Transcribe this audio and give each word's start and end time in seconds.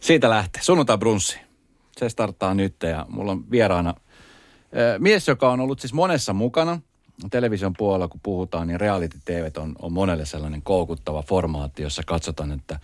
Siitä 0.00 0.30
lähtee. 0.30 0.62
Sunnuntai 0.62 0.98
brunssi. 0.98 1.38
Se 1.98 2.08
starttaa 2.08 2.54
nyt 2.54 2.74
ja 2.82 3.06
mulla 3.08 3.32
on 3.32 3.50
vieraana 3.50 3.94
mies, 4.98 5.28
joka 5.28 5.50
on 5.50 5.60
ollut 5.60 5.80
siis 5.80 5.92
monessa 5.92 6.32
mukana. 6.32 6.80
Television 7.30 7.72
puolella, 7.78 8.08
kun 8.08 8.20
puhutaan, 8.22 8.66
niin 8.66 8.80
reality 8.80 9.18
TV 9.24 9.50
on, 9.56 9.74
on 9.78 9.92
monelle 9.92 10.26
sellainen 10.26 10.62
koukuttava 10.62 11.22
formaatti, 11.22 11.82
jossa 11.82 12.02
katsotaan, 12.06 12.52
että 12.52 12.78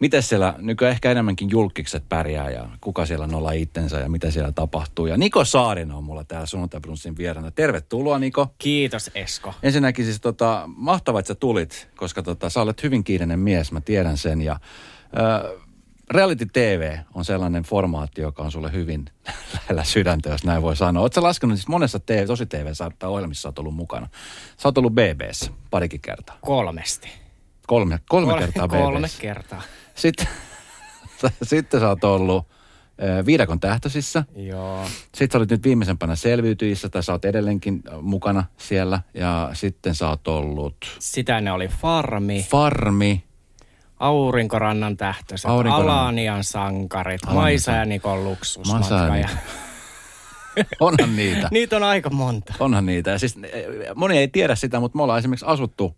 miten 0.00 0.22
siellä 0.22 0.54
nykyään 0.58 0.92
ehkä 0.92 1.10
enemmänkin 1.10 1.50
julkikset 1.50 2.04
pärjää 2.08 2.50
ja 2.50 2.68
kuka 2.80 3.06
siellä 3.06 3.26
nolla 3.26 3.52
itsensä 3.52 4.00
ja 4.00 4.08
mitä 4.08 4.30
siellä 4.30 4.52
tapahtuu. 4.52 5.06
Ja 5.06 5.16
Niko 5.16 5.44
Saarinen 5.44 5.96
on 5.96 6.04
mulla 6.04 6.24
täällä 6.24 6.46
sunnuntai 6.46 6.80
brunssin 6.80 7.16
vieraana. 7.16 7.50
Tervetuloa 7.50 8.18
Niko. 8.18 8.46
Kiitos 8.58 9.10
Esko. 9.14 9.54
Ensinnäkin 9.62 10.04
siis 10.04 10.20
tota, 10.20 10.62
mahtavaa, 10.76 11.18
että 11.18 11.28
sä 11.28 11.34
tulit, 11.34 11.88
koska 11.96 12.22
tota, 12.22 12.50
sä 12.50 12.62
olet 12.62 12.82
hyvin 12.82 13.04
kiireinen 13.04 13.38
mies, 13.38 13.72
mä 13.72 13.80
tiedän 13.80 14.16
sen. 14.16 14.40
Ja, 14.40 14.60
ö, 15.18 15.58
reality 16.10 16.46
TV 16.52 16.96
on 17.14 17.24
sellainen 17.24 17.62
formaatti, 17.62 18.20
joka 18.20 18.42
on 18.42 18.52
sulle 18.52 18.72
hyvin 18.72 19.04
lähellä 19.60 19.84
sydäntä, 19.84 20.28
jos 20.30 20.44
näin 20.44 20.62
voi 20.62 20.76
sanoa. 20.76 21.02
Oletko 21.02 21.22
laskenut 21.22 21.56
siis 21.56 21.68
monessa 21.68 22.00
TV, 22.00 22.26
tosi 22.26 22.46
TV 22.46 22.66
tai 22.98 23.10
ohjelmissa 23.10 23.48
olet 23.48 23.58
ollut 23.58 23.74
mukana? 23.74 24.08
Sä 24.56 24.68
oot 24.68 24.78
ollut 24.78 24.92
BBssä 24.94 25.50
parikin 25.70 26.00
kertaa. 26.00 26.38
Kolmesti. 26.40 27.08
Kolme, 27.66 27.98
kolme, 28.08 28.32
Kolme- 28.32 28.40
kertaa 28.40 28.68
Kolme 28.68 29.00
BBssä. 29.00 29.20
kertaa. 29.20 29.62
Sitten, 29.94 30.28
sitten 31.42 31.80
sä 31.80 31.88
oot 31.88 32.04
ollut 32.04 32.46
Viidakon 33.26 33.60
tähtösissä. 33.60 34.24
Joo. 34.36 34.84
Sitten 35.14 35.28
sä 35.32 35.38
olit 35.38 35.50
nyt 35.50 35.64
viimeisempänä 35.64 36.16
selviytyissä, 36.16 36.88
tai 36.88 37.02
sä 37.02 37.12
oot 37.12 37.24
edelleenkin 37.24 37.82
mukana 38.02 38.44
siellä. 38.56 39.02
Ja 39.14 39.50
sitten 39.52 39.94
sä 39.94 40.08
oot 40.08 40.28
ollut 40.28 40.76
Sitä 40.98 41.38
ennen 41.38 41.52
oli 41.52 41.68
Farmi, 41.68 42.46
Farmi, 42.50 43.24
Aurinkorannan 44.00 44.96
tähtöiset, 44.96 45.50
Aurinkorannan. 45.50 45.98
Alanian 45.98 46.44
sankarit, 46.44 47.20
Alanian 47.24 47.42
Maisa 47.42 47.72
ja. 47.72 47.84
Nikon 47.84 48.24
luksusmatka. 48.24 49.16
Ja 49.16 49.28
onhan 50.80 51.16
niitä. 51.16 51.48
Niitä 51.52 51.76
on 51.76 51.82
aika 51.82 52.10
monta. 52.10 52.54
Onhan 52.60 52.86
niitä. 52.86 53.10
Ja 53.10 53.18
siis, 53.18 53.38
eh, 53.52 53.64
moni 53.94 54.18
ei 54.18 54.28
tiedä 54.28 54.54
sitä, 54.54 54.80
mutta 54.80 54.96
me 54.96 55.02
ollaan 55.02 55.18
esimerkiksi 55.18 55.46
asuttu 55.46 55.96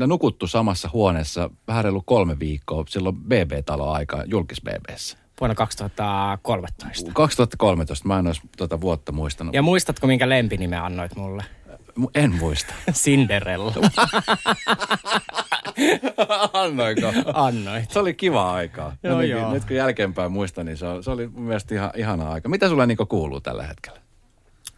ja 0.00 0.06
nukuttu 0.06 0.46
samassa 0.46 0.90
huoneessa 0.92 1.50
vähän 1.68 1.84
reilu 1.84 2.02
kolme 2.02 2.38
viikkoa 2.38 2.84
silloin 2.88 3.16
BB-talo-aika, 3.16 4.22
julkis 4.26 4.60
BBssä. 4.62 5.18
Vuonna 5.40 5.54
2013. 5.54 7.10
2013, 7.14 8.08
mä 8.08 8.18
en 8.18 8.26
olisi 8.26 8.40
tuota 8.56 8.80
vuotta 8.80 9.12
muistanut. 9.12 9.54
Ja 9.54 9.62
muistatko, 9.62 10.06
minkä 10.06 10.28
lempinimen 10.28 10.82
annoit 10.82 11.16
mulle? 11.16 11.44
Mu- 12.00 12.10
En 12.14 12.34
muista. 12.34 12.74
Cinderella. 12.92 13.72
Annoinko? 16.52 17.12
Annoit. 17.34 17.90
Se 17.90 17.98
oli 17.98 18.14
kiva 18.14 18.52
aikaa. 18.52 18.96
Joo, 19.02 19.12
Jotenkin 19.12 19.36
joo. 19.36 19.52
Nyt 19.52 19.64
kun 19.64 19.76
jälkeenpäin 19.76 20.32
muistan, 20.32 20.66
niin 20.66 20.76
se, 20.76 20.86
on, 20.86 21.04
se 21.04 21.10
oli 21.10 21.26
mun 21.26 21.42
mielestä 21.42 21.74
ihan, 21.74 21.90
ihanaa 21.96 22.32
aikaa. 22.32 22.50
Mitä 22.50 22.68
sulle 22.68 22.86
Niko 22.86 23.06
kuuluu 23.06 23.40
tällä 23.40 23.66
hetkellä? 23.66 23.98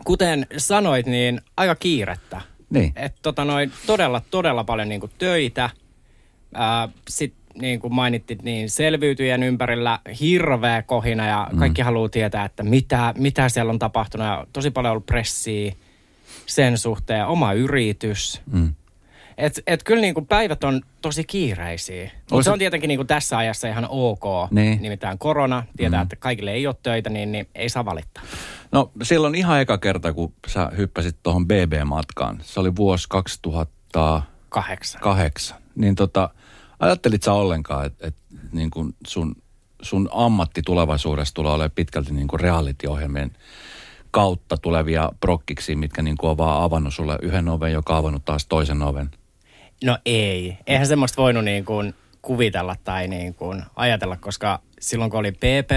Kuten 0.05 0.47
sanoit, 0.57 1.07
niin 1.07 1.41
aika 1.57 1.75
kiirettä. 1.75 2.41
Niin. 2.71 2.93
Et 2.97 3.15
tota 3.23 3.45
noin, 3.45 3.73
todella, 3.87 4.23
todella 4.31 4.65
paljon 4.65 4.89
niinku 4.89 5.11
töitä. 5.19 5.71
Sitten 7.09 7.47
niin 7.61 7.81
kuin 7.81 7.95
mainittit, 7.95 8.43
niin 8.43 8.71
selviytyjän 8.71 9.43
ympärillä 9.43 9.99
hirveä 10.21 10.83
kohina 10.83 11.27
ja 11.27 11.49
kaikki 11.59 11.83
haluaa 11.83 12.09
tietää, 12.09 12.45
että 12.45 12.63
mitä, 12.63 13.15
mitä 13.19 13.49
siellä 13.49 13.71
on 13.71 13.79
tapahtunut. 13.79 14.27
Ja 14.27 14.47
tosi 14.53 14.71
paljon 14.71 14.93
ollut 14.93 15.07
pressiä 15.07 15.73
sen 16.47 16.79
suhteen, 16.79 17.27
oma 17.27 17.53
yritys. 17.53 18.41
Mm. 18.53 18.75
Et, 19.39 19.63
et 19.67 19.83
kyllä 19.83 20.01
niin 20.01 20.15
kuin 20.15 20.27
päivät 20.27 20.65
on 20.65 20.83
tosi 21.03 21.25
kiireisiä. 21.25 22.11
Mutta 22.31 22.45
se 22.45 22.51
on 22.51 22.59
tietenkin 22.59 22.89
niin 22.89 22.99
kuin 22.99 23.07
tässä 23.07 23.39
ajassa 23.39 23.69
ihan 23.69 23.87
ok. 23.91 24.25
Niin. 24.51 24.83
Nimittäin 24.83 25.19
korona, 25.19 25.63
tietää, 25.77 26.01
mm. 26.01 26.03
että 26.03 26.17
kaikille 26.17 26.53
ei 26.53 26.67
ole 26.67 26.77
töitä, 26.83 27.11
niin, 27.11 27.33
niin 27.33 27.49
ei 27.55 27.69
saa 27.69 27.85
valittaa. 27.85 28.23
No 28.73 28.91
silloin 29.03 29.35
ihan 29.35 29.61
eka 29.61 29.79
kerta, 29.79 30.13
kun 30.13 30.33
sä 30.47 30.71
hyppäsit 30.77 31.17
tuohon 31.23 31.47
BB-matkaan. 31.47 32.39
Se 32.43 32.61
oli 32.61 32.77
vuosi 32.77 33.07
2008. 33.09 35.01
Kahdeksan. 35.01 35.59
Niin 35.75 35.95
tota, 35.95 36.31
ajattelit 36.81 37.23
sä 37.23 37.33
ollenkaan, 37.33 37.87
että 37.87 38.07
et, 38.07 38.17
niin 38.53 38.71
sun, 39.07 39.35
sun 39.83 40.09
ammatti 40.13 40.63
tulevaisuudessa 40.63 41.35
tulee 41.35 41.53
olemaan 41.53 41.71
pitkälti 41.75 42.13
niin 42.13 42.29
kuin 42.29 42.41
reality-ohjelmien 42.41 43.31
kautta 44.11 44.57
tulevia 44.57 45.11
prokkiksi, 45.21 45.77
mitkä 45.77 46.03
niin 46.03 46.17
kuin 46.17 46.31
on 46.31 46.39
vaan 46.39 46.63
avannut 46.63 46.95
sulle 46.95 47.19
yhden 47.23 47.49
oven, 47.49 47.73
joka 47.73 47.93
on 47.93 47.99
avannut 47.99 48.25
taas 48.25 48.47
toisen 48.47 48.83
oven. 48.83 49.11
No 49.85 49.99
ei. 50.07 50.59
Eihän 50.67 50.87
semmoista 50.87 51.23
voinut 51.23 51.45
niin 51.45 51.65
kuin 51.65 51.95
kuvitella 52.23 52.77
tai 52.85 53.09
niin 53.09 53.35
kuin 53.35 53.63
ajatella, 53.77 54.17
koska 54.17 54.61
silloin 54.81 55.11
kun 55.11 55.21
oli 55.21 55.33
PP 55.33 55.71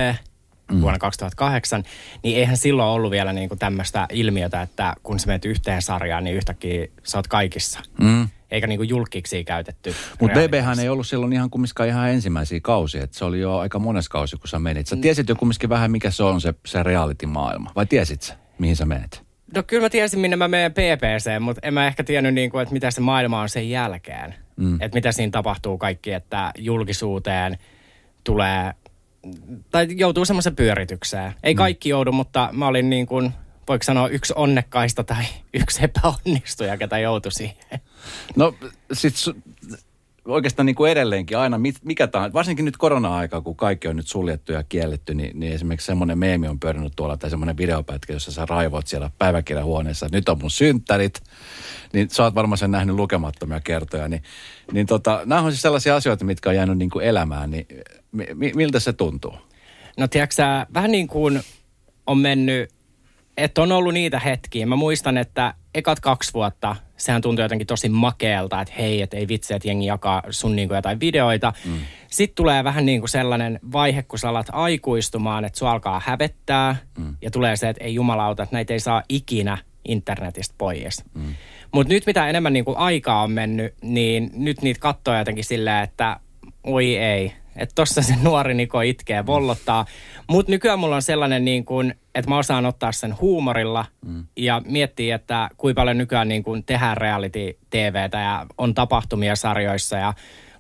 mm. 0.72 0.82
vuonna 0.82 1.00
2008, 1.00 1.84
niin 2.24 2.38
eihän 2.38 2.58
silloin 2.58 2.90
ollut 2.90 3.12
vielä 3.12 3.34
niin 3.34 3.50
kuin 3.50 3.60
tämmöistä 3.60 4.08
ilmiötä, 4.12 4.62
että 4.62 4.96
kun 5.04 5.20
sä 5.20 5.28
menet 5.28 5.46
yhteen 5.46 5.82
sarjaan, 5.82 6.24
niin 6.24 6.36
yhtäkkiä 6.36 6.88
sä 7.04 7.18
oot 7.18 7.28
kaikissa. 7.28 7.80
Mm. 8.02 8.28
Eikä 8.52 8.68
niin 8.68 8.80
kuin 8.80 8.90
julkiksi 8.90 9.44
käytetty. 9.44 9.96
Mutta. 10.22 10.40
BBhän 10.40 10.80
ei 10.80 10.90
ollut 10.90 11.08
silloin 11.08 11.34
ihan 11.34 11.50
kumminkaan 11.50 11.90
ihan 11.90 12.10
ensimmäisiä 12.10 12.60
kausia. 12.60 13.04
Et 13.04 13.14
se 13.14 13.26
oli 13.26 13.40
jo 13.40 13.58
aika 13.58 13.80
mones 13.80 14.10
kausi, 14.10 14.38
kun 14.38 14.48
sä 14.48 14.60
menit. 14.60 14.88
Sä 14.88 14.96
tiesit 14.96 15.30
jo 15.30 15.36
kumminkin 15.36 15.70
vähän, 15.70 15.92
mikä 15.92 16.12
se 16.12 16.24
on 16.24 16.42
se, 16.42 16.54
se 16.66 16.84
reality-maailma. 16.84 17.72
Vai 17.76 17.86
tiesit 17.86 18.22
sä, 18.22 18.38
mihin 18.60 18.76
sä 18.76 18.86
menet? 18.86 19.29
No 19.56 19.64
kyllä 19.64 19.82
mä 19.82 19.90
tiesin, 19.90 20.20
minne 20.20 20.36
mä 20.36 20.48
menen 20.48 20.72
PPC, 20.72 21.40
mutta 21.40 21.60
en 21.64 21.74
mä 21.74 21.88
ehkä 21.88 22.04
tiennyt, 22.04 22.34
niin 22.34 22.50
kuin, 22.50 22.62
että 22.62 22.74
mitä 22.74 22.92
se 22.92 23.02
maailma 23.02 23.42
on 23.42 23.50
sen 23.50 23.70
jälkeen. 23.70 24.36
Mm. 24.56 24.82
Että 24.82 24.98
mitä 24.98 25.12
siinä 25.12 25.32
tapahtuu 25.32 25.78
kaikki, 25.78 26.12
että 26.12 26.52
julkisuuteen 26.58 27.58
tulee, 28.24 28.74
tai 29.72 29.88
joutuu 29.90 30.26
semmoisen 30.26 30.56
pyöritykseen. 30.56 31.34
Ei 31.44 31.56
kaikki 31.56 31.90
joudu, 31.90 32.12
mutta 32.12 32.50
mä 32.52 32.68
olin 32.68 32.90
niin 32.90 33.06
kuin, 33.06 33.32
voiko 33.68 33.84
sanoa 33.84 34.08
yksi 34.08 34.34
onnekkaista 34.36 35.04
tai 35.04 35.24
yksi 35.62 35.84
epäonnistuja, 35.84 36.78
ketä 36.78 37.00
joutui 37.00 37.32
siihen. 37.32 37.80
No 38.36 38.56
sit 38.94 39.16
su, 39.16 39.34
oikeastaan 40.30 40.66
niin 40.66 40.76
kuin 40.76 40.92
edelleenkin 40.92 41.38
aina, 41.38 41.60
mikä 41.84 42.08
tahansa, 42.08 42.34
varsinkin 42.34 42.66
nyt 42.66 42.78
korona-aikaa, 42.78 43.42
kun 43.42 43.56
kaikki 43.56 43.88
on 43.88 43.96
nyt 43.96 44.08
suljettu 44.08 44.52
ja 44.52 44.64
kielletty, 44.64 45.14
niin, 45.14 45.40
niin 45.40 45.54
esimerkiksi 45.54 45.86
semmoinen 45.86 46.20
meemi 46.20 46.48
on 46.48 46.60
pyörinyt 46.60 46.94
tuolla, 46.96 47.18
tai 47.18 47.30
semmoinen 47.30 47.58
videopätkä, 47.58 48.14
jossa 48.14 48.32
sä 48.32 48.46
raivot 48.46 48.88
siellä 48.88 49.12
päiväkirjahuoneessa, 49.18 50.08
nyt 50.12 50.30
on 50.30 50.40
mun 50.42 50.52
synttärit, 50.52 51.24
niin 51.94 52.10
sä 52.10 52.24
oot 52.24 52.36
varmaan 52.36 52.58
sen 52.58 52.72
nähnyt 52.72 52.96
lukemattomia 52.96 53.60
kertoja, 53.60 54.08
niin, 54.08 54.24
niin 54.72 54.86
tota, 54.86 55.22
nämä 55.26 55.42
on 55.42 55.52
siis 55.52 55.62
sellaisia 55.62 55.96
asioita, 55.96 56.26
mitkä 56.26 56.50
on 56.50 56.56
jäänyt 56.56 56.78
niin 56.78 56.90
kuin 56.90 57.06
elämään, 57.06 57.52
niin 57.52 57.68
mi, 58.12 58.28
mi, 58.34 58.52
miltä 58.56 58.80
se 58.80 58.94
tuntuu? 58.94 59.34
No 59.98 60.08
tiedätkö 60.08 60.36
sä, 60.36 60.68
vähän 60.74 60.92
niin 60.92 61.08
kuin 61.08 61.42
on 62.08 62.18
mennyt, 62.18 62.79
että 63.40 63.62
on 63.62 63.72
ollut 63.72 63.94
niitä 63.94 64.20
hetkiä. 64.20 64.66
Mä 64.66 64.76
muistan, 64.76 65.18
että 65.18 65.54
ekat 65.74 66.00
kaksi 66.00 66.34
vuotta, 66.34 66.76
sehän 66.98 67.22
tuntui 67.22 67.46
jotenkin 67.46 67.68
tosi 67.68 67.90
makeelta, 67.90 68.62
että 68.62 68.74
hei, 68.78 69.02
että 69.02 69.18
ei 69.18 69.28
vitsi, 69.28 69.54
että 69.54 69.68
jengi 69.68 69.86
jakaa 69.86 70.24
sun 70.30 70.56
niin 70.56 70.68
kuin 70.68 70.76
jotain 70.76 71.00
videoita. 71.00 71.54
Mm. 71.66 71.80
Sitten 72.08 72.36
tulee 72.36 72.64
vähän 72.64 72.86
niin 72.86 73.02
kuin 73.02 73.10
sellainen 73.10 73.60
vaihe, 73.72 74.04
kun 74.04 74.20
sä 74.20 74.30
alat 74.30 74.48
aikuistumaan, 74.52 75.46
että 75.46 75.60
sua 75.60 75.72
alkaa 75.72 76.02
hävettää. 76.06 76.76
Mm. 76.98 77.16
Ja 77.22 77.32
tulee 77.32 77.56
se, 77.56 77.70
että 77.70 77.84
ei 77.84 77.94
jumalauta, 77.94 78.44
että 78.44 78.56
näitä 78.56 78.74
ei 78.74 78.80
saa 78.80 79.04
ikinä 79.10 79.58
internetistä 79.88 80.56
pois. 80.58 81.04
Mm. 81.14 81.36
Mutta 81.72 81.94
nyt 81.94 82.06
mitä 82.06 82.30
enemmän 82.30 82.54
niin 82.54 82.66
kuin 82.66 82.78
aikaa 82.78 83.24
on 83.24 83.32
mennyt, 83.32 83.74
niin 83.82 84.32
nyt 84.34 84.62
niitä 84.62 84.80
katsoo 84.80 85.18
jotenkin 85.18 85.46
silleen, 85.46 85.84
että 85.84 86.20
oi 86.64 86.98
ei. 86.98 87.34
Että 87.60 87.76
tossa 87.76 88.02
se 88.02 88.16
nuori 88.24 88.54
Niko 88.54 88.82
itkee, 88.82 89.26
vollottaa. 89.26 89.86
Mutta 90.28 90.52
nykyään 90.52 90.80
mulla 90.80 90.96
on 90.96 91.02
sellainen 91.02 91.46
niin 91.46 91.66
kuin, 91.66 91.94
että 92.16 92.30
mä 92.30 92.38
osaan 92.38 92.66
ottaa 92.66 92.92
sen 92.92 93.20
huumorilla 93.22 93.86
mm. 94.06 94.26
ja 94.36 94.62
miettiä, 94.66 95.16
että 95.16 95.50
kuinka 95.58 95.82
paljon 95.82 95.98
nykyään 95.98 96.28
niin 96.28 96.44
kuin 96.44 96.64
tehdään 96.64 96.98
reality-tvtä 96.98 98.20
ja 98.20 98.46
on 98.58 98.74
tapahtumia 98.74 99.36
sarjoissa 99.36 99.98
ja 99.98 100.14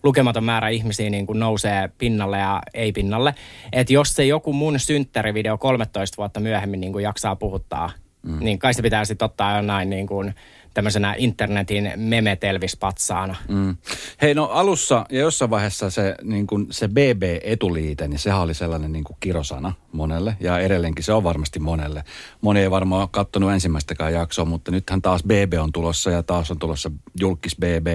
lukematon 0.03 0.43
määrä 0.43 0.69
ihmisiä 0.69 1.09
niin 1.09 1.27
kuin 1.27 1.39
nousee 1.39 1.89
pinnalle 1.97 2.37
ja 2.37 2.61
ei 2.73 2.91
pinnalle. 2.91 3.35
Että 3.71 3.93
jos 3.93 4.13
se 4.13 4.25
joku 4.25 4.53
mun 4.53 4.79
synttärivideo 4.79 5.57
13 5.57 6.17
vuotta 6.17 6.39
myöhemmin 6.39 6.81
niin 6.81 6.91
kuin 6.91 7.03
jaksaa 7.03 7.35
puhuttaa, 7.35 7.91
mm. 8.21 8.39
niin 8.39 8.59
kai 8.59 8.73
se 8.73 8.81
pitää 8.81 9.05
sitten 9.05 9.25
ottaa 9.25 9.55
jonain 9.55 9.89
niin 9.89 10.07
kuin 10.07 10.35
tämmöisenä 10.73 11.15
internetin 11.17 11.93
memetelvispatsaana. 11.95 13.35
Mm. 13.47 13.77
Hei, 14.21 14.33
no 14.33 14.45
alussa 14.45 15.05
ja 15.09 15.19
jossain 15.19 15.51
vaiheessa 15.51 15.89
se, 15.89 16.15
niin 16.23 16.47
kuin 16.47 16.67
se 16.71 16.87
BB-etuliite, 16.87 18.07
niin 18.07 18.19
sehän 18.19 18.41
oli 18.41 18.53
sellainen 18.53 18.91
niin 18.91 19.03
kuin 19.03 19.17
kirosana 19.19 19.73
monelle. 19.91 20.37
Ja 20.39 20.59
edelleenkin 20.59 21.03
se 21.03 21.13
on 21.13 21.23
varmasti 21.23 21.59
monelle. 21.59 22.03
Moni 22.41 22.59
ei 22.59 22.71
varmaan 22.71 23.01
ole 23.01 23.09
katsonut 23.11 23.51
ensimmäistäkään 23.51 24.13
jaksoa, 24.13 24.45
mutta 24.45 24.71
nythän 24.71 25.01
taas 25.01 25.23
BB 25.23 25.53
on 25.61 25.71
tulossa 25.71 26.11
ja 26.11 26.23
taas 26.23 26.51
on 26.51 26.59
tulossa 26.59 26.91
julkis 27.19 27.55
BB, 27.55 27.87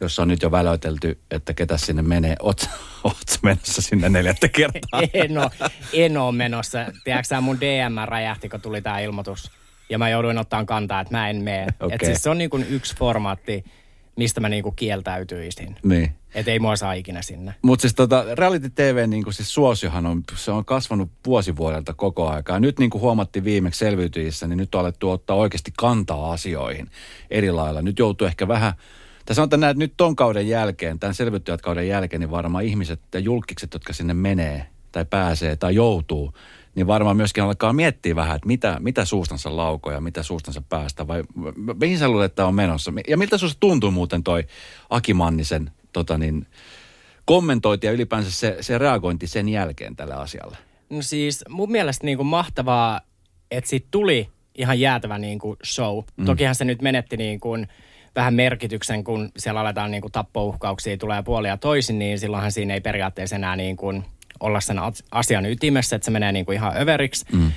jossa 0.00 0.22
on 0.22 0.28
nyt 0.28 0.42
jo 0.42 0.50
välöitelty, 0.50 1.20
että 1.30 1.54
ketä 1.54 1.76
sinne 1.76 2.02
menee. 2.02 2.36
Oot, 2.42 2.66
menossa 3.42 3.82
sinne 3.82 4.08
neljättä 4.08 4.48
kertaa? 4.48 5.02
En 5.14 5.38
ole, 5.38 5.50
en 5.92 6.16
ole 6.16 6.32
menossa. 6.32 6.78
Tiedätkö 7.04 7.40
mun 7.40 7.60
DM 7.60 8.08
räjähti, 8.08 8.48
kun 8.48 8.60
tuli 8.60 8.82
tämä 8.82 9.00
ilmoitus. 9.00 9.50
Ja 9.90 9.98
mä 9.98 10.08
jouduin 10.08 10.38
ottaa 10.38 10.64
kantaa, 10.64 11.00
että 11.00 11.14
mä 11.14 11.30
en 11.30 11.36
mene. 11.36 11.66
Okei. 11.80 11.94
Et 11.94 12.04
siis 12.04 12.22
se 12.22 12.30
on 12.30 12.38
niin 12.38 12.50
kuin 12.50 12.66
yksi 12.70 12.96
formaatti, 12.96 13.64
mistä 14.16 14.40
mä 14.40 14.48
niinku 14.48 14.72
kieltäytyisin. 14.72 15.76
Niin. 15.82 16.12
Että 16.34 16.50
ei 16.50 16.58
mua 16.58 16.76
saa 16.76 16.92
ikinä 16.92 17.22
sinne. 17.22 17.54
Mutta 17.62 17.80
siis 17.82 17.94
tota, 17.94 18.24
reality 18.34 18.70
TV 18.70 19.04
niin 19.08 19.24
kuin 19.24 19.34
siis 19.34 19.54
suosiohan 19.54 20.06
on, 20.06 20.22
se 20.36 20.50
on 20.50 20.64
kasvanut 20.64 21.10
vuosi 21.26 21.56
vuodelta 21.56 21.94
koko 21.94 22.28
aikaa. 22.28 22.60
Nyt 22.60 22.78
niin 22.78 22.90
kuin 22.90 23.02
huomattiin 23.02 23.44
viimeksi 23.44 23.78
selviytyissä, 23.78 24.46
niin 24.46 24.56
nyt 24.56 24.74
on 24.74 24.80
alettu 24.80 25.10
ottaa 25.10 25.36
oikeasti 25.36 25.72
kantaa 25.76 26.32
asioihin 26.32 26.90
eri 27.30 27.50
lailla. 27.50 27.82
Nyt 27.82 27.98
joutuu 27.98 28.26
ehkä 28.26 28.48
vähän, 28.48 28.72
tai 29.26 29.36
sanotaan 29.36 29.60
näin, 29.60 29.70
että 29.70 29.84
nyt 29.84 29.94
ton 29.96 30.16
kauden 30.16 30.48
jälkeen, 30.48 30.98
tämän 30.98 31.14
selviytyjät 31.14 31.62
kauden 31.62 31.88
jälkeen, 31.88 32.20
niin 32.20 32.30
varmaan 32.30 32.64
ihmiset 32.64 33.00
ja 33.14 33.20
julkikset, 33.20 33.72
jotka 33.74 33.92
sinne 33.92 34.14
menee 34.14 34.66
tai 34.92 35.04
pääsee 35.04 35.56
tai 35.56 35.74
joutuu, 35.74 36.34
niin 36.74 36.86
varmaan 36.86 37.16
myöskin 37.16 37.42
alkaa 37.42 37.72
miettiä 37.72 38.16
vähän, 38.16 38.36
että 38.36 38.46
mitä, 38.46 38.76
mitä 38.80 39.04
suustansa 39.04 39.56
laukoja, 39.56 40.00
mitä 40.00 40.22
suustansa 40.22 40.62
päästä 40.68 41.06
vai 41.06 41.22
mihin 41.80 41.98
sä 41.98 42.08
luulet, 42.08 42.32
että 42.32 42.46
on 42.46 42.54
menossa. 42.54 42.92
Ja 43.08 43.16
miltä 43.16 43.38
susta 43.38 43.60
tuntuu 43.60 43.90
muuten 43.90 44.22
toi 44.22 44.44
Aki 44.90 45.14
Mannisen 45.14 45.70
tota 45.92 46.18
niin, 46.18 46.46
kommentointi 47.24 47.86
ja 47.86 47.92
ylipäänsä 47.92 48.30
se, 48.30 48.56
se 48.60 48.78
reagointi 48.78 49.26
sen 49.26 49.48
jälkeen 49.48 49.96
tälle 49.96 50.14
asialle? 50.14 50.56
No 50.90 51.02
siis 51.02 51.44
mun 51.48 51.70
mielestä 51.70 52.04
niin 52.06 52.16
kuin 52.16 52.26
mahtavaa, 52.26 53.00
että 53.50 53.70
siitä 53.70 53.88
tuli 53.90 54.28
ihan 54.54 54.80
jäätävä 54.80 55.18
niin 55.18 55.38
kuin 55.38 55.56
show. 55.64 56.02
Mm. 56.16 56.24
Tokihan 56.24 56.54
se 56.54 56.64
nyt 56.64 56.82
menetti 56.82 57.16
niin 57.16 57.40
kuin 57.40 57.68
vähän 58.16 58.34
merkityksen, 58.34 59.04
kun 59.04 59.32
siellä 59.36 59.60
aletaan 59.60 59.90
niin 59.90 60.00
kuin 60.00 60.12
tappouhkauksia 60.12 60.96
tulee 60.96 61.22
puolia 61.22 61.56
toisin, 61.56 61.98
niin 61.98 62.18
silloinhan 62.18 62.52
siinä 62.52 62.74
ei 62.74 62.80
periaatteessa 62.80 63.36
enää 63.36 63.56
niin 63.56 63.76
kuin 63.76 64.04
olla 64.40 64.60
sen 64.60 64.76
asian 65.10 65.46
ytimessä, 65.46 65.96
että 65.96 66.04
se 66.04 66.10
menee 66.10 66.32
niin 66.32 66.44
kuin 66.44 66.56
ihan 66.56 66.76
överiksi. 66.76 67.24
Mm. 67.32 67.52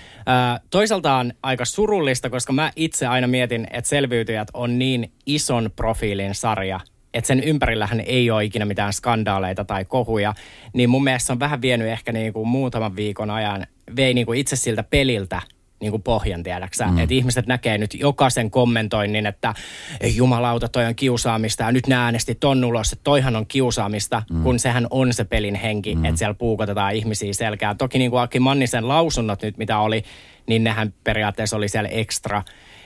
toisaalta 0.69 1.15
on 1.15 1.33
aika 1.43 1.65
surullista, 1.65 2.29
koska 2.29 2.53
mä 2.53 2.71
itse 2.75 3.07
aina 3.07 3.27
mietin, 3.27 3.67
että 3.71 3.89
selviytyjät 3.89 4.47
on 4.53 4.79
niin 4.79 5.11
ison 5.25 5.69
profiilin 5.75 6.35
sarja, 6.35 6.79
että 7.13 7.27
sen 7.27 7.43
ympärillähän 7.43 7.99
ei 7.99 8.31
ole 8.31 8.45
ikinä 8.45 8.65
mitään 8.65 8.93
skandaaleita 8.93 9.65
tai 9.65 9.85
kohuja, 9.85 10.33
niin 10.73 10.89
mun 10.89 11.03
mielestä 11.03 11.27
se 11.27 11.33
on 11.33 11.39
vähän 11.39 11.61
vienyt 11.61 11.87
ehkä 11.87 12.11
niin 12.11 12.33
kuin 12.33 12.47
muutaman 12.47 12.95
viikon 12.95 13.29
ajan, 13.29 13.67
vei 13.95 14.13
niin 14.13 14.25
kuin 14.25 14.39
itse 14.39 14.55
siltä 14.55 14.83
peliltä 14.83 15.41
niin 15.79 15.91
kuin 15.91 16.03
pohjan, 16.03 16.43
tiedäksä. 16.43 16.87
Mm. 16.87 16.99
Että 16.99 17.15
ihmiset 17.15 17.47
näkee 17.47 17.77
nyt 17.77 17.93
jokaisen 17.93 18.51
kommentoinnin, 18.51 19.25
että 19.25 19.53
ei 20.01 20.15
jumalauta, 20.15 20.69
toi 20.69 20.85
on 20.85 20.95
kiusaamista 20.95 21.63
ja 21.63 21.71
nyt 21.71 21.87
ne 21.87 21.95
äänesti 21.95 22.35
ton 22.35 22.65
ulos, 22.65 22.91
että 22.91 23.03
toihan 23.03 23.35
on 23.35 23.47
kiusaamista, 23.47 24.23
mm. 24.31 24.43
kun 24.43 24.59
sehän 24.59 24.87
on 24.89 25.13
se 25.13 25.23
pelin 25.23 25.55
henki, 25.55 25.95
mm. 25.95 26.05
että 26.05 26.19
siellä 26.19 26.33
puukotetaan 26.33 26.95
ihmisiä 26.95 27.33
selkään. 27.33 27.77
Toki 27.77 27.99
niin 27.99 28.11
kuin 28.11 28.21
Aki 28.21 28.39
Mannisen 28.39 28.87
lausunnot 28.87 29.41
nyt, 29.41 29.57
mitä 29.57 29.79
oli, 29.79 30.03
niin 30.47 30.63
nehän 30.63 30.93
periaatteessa 31.03 31.57
oli 31.57 31.69
siellä 31.69 31.89
ekstra, 31.89 32.43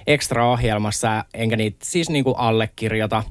ekstra 0.08 0.52
ohjelmassa, 0.52 1.26
enkä 1.34 1.56
niitä 1.56 1.78
siis 1.84 2.10
niin 2.10 2.24
kuin 2.24 2.38
allekirjoita. 2.38 3.24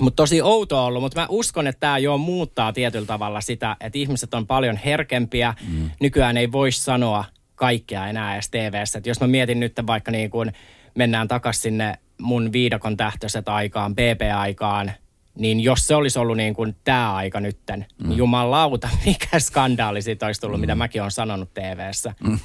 Mutta 0.00 0.16
tosi 0.16 0.42
outoa 0.42 0.82
ollut, 0.82 1.02
mutta 1.02 1.20
mä 1.20 1.26
uskon, 1.30 1.66
että 1.66 1.80
tämä 1.80 1.98
jo 1.98 2.18
muuttaa 2.18 2.72
tietyllä 2.72 3.06
tavalla 3.06 3.40
sitä, 3.40 3.76
että 3.80 3.98
ihmiset 3.98 4.34
on 4.34 4.46
paljon 4.46 4.76
herkempiä. 4.76 5.54
Mm. 5.68 5.90
Nykyään 6.00 6.36
ei 6.36 6.52
voi 6.52 6.72
sanoa 6.72 7.24
kaikkea 7.60 8.08
enää 8.08 8.34
edes 8.34 8.50
TVssä. 8.50 8.98
Et 8.98 9.06
jos 9.06 9.20
mä 9.20 9.26
mietin 9.26 9.60
nyt 9.60 9.72
vaikka 9.86 10.10
niin 10.10 10.30
kuin 10.30 10.52
mennään 10.94 11.28
takaisin 11.28 11.62
sinne 11.62 11.98
mun 12.20 12.52
viidakon 12.52 12.96
tähtöiset 12.96 13.48
aikaan, 13.48 13.94
PP-aikaan, 13.94 14.92
niin 15.38 15.60
jos 15.60 15.86
se 15.86 15.94
olisi 15.94 16.18
ollut 16.18 16.36
niin 16.36 16.54
kuin 16.54 16.76
tämä 16.84 17.14
aika 17.14 17.40
nytten, 17.40 17.78
niin 17.78 17.88
mm. 17.98 18.08
niin 18.08 18.18
jumalauta, 18.18 18.88
mikä 19.06 19.38
skandaali 19.38 20.02
siitä 20.02 20.26
olisi 20.26 20.40
tullut, 20.40 20.58
mm. 20.58 20.60
mitä 20.60 20.74
mäkin 20.74 21.02
olen 21.02 21.10
sanonut 21.10 21.54
TVssä. 21.54 22.14
Mm. 22.24 22.38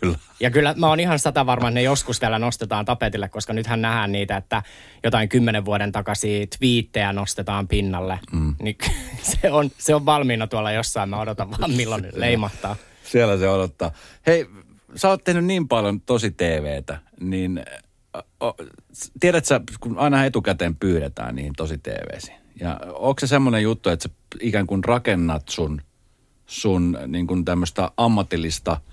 Kyllä. 0.00 0.18
Ja 0.40 0.50
kyllä 0.50 0.74
mä 0.76 0.88
oon 0.88 1.00
ihan 1.00 1.18
sata 1.18 1.46
varma, 1.46 1.68
että 1.68 1.74
ne 1.74 1.82
joskus 1.82 2.20
vielä 2.20 2.38
nostetaan 2.38 2.84
tapetille, 2.84 3.28
koska 3.28 3.52
nythän 3.52 3.82
nähdään 3.82 4.12
niitä, 4.12 4.36
että 4.36 4.62
jotain 5.04 5.28
kymmenen 5.28 5.64
vuoden 5.64 5.92
takaisin 5.92 6.48
twiittejä 6.58 7.12
nostetaan 7.12 7.68
pinnalle. 7.68 8.18
Mm. 8.32 8.54
Niin 8.62 8.76
se 9.42 9.50
on, 9.50 9.70
se 9.78 9.94
on 9.94 10.06
valmiina 10.06 10.46
tuolla 10.46 10.72
jossain, 10.72 11.08
mä 11.08 11.20
odotan 11.20 11.50
vaan 11.50 11.70
milloin 11.70 12.06
leimahtaa. 12.14 12.76
Siellä 13.10 13.38
se 13.38 13.48
odottaa. 13.48 13.92
Hei, 14.26 14.46
sä 14.94 15.08
oot 15.08 15.24
tehnyt 15.24 15.44
niin 15.44 15.68
paljon 15.68 16.00
tosi 16.00 16.30
TVtä, 16.30 16.98
niin 17.20 17.64
o, 18.40 18.54
tiedät 19.20 19.44
sä, 19.44 19.60
kun 19.80 19.98
aina 19.98 20.24
etukäteen 20.24 20.76
pyydetään 20.76 21.34
niihin 21.34 21.52
tosi 21.56 21.78
TVsiin. 21.78 22.38
Ja 22.60 22.80
onko 22.92 23.20
se 23.20 23.26
semmoinen 23.26 23.62
juttu, 23.62 23.90
että 23.90 24.08
sä 24.08 24.14
ikään 24.40 24.66
kuin 24.66 24.84
rakennat 24.84 25.48
sun, 25.48 25.82
sun 26.46 26.98
niin 27.06 27.26
kuin 27.26 27.44
tämmöistä 27.44 27.90
ammatillista– 27.96 28.80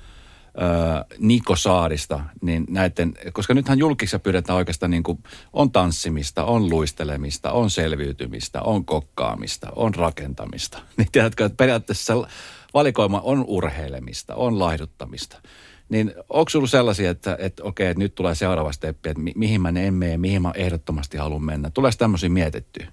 Niko 1.20 1.56
Saarista, 1.56 2.20
niin 2.42 2.66
näiden, 2.70 3.14
koska 3.34 3.54
nythän 3.54 3.80
julkissa 3.80 4.20
pyydetään 4.20 4.58
oikeastaan 4.58 4.92
niin 4.92 5.04
kuin, 5.04 5.24
on 5.54 5.72
tanssimista, 5.72 6.44
on 6.44 6.70
luistelemista, 6.70 7.52
on 7.52 7.70
selviytymistä, 7.70 8.62
on 8.62 8.86
kokkaamista, 8.86 9.68
on 9.76 9.96
rakentamista. 9.96 10.78
Niin 10.98 11.08
tiedätkö, 11.12 11.46
että 11.46 11.58
periaatteessa 11.58 12.28
valikoima 12.76 13.22
on 13.24 13.46
urheilemista, 13.48 14.36
on 14.36 14.60
laiduttamista. 14.60 15.42
Niin 15.90 16.14
onko 16.30 16.50
sinulla 16.50 16.68
sellaisia, 16.68 17.10
että, 17.10 17.38
että 17.40 17.64
okei, 17.64 17.88
että 17.88 18.04
nyt 18.04 18.16
tulee 18.16 18.36
seuraava 18.36 18.72
steppi, 18.72 19.10
että 19.10 19.22
mi- 19.24 19.34
mihin 19.36 19.62
mä 19.62 19.70
en 19.70 19.94
mene, 19.94 20.18
mihin 20.18 20.42
mä 20.42 20.52
ehdottomasti 20.56 21.18
haluan 21.18 21.44
mennä? 21.44 21.70
Tuleeko 21.70 21.96
tämmöisiä 21.98 22.30
mietittyä? 22.30 22.88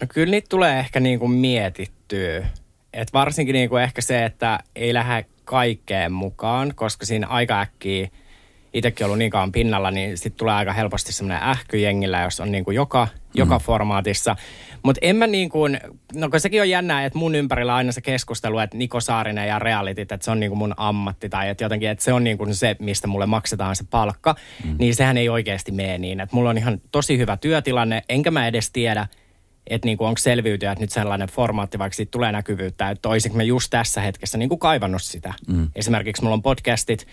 No 0.00 0.06
kyllä 0.14 0.30
niitä 0.30 0.46
tulee 0.48 0.78
ehkä 0.78 1.00
niin 1.00 1.18
kuin 1.18 1.30
mietittyä. 1.30 2.46
Et 2.92 3.12
varsinkin 3.12 3.52
niin 3.52 3.68
kuin 3.68 3.82
ehkä 3.82 4.00
se, 4.00 4.24
että 4.24 4.58
ei 4.76 4.94
lähde 4.94 5.24
kaikkeen 5.44 6.12
mukaan, 6.12 6.72
koska 6.74 7.06
siinä 7.06 7.26
aika 7.26 7.60
äkkiä 7.60 8.08
itsekin 8.74 9.04
ollut 9.04 9.18
niin 9.18 9.30
kauan 9.30 9.52
pinnalla, 9.52 9.90
niin 9.90 10.18
sitten 10.18 10.38
tulee 10.38 10.54
aika 10.54 10.72
helposti 10.72 11.12
semmoinen 11.12 11.48
ähkyjengillä, 11.48 12.22
jos 12.22 12.40
on 12.40 12.52
niin 12.52 12.64
kuin 12.64 12.74
joka, 12.74 13.04
mm. 13.04 13.20
joka 13.34 13.58
formaatissa. 13.58 14.36
Mutta 14.82 14.98
en 15.02 15.16
mä 15.16 15.26
niin 15.26 15.48
kuin, 15.48 15.80
no 16.14 16.30
kun 16.30 16.40
sekin 16.40 16.60
on 16.60 16.70
jännää, 16.70 17.04
että 17.04 17.18
mun 17.18 17.34
ympärillä 17.34 17.74
aina 17.74 17.92
se 17.92 18.00
keskustelu, 18.00 18.58
että 18.58 18.76
Niko 18.76 19.00
Saarinen 19.00 19.48
ja 19.48 19.58
realitit, 19.58 20.12
että 20.12 20.24
se 20.24 20.30
on 20.30 20.40
niin 20.40 20.50
kuin 20.50 20.58
mun 20.58 20.74
ammatti 20.76 21.28
tai 21.28 21.48
että 21.48 21.64
jotenkin, 21.64 21.88
että 21.88 22.04
se 22.04 22.12
on 22.12 22.24
niin 22.24 22.38
kuin 22.38 22.54
se, 22.54 22.76
mistä 22.78 23.06
mulle 23.06 23.26
maksetaan 23.26 23.76
se 23.76 23.84
palkka, 23.90 24.34
mm. 24.64 24.76
niin 24.78 24.94
sehän 24.94 25.16
ei 25.16 25.28
oikeasti 25.28 25.72
mene 25.72 25.98
niin. 25.98 26.20
Että 26.20 26.36
mulla 26.36 26.50
on 26.50 26.58
ihan 26.58 26.80
tosi 26.92 27.18
hyvä 27.18 27.36
työtilanne, 27.36 28.02
enkä 28.08 28.30
mä 28.30 28.46
edes 28.46 28.70
tiedä, 28.70 29.06
että 29.66 29.86
niin 29.86 29.96
onko 30.00 30.18
selviytyjät 30.18 30.78
nyt 30.78 30.90
sellainen 30.90 31.28
formaatti, 31.28 31.78
vaikka 31.78 31.96
siitä 31.96 32.10
tulee 32.10 32.32
näkyvyyttä, 32.32 32.90
että 32.90 33.08
olisinko 33.08 33.36
mä 33.36 33.42
just 33.42 33.70
tässä 33.70 34.00
hetkessä 34.00 34.38
niin 34.38 34.48
kuin 34.48 34.58
kaivannut 34.58 35.02
sitä. 35.02 35.34
Mm. 35.48 35.70
Esimerkiksi 35.76 36.22
mulla 36.22 36.34
on 36.34 36.42
podcastit, 36.42 37.06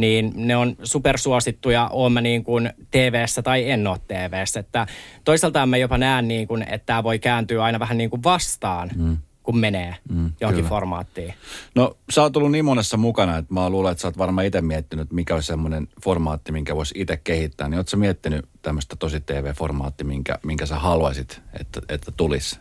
niin 0.00 0.32
ne 0.34 0.56
on 0.56 0.76
supersuosittuja, 0.82 1.88
oon 1.92 2.12
mä 2.12 2.20
niin 2.20 2.44
kuin 2.44 2.70
TV-ssä 2.90 3.42
tai 3.42 3.70
en 3.70 3.86
ole 3.86 3.98
TV-ssä. 4.08 4.60
Että 4.60 4.86
toisaalta 5.24 5.66
mä 5.66 5.76
jopa 5.76 5.98
näen 5.98 6.28
niin 6.28 6.48
kuin, 6.48 6.62
että 6.62 6.86
tämä 6.86 7.02
voi 7.02 7.18
kääntyä 7.18 7.64
aina 7.64 7.78
vähän 7.78 7.98
niin 7.98 8.10
kuin 8.10 8.22
vastaan. 8.22 8.90
Mm 8.96 9.16
kun 9.42 9.58
menee 9.58 9.96
mm, 10.08 10.32
johonkin 10.40 10.64
kyllä. 10.64 10.68
formaattiin. 10.68 11.34
No 11.74 11.96
sä 12.10 12.22
oot 12.22 12.36
ollut 12.36 12.52
niin 12.52 12.64
monessa 12.64 12.96
mukana, 12.96 13.36
että 13.36 13.54
mä 13.54 13.70
luulen, 13.70 13.92
että 13.92 14.02
sä 14.02 14.08
oot 14.08 14.18
varmaan 14.18 14.46
itse 14.46 14.60
miettinyt, 14.60 15.12
mikä 15.12 15.34
olisi 15.34 15.46
semmoinen 15.46 15.88
formaatti, 16.04 16.52
minkä 16.52 16.76
voisi 16.76 16.94
itse 16.98 17.16
kehittää. 17.16 17.68
Niin 17.68 17.78
ootko 17.78 17.96
miettinyt 17.96 18.48
tämmöistä 18.62 18.96
tosi 18.96 19.20
TV-formaatti, 19.20 20.04
minkä, 20.04 20.38
minkä 20.44 20.66
sä 20.66 20.78
haluaisit, 20.78 21.42
että, 21.60 21.80
että 21.88 22.12
tulisi? 22.16 22.60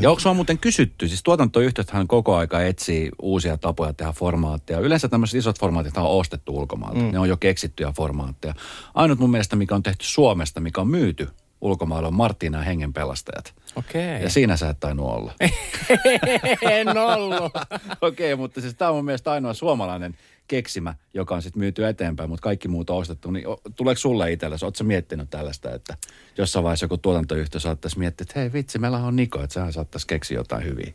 Ja 0.00 0.10
onko 0.10 0.20
sua 0.20 0.34
muuten 0.34 0.58
kysytty, 0.58 1.08
siis 1.08 1.22
tuotantoyhtiöthän 1.22 2.08
koko 2.08 2.36
aika 2.36 2.62
etsii 2.62 3.10
uusia 3.22 3.58
tapoja 3.58 3.92
tehdä 3.92 4.12
formaatteja. 4.12 4.80
Yleensä 4.80 5.08
tämmöiset 5.08 5.38
isot 5.38 5.60
formaatit 5.60 5.96
on 5.96 6.06
ostettu 6.06 6.56
ulkomailta. 6.56 7.00
Mm. 7.00 7.12
Ne 7.12 7.18
on 7.18 7.28
jo 7.28 7.36
keksittyjä 7.36 7.92
formaatteja. 7.96 8.54
Ainut 8.94 9.18
mun 9.18 9.30
mielestä, 9.30 9.56
mikä 9.56 9.74
on 9.74 9.82
tehty 9.82 10.04
Suomesta, 10.04 10.60
mikä 10.60 10.80
on 10.80 10.88
myyty 10.88 11.28
ulkomailla 11.62 12.08
on 12.08 12.14
Martina 12.14 12.58
ja 12.58 12.64
hengenpelastajat. 12.64 13.54
Okei. 13.76 14.14
Okay. 14.14 14.22
Ja 14.22 14.30
siinä 14.30 14.56
sä 14.56 14.68
et 14.68 14.80
tainnut 14.80 15.06
olla. 15.06 15.32
en 16.70 16.98
ollut. 16.98 17.52
Okei, 18.00 18.32
okay, 18.32 18.42
mutta 18.42 18.60
siis 18.60 18.74
tämä 18.74 18.88
on 18.88 18.96
mun 18.96 19.04
mielestä 19.04 19.32
ainoa 19.32 19.54
suomalainen 19.54 20.16
keksimä, 20.48 20.94
joka 21.14 21.34
on 21.34 21.42
sitten 21.42 21.60
myyty 21.60 21.86
eteenpäin, 21.86 22.30
mutta 22.30 22.42
kaikki 22.42 22.68
muut 22.68 22.90
on 22.90 22.96
ostettu. 22.96 23.30
Niin 23.30 23.44
tuleeko 23.76 23.98
sulle 23.98 24.32
itsellesi, 24.32 24.64
ootko 24.64 24.84
miettinyt 24.84 25.30
tällaista, 25.30 25.74
että 25.74 25.96
jossain 26.38 26.62
vaiheessa 26.62 26.84
joku 26.84 26.98
tuotantoyhtiö 26.98 27.60
saattaisi 27.60 27.98
miettiä, 27.98 28.24
että 28.24 28.40
hei 28.40 28.52
vitsi, 28.52 28.78
meillä 28.78 28.98
on 28.98 29.16
Niko, 29.16 29.42
että 29.42 29.54
sehän 29.54 29.72
saattaisi 29.72 30.06
keksiä 30.06 30.38
jotain 30.38 30.64
hyviä. 30.64 30.92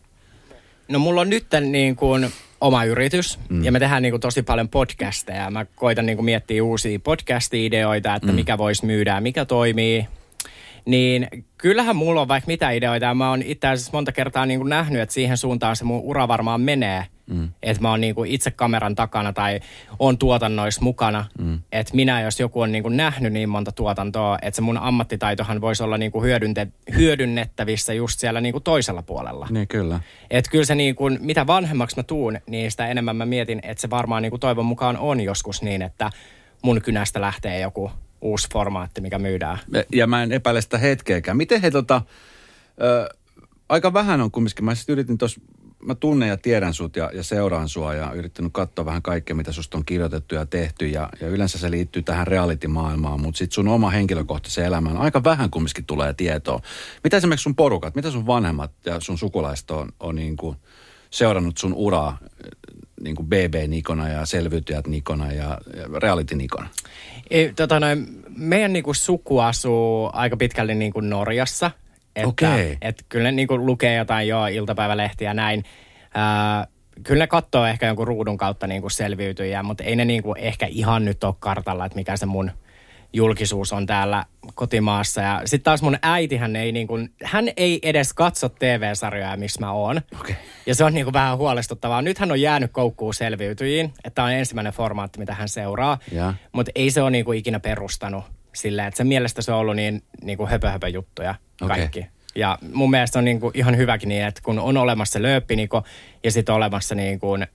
No 0.88 1.00
mulla 1.00 1.22
on 1.22 1.30
nyt 1.30 1.46
niin 1.62 1.96
kuin 1.96 2.32
oma 2.62 2.84
yritys 2.84 3.40
mm. 3.50 3.64
ja 3.64 3.72
me 3.72 3.80
tehdään 3.80 4.02
niin 4.02 4.12
kuin 4.12 4.22
tosi 4.22 4.42
paljon 4.42 4.70
podcasteja. 4.70 5.52
Mä 5.52 5.66
koitan 5.66 6.06
niin 6.06 6.18
kuin 6.18 6.26
miettiä 6.26 6.64
uusia 6.64 7.00
podcast-ideoita, 7.00 8.16
että 8.16 8.28
mm. 8.28 8.36
mikä 8.36 8.58
voisi 8.58 8.86
myydä 8.86 9.16
ja 9.16 9.22
mikä 9.22 9.46
toimii 9.46 10.08
niin 10.88 11.28
kyllähän 11.58 11.96
mulla 11.96 12.22
on 12.22 12.28
vaikka 12.28 12.48
mitä 12.48 12.72
ideoita. 12.72 13.14
Mä 13.14 13.30
oon 13.30 13.42
itse 13.42 13.68
asiassa 13.68 13.92
monta 13.94 14.12
kertaa 14.12 14.46
niin 14.46 14.60
kuin 14.60 14.70
nähnyt, 14.70 15.02
että 15.02 15.14
siihen 15.14 15.38
suuntaan 15.38 15.76
se 15.76 15.84
mun 15.84 16.02
ura 16.04 16.28
varmaan 16.28 16.62
menee. 16.62 17.06
Mm. 17.28 17.50
Että 17.64 17.82
mä 17.82 17.90
oon 17.90 18.02
niin 18.02 18.16
kuin 18.16 18.32
itse 18.32 18.52
kameran 18.52 18.96
takana 18.96 19.34
tai 19.34 19.60
on 20.00 20.18
tuotannoissa 20.18 20.82
mukana. 20.82 21.26
Mm. 21.40 21.60
Että 21.72 21.96
minä, 21.96 22.22
jos 22.22 22.40
joku 22.40 22.62
on 22.62 22.72
niin 22.72 22.84
kuin 22.84 22.98
nähnyt 22.98 23.34
niin 23.34 23.50
monta 23.50 23.72
tuotantoa, 23.72 24.38
että 24.42 24.56
se 24.56 24.62
mun 24.62 24.78
ammattitaitohan 24.78 25.62
voisi 25.62 25.84
olla 25.84 25.98
niin 25.98 26.12
kuin 26.12 26.24
hyödynte, 26.24 26.68
hyödynnettävissä 26.96 27.94
just 27.94 28.20
siellä 28.20 28.42
niin 28.42 28.54
kuin 28.54 28.64
toisella 28.64 29.02
puolella. 29.02 29.48
Niin 29.50 29.68
kyllä. 29.68 30.00
Että 30.30 30.52
kyllä 30.52 30.66
se 30.66 30.76
niin 30.76 30.96
kuin, 30.96 31.18
mitä 31.22 31.48
vanhemmaksi 31.48 31.98
mä 31.98 32.04
tuun, 32.04 32.40
niin 32.50 32.72
sitä 32.72 32.88
enemmän 32.88 33.16
mä 33.16 33.26
mietin, 33.26 33.60
että 33.64 33.82
se 33.82 33.90
varmaan 33.90 34.22
niin 34.22 34.30
kuin 34.32 34.40
toivon 34.40 34.66
mukaan 34.66 34.98
on 34.98 35.22
joskus 35.22 35.62
niin, 35.62 35.82
että 35.82 36.10
mun 36.62 36.82
kynästä 36.82 37.22
lähtee 37.22 37.60
joku 37.60 37.92
uusi 38.22 38.50
formaatti, 38.54 39.02
mikä 39.02 39.20
myydään. 39.20 39.58
Ja 39.92 40.08
mä 40.08 40.24
en 40.24 40.32
epäile 40.32 40.62
sitä 40.62 40.78
hetkeäkään. 40.78 41.38
Miten 41.38 41.62
he 41.62 41.72
tota, 41.72 42.02
ö, 42.82 43.16
aika 43.70 43.94
vähän 43.94 44.22
on 44.22 44.32
kumminkin, 44.32 44.66
mä 44.66 44.76
sitten 44.76 44.94
yritin 44.94 45.18
tuossa, 45.18 45.42
mä 45.88 45.96
tunnen 45.96 46.30
ja 46.30 46.38
tiedän 46.38 46.74
sut 46.74 46.96
ja, 46.96 47.12
ja 47.14 47.24
seuraan 47.24 47.70
sua 47.70 47.94
ja 47.94 48.12
yrittänyt 48.14 48.54
katsoa 48.54 48.86
vähän 48.86 49.02
kaikkea, 49.02 49.36
mitä 49.36 49.52
susta 49.52 49.78
on 49.78 49.86
kirjoitettu 49.86 50.36
ja 50.36 50.46
tehty 50.46 50.88
ja, 50.88 51.10
ja 51.22 51.28
yleensä 51.28 51.58
se 51.58 51.72
liittyy 51.72 52.02
tähän 52.02 52.28
reality-maailmaan, 52.28 53.22
mutta 53.22 53.38
sitten 53.38 53.56
sun 53.56 53.68
oma 53.68 53.90
henkilökohtaisen 53.90 54.66
elämään 54.66 54.98
aika 54.98 55.24
vähän 55.24 55.50
kumminkin 55.50 55.86
tulee 55.86 56.14
tietoa. 56.14 56.62
Mitä 57.04 57.18
esimerkiksi 57.18 57.44
sun 57.44 57.56
porukat, 57.56 57.96
mitä 57.96 58.12
sun 58.12 58.28
vanhemmat 58.28 58.72
ja 58.86 59.00
sun 59.00 59.18
sukulaiset 59.18 59.72
on, 59.72 59.90
on 60.00 60.16
niin 60.16 60.38
kuin 60.38 60.58
seurannut 61.10 61.58
sun 61.58 61.74
uraa 61.74 62.18
niin 63.02 63.16
kuin 63.16 63.28
BB-Nikona 63.28 64.10
ja 64.10 64.26
Selviytyjät 64.26 64.88
Nikona 64.88 65.32
ja 65.32 65.58
Reality 66.02 66.36
Nikona? 66.36 66.70
Ei, 67.30 67.54
tota 67.54 67.80
noin, 67.80 68.08
meidän 68.38 68.74
niin 68.74 68.84
kuin 68.84 68.96
suku 68.96 69.40
asuu 69.40 70.10
aika 70.14 70.38
pitkälle 70.38 70.76
niin 70.76 70.94
kuin 70.94 71.10
Norjassa. 71.10 71.72
Että, 72.18 72.28
Okei. 72.28 72.78
että 72.82 73.04
kyllä 73.10 73.24
ne 73.24 73.32
niin 73.32 73.48
kuin 73.48 73.66
lukee 73.66 73.96
jotain 73.96 74.28
jo 74.28 74.46
iltapäivälehtiä 74.46 75.34
näin. 75.34 75.64
Ää, 76.14 76.68
kyllä 77.04 77.24
ne 77.24 77.28
katsoo 77.28 77.66
ehkä 77.66 77.88
jonkun 77.88 78.08
ruudun 78.08 78.38
kautta 78.38 78.68
niin 78.68 78.82
kuin 78.82 78.92
selviytyjä, 78.92 79.64
mutta 79.64 79.84
ei 79.84 79.96
ne 79.96 80.06
niin 80.06 80.24
kuin 80.24 80.38
ehkä 80.38 80.66
ihan 80.70 81.06
nyt 81.06 81.24
ole 81.24 81.36
kartalla, 81.40 81.86
että 81.86 81.96
mikä 81.96 82.18
se 82.18 82.26
mun 82.26 82.52
julkisuus 83.14 83.74
on 83.74 83.86
täällä 83.86 84.26
kotimaassa. 84.56 85.22
Ja 85.22 85.42
sitten 85.46 85.64
taas 85.64 85.82
mun 85.82 85.98
äitihän 86.02 86.56
ei 86.56 86.72
niin 86.72 86.88
kuin, 86.88 87.14
hän 87.24 87.50
ei 87.58 87.80
edes 87.84 88.14
katso 88.14 88.50
TV-sarjoja, 88.50 89.38
missä 89.38 89.60
mä 89.60 89.72
oon. 89.72 90.02
Okei. 90.20 90.36
Ja 90.66 90.76
se 90.76 90.84
on 90.84 90.94
niin 90.94 91.06
kuin 91.06 91.14
vähän 91.14 91.38
huolestuttavaa. 91.38 92.02
Nyt 92.02 92.18
hän 92.18 92.32
on 92.32 92.42
jäänyt 92.42 92.72
koukkuun 92.72 93.14
selviytyjiin, 93.14 93.86
että 93.86 94.16
tämä 94.16 94.26
on 94.26 94.34
ensimmäinen 94.34 94.74
formaatti, 94.74 95.20
mitä 95.20 95.34
hän 95.34 95.50
seuraa. 95.50 95.98
Ja. 96.12 96.34
Mutta 96.52 96.72
ei 96.76 96.92
se 96.92 97.02
ole 97.02 97.12
niin 97.12 97.26
kuin 97.26 97.40
ikinä 97.40 97.60
perustanut 97.60 98.24
silleen, 98.58 98.88
että 98.88 98.98
sen 98.98 99.08
mielestä 99.08 99.42
se 99.42 99.52
on 99.52 99.60
ollut 99.60 99.76
niin, 99.76 100.04
niin 100.24 100.38
kuin 100.38 100.50
höpö, 100.50 100.70
höpö 100.70 100.88
juttuja 100.88 101.36
kaikki. 101.68 102.06
Ja 102.36 102.58
mun 102.74 102.90
mielestä 102.90 103.20
on 103.20 103.26
niin 103.26 103.40
kuin 103.40 103.52
ihan 103.56 103.78
hyväkin 103.78 104.10
niin, 104.10 104.26
että 104.26 104.42
kun 104.44 104.60
on 104.60 104.78
olemassa 104.78 105.14
se 105.14 105.22
lööppiniko 105.22 105.84
ja 106.24 106.32
sitten 106.32 106.56
olemassa 106.56 106.96
niin 106.96 107.20
kuin 107.20 107.48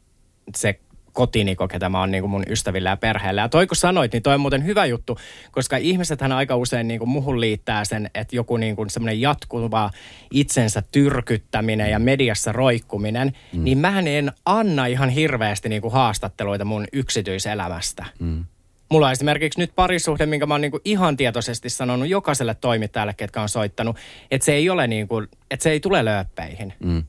se 0.56 0.80
kotiniko, 1.12 1.68
ketä 1.68 1.88
mä 1.88 2.00
oon 2.00 2.11
niin 2.11 2.23
kuin 2.23 2.30
mun 2.30 2.44
ystävillä 2.49 2.90
ja 2.90 2.97
perheellä. 2.97 3.40
Ja 3.40 3.49
toi 3.49 3.66
kun 3.66 3.76
sanoit, 3.76 4.12
niin 4.12 4.23
toi 4.23 4.35
on 4.35 4.40
muuten 4.40 4.64
hyvä 4.64 4.87
juttu, 4.87 5.18
koska 5.50 5.76
ihmisethän 5.76 6.32
aika 6.32 6.56
usein 6.56 6.88
niin 6.88 6.99
kuin 6.99 7.09
muhun 7.09 7.40
liittää 7.40 7.85
sen, 7.85 8.11
että 8.14 8.37
joku 8.37 8.56
niin 8.56 8.76
kuin 8.76 8.90
semmoinen 8.90 9.21
jatkuva 9.21 9.90
itsensä 10.30 10.82
tyrkyttäminen 10.92 11.90
ja 11.90 11.99
mediassa 11.99 12.52
roikkuminen, 12.52 13.32
mm. 13.52 13.64
niin 13.64 13.78
mähän 13.78 14.06
en 14.06 14.32
anna 14.44 14.87
ihan 14.87 15.09
hirveästi 15.09 15.68
niin 15.68 15.82
kuin 15.82 15.92
haastatteluita 15.92 16.64
mun 16.64 16.87
yksityiselämästä. 16.92 18.04
Mm. 18.18 18.44
Mulla 18.93 19.07
on 19.07 19.13
esimerkiksi 19.13 19.61
nyt 19.61 19.73
parisuhde, 19.75 20.27
minkä 20.27 20.47
mä 20.47 20.55
oon 20.55 20.61
niinku 20.61 20.81
ihan 20.85 21.17
tietoisesti 21.17 21.71
sanonut 21.71 22.09
jokaiselle 22.09 22.55
toimittajalle, 22.55 23.15
ketkä 23.15 23.43
on 23.43 23.49
soittanut, 23.49 23.97
että 24.31 24.45
se 24.45 24.53
ei 24.53 24.71
ole 24.71 24.87
niinku, 24.87 25.23
että 25.51 25.63
se 25.63 25.71
ei 25.71 25.81
tule 25.81 26.05
lööppeihin. 26.05 26.73
Mm. 26.85 27.05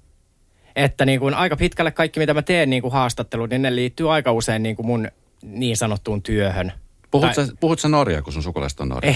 Että 0.76 1.06
niinku 1.06 1.32
aika 1.36 1.56
pitkälle 1.56 1.92
kaikki, 1.92 2.20
mitä 2.20 2.34
mä 2.34 2.42
teen 2.42 2.70
niinku 2.70 2.90
haastattelut, 2.90 3.50
niin 3.50 3.62
ne 3.62 3.76
liittyy 3.76 4.14
aika 4.14 4.32
usein 4.32 4.64
niinku 4.64 4.84
mun 4.84 5.08
niin 5.42 5.78
sanottuun 5.78 6.22
työhön. 6.22 6.72
Puhut, 7.12 7.32
Tai- 7.34 7.46
sä, 7.46 7.54
puhut 7.60 7.80
sä 7.80 7.90
Norjaa, 7.90 8.22
kun 8.22 8.34
sun 8.34 8.44
sukulaiset 8.44 8.80
on 8.80 8.90
Norja? 8.90 9.14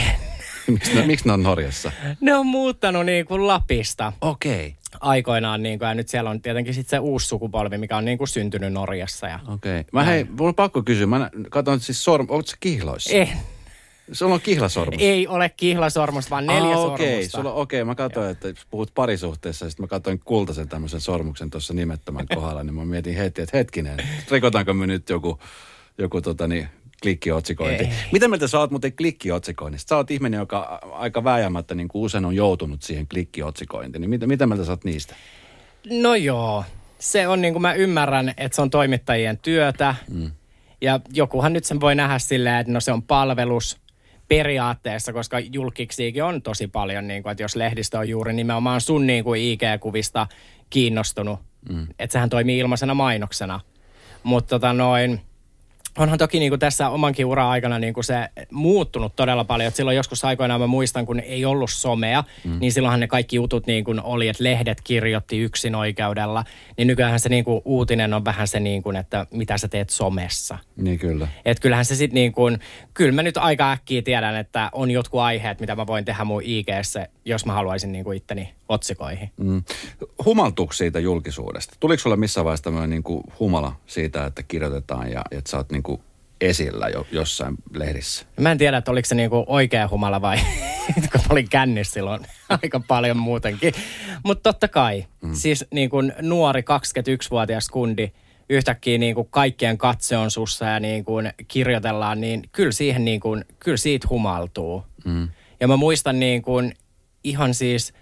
Miksi, 0.71 0.95
ne, 0.95 1.07
miksi 1.07 1.27
ne 1.27 1.33
on 1.33 1.43
Norjassa? 1.43 1.91
ne 2.21 2.35
on 2.35 2.45
muuttanut 2.45 3.05
niinku 3.05 3.47
Lapista 3.47 4.13
Okei. 4.21 4.67
Okay. 4.67 4.99
aikoinaan 5.01 5.63
niinku, 5.63 5.85
ja 5.85 5.93
nyt 5.93 6.07
siellä 6.07 6.29
on 6.29 6.41
tietenkin 6.41 6.73
sit 6.73 6.87
se 6.87 6.99
uusi 6.99 7.27
sukupolvi, 7.27 7.77
mikä 7.77 7.97
on 7.97 8.05
niinku 8.05 8.25
syntynyt 8.25 8.73
Norjassa. 8.73 9.27
Ja... 9.27 9.39
Okei. 9.47 9.79
Okay. 9.79 9.89
Mä 9.91 10.03
hei, 10.03 10.23
mulla 10.23 10.49
on 10.49 10.55
pakko 10.55 10.83
kysyä. 10.83 11.07
Mä 11.07 11.29
katson 11.49 11.79
siis 11.79 12.03
sorm... 12.03 12.27
Sä 12.45 12.57
kihloissa? 12.59 13.15
Eh, 13.15 13.37
Sulla 14.11 14.33
on 14.33 14.41
kihlasormus. 14.41 15.01
ei 15.01 15.27
ole 15.27 15.49
kihlasormusta, 15.49 16.29
vaan 16.29 16.45
neljä 16.45 16.61
ah, 16.61 16.75
sormusta. 16.75 16.93
okei, 16.93 17.29
sulla, 17.29 17.53
okei, 17.53 17.83
mä 17.83 17.95
katsoin, 17.95 18.29
että 18.29 18.47
puhut 18.69 18.91
parisuhteessa, 18.93 19.65
ja 19.65 19.69
sitten 19.69 19.83
mä 19.83 19.87
katsoin 19.87 20.19
kultaisen 20.19 20.69
tämmöisen 20.69 21.01
sormuksen 21.01 21.49
tuossa 21.49 21.73
nimettömän 21.73 22.27
kohdalla, 22.27 22.63
niin 22.63 22.73
mä 22.73 22.85
mietin 22.85 23.15
heti, 23.15 23.41
että 23.41 23.57
hetkinen, 23.57 23.97
rikotaanko 24.31 24.73
me 24.73 24.87
nyt 24.87 25.09
joku, 25.09 25.39
joku 25.97 26.21
tota 26.21 26.47
niin, 26.47 26.69
klikkiotsikointi. 27.01 27.83
Ei. 27.83 27.89
Mitä 28.11 28.27
mieltä 28.27 28.47
sä 28.47 28.59
oot 28.59 28.71
muuten 28.71 28.95
klikkiotsikoinnista? 28.95 29.89
Sä 29.89 29.95
oot 29.95 30.11
ihminen, 30.11 30.37
joka 30.37 30.79
aika 30.91 31.23
vääjäämättä 31.23 31.75
niin 31.75 31.87
kuin 31.87 32.01
usein 32.03 32.25
on 32.25 32.35
joutunut 32.35 32.83
siihen 32.83 33.07
klikkiotsikointiin. 33.07 34.01
Niin 34.01 34.09
mitä, 34.09 34.27
mitä 34.27 34.47
mieltä 34.47 34.65
sä 34.65 34.71
oot 34.71 34.83
niistä? 34.83 35.15
No 35.89 36.15
joo, 36.15 36.63
se 36.99 37.27
on 37.27 37.41
niin 37.41 37.53
kuin 37.53 37.61
mä 37.61 37.73
ymmärrän, 37.73 38.33
että 38.37 38.55
se 38.55 38.61
on 38.61 38.69
toimittajien 38.69 39.37
työtä. 39.37 39.95
Mm. 40.09 40.31
Ja 40.81 40.99
jokuhan 41.13 41.53
nyt 41.53 41.65
sen 41.65 41.81
voi 41.81 41.95
nähdä 41.95 42.19
silleen, 42.19 42.59
että 42.59 42.73
no 42.73 42.79
se 42.79 42.91
on 42.91 43.03
palvelus 43.03 43.77
periaatteessa, 44.27 45.13
koska 45.13 45.39
julkiksiikin 45.39 46.23
on 46.23 46.41
tosi 46.41 46.67
paljon, 46.67 47.07
niin 47.07 47.23
kuin, 47.23 47.31
että 47.31 47.43
jos 47.43 47.55
lehdistö 47.55 47.97
on 47.97 48.09
juuri 48.09 48.33
nimenomaan 48.33 48.81
sun 48.81 49.07
niin 49.07 49.23
kuin 49.23 49.41
IG-kuvista 49.41 50.27
kiinnostunut, 50.69 51.39
mm. 51.69 51.87
että 51.99 52.13
sehän 52.13 52.29
toimii 52.29 52.57
ilmaisena 52.57 52.93
mainoksena. 52.93 53.59
Mutta 54.23 54.49
tota 54.49 54.73
noin, 54.73 55.21
onhan 55.97 56.17
toki 56.17 56.39
niin 56.39 56.51
kuin 56.51 56.59
tässä 56.59 56.89
omankin 56.89 57.25
ura 57.25 57.49
aikana 57.49 57.79
niin 57.79 57.93
kuin 57.93 58.03
se 58.03 58.29
muuttunut 58.51 59.15
todella 59.15 59.43
paljon. 59.43 59.67
Et 59.67 59.75
silloin 59.75 59.97
joskus 59.97 60.25
aikoinaan 60.25 60.61
mä 60.61 60.67
muistan, 60.67 61.05
kun 61.05 61.19
ei 61.19 61.45
ollut 61.45 61.69
somea, 61.69 62.23
mm. 62.43 62.57
niin 62.59 62.71
silloinhan 62.71 62.99
ne 62.99 63.07
kaikki 63.07 63.35
jutut 63.35 63.67
niin 63.67 63.83
kuin 63.83 64.01
oli, 64.01 64.27
että 64.27 64.43
lehdet 64.43 64.81
kirjoitti 64.81 65.39
yksin 65.39 65.75
oikeudella. 65.75 66.43
Niin 66.77 66.87
nykyään 66.87 67.19
se 67.19 67.29
niin 67.29 67.43
kuin 67.43 67.61
uutinen 67.65 68.13
on 68.13 68.25
vähän 68.25 68.47
se, 68.47 68.59
niin 68.59 68.83
kuin, 68.83 68.95
että 68.95 69.25
mitä 69.31 69.57
sä 69.57 69.67
teet 69.67 69.89
somessa. 69.89 70.57
Niin 70.75 70.99
kyllä. 70.99 71.27
Että 71.45 71.61
kyllähän 71.61 71.85
se 71.85 71.95
sitten 71.95 72.15
niin 72.15 72.31
kuin, 72.31 72.59
kyllä 72.93 73.11
mä 73.11 73.23
nyt 73.23 73.37
aika 73.37 73.71
äkkiä 73.71 74.01
tiedän, 74.01 74.35
että 74.35 74.69
on 74.73 74.91
jotkut 74.91 75.21
aiheet, 75.21 75.59
mitä 75.59 75.75
mä 75.75 75.87
voin 75.87 76.05
tehdä 76.05 76.23
mun 76.23 76.41
IGssä, 76.45 77.07
jos 77.25 77.45
mä 77.45 77.53
haluaisin 77.53 77.91
niin 77.91 78.03
kuin 78.03 78.17
itteni 78.17 78.56
otsikoihin. 78.69 79.31
Mm. 79.37 79.63
Humaltuuko 80.25 80.73
siitä 80.73 80.99
julkisuudesta? 80.99 81.75
Tuliko 81.79 82.01
sulle 82.01 82.15
missään 82.15 82.45
vaiheessa 82.45 82.63
tämmöinen 82.63 82.89
niin 82.89 83.03
kuin 83.03 83.23
humala 83.39 83.75
siitä, 83.85 84.25
että 84.25 84.43
kirjoitetaan 84.43 85.11
ja 85.11 85.21
että 85.31 85.51
sä 85.51 85.57
oot 85.57 85.71
niin 85.71 85.83
kuin 85.83 86.01
esillä 86.41 86.89
jo, 86.89 87.07
jossain 87.11 87.55
lehdissä? 87.73 88.25
Mä 88.39 88.51
en 88.51 88.57
tiedä, 88.57 88.77
että 88.77 88.91
oliko 88.91 89.05
se 89.05 89.15
niinku 89.15 89.45
oikea 89.47 89.87
humala 89.87 90.21
vai 90.21 90.37
kun 91.11 91.21
mä 91.21 91.27
olin 91.29 91.49
kännissä 91.49 91.93
silloin 91.93 92.21
aika 92.61 92.81
paljon 92.87 93.17
muutenkin. 93.17 93.73
Mutta 94.23 94.53
totta 94.53 94.67
kai, 94.67 95.05
mm. 95.21 95.33
siis 95.33 95.65
niinku 95.71 95.97
nuori 96.21 96.61
21-vuotias 96.61 97.69
kundi, 97.69 98.11
yhtäkkiä 98.49 98.97
niinku 98.97 99.23
kaikkien 99.23 99.77
katse 99.77 100.17
on 100.17 100.31
sussa 100.31 100.65
ja 100.65 100.79
niinku 100.79 101.13
kirjoitellaan, 101.47 102.21
niin 102.21 102.41
kyllä 102.51 102.71
siihen 102.71 103.05
niinku, 103.05 103.37
kyllä 103.59 103.77
siitä 103.77 104.07
humaltuu. 104.09 104.83
Mm. 105.05 105.29
Ja 105.59 105.67
mä 105.67 105.77
muistan 105.77 106.19
niinku 106.19 106.53
ihan 107.23 107.53
siis, 107.53 107.93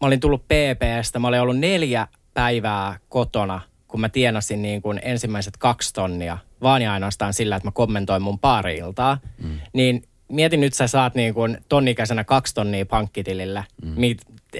mä 0.00 0.06
olin 0.06 0.20
tullut 0.20 0.44
PPstä, 0.44 1.18
mä 1.18 1.28
olin 1.28 1.40
ollut 1.40 1.58
neljä 1.58 2.06
päivää 2.34 2.98
kotona, 3.08 3.60
kun 3.88 4.00
mä 4.00 4.08
tienasin 4.08 4.62
niin 4.62 4.82
kuin 4.82 5.00
ensimmäiset 5.02 5.56
kaksi 5.56 5.94
tonnia, 5.94 6.38
vaan 6.62 6.82
ja 6.82 6.92
ainoastaan 6.92 7.34
sillä, 7.34 7.56
että 7.56 7.66
mä 7.66 7.72
kommentoin 7.72 8.22
mun 8.22 8.38
pari-iltaa, 8.38 9.18
mm. 9.42 9.58
niin 9.72 10.02
mietin 10.28 10.60
nyt, 10.60 10.74
sä 10.74 10.86
saat 10.86 11.14
niin 11.14 11.34
kuin 11.34 11.58
tonnikäisenä 11.68 12.24
kaksi 12.24 12.54
tonnia 12.54 12.86
pankkitilillä. 12.86 13.64
Mm. 13.82 13.94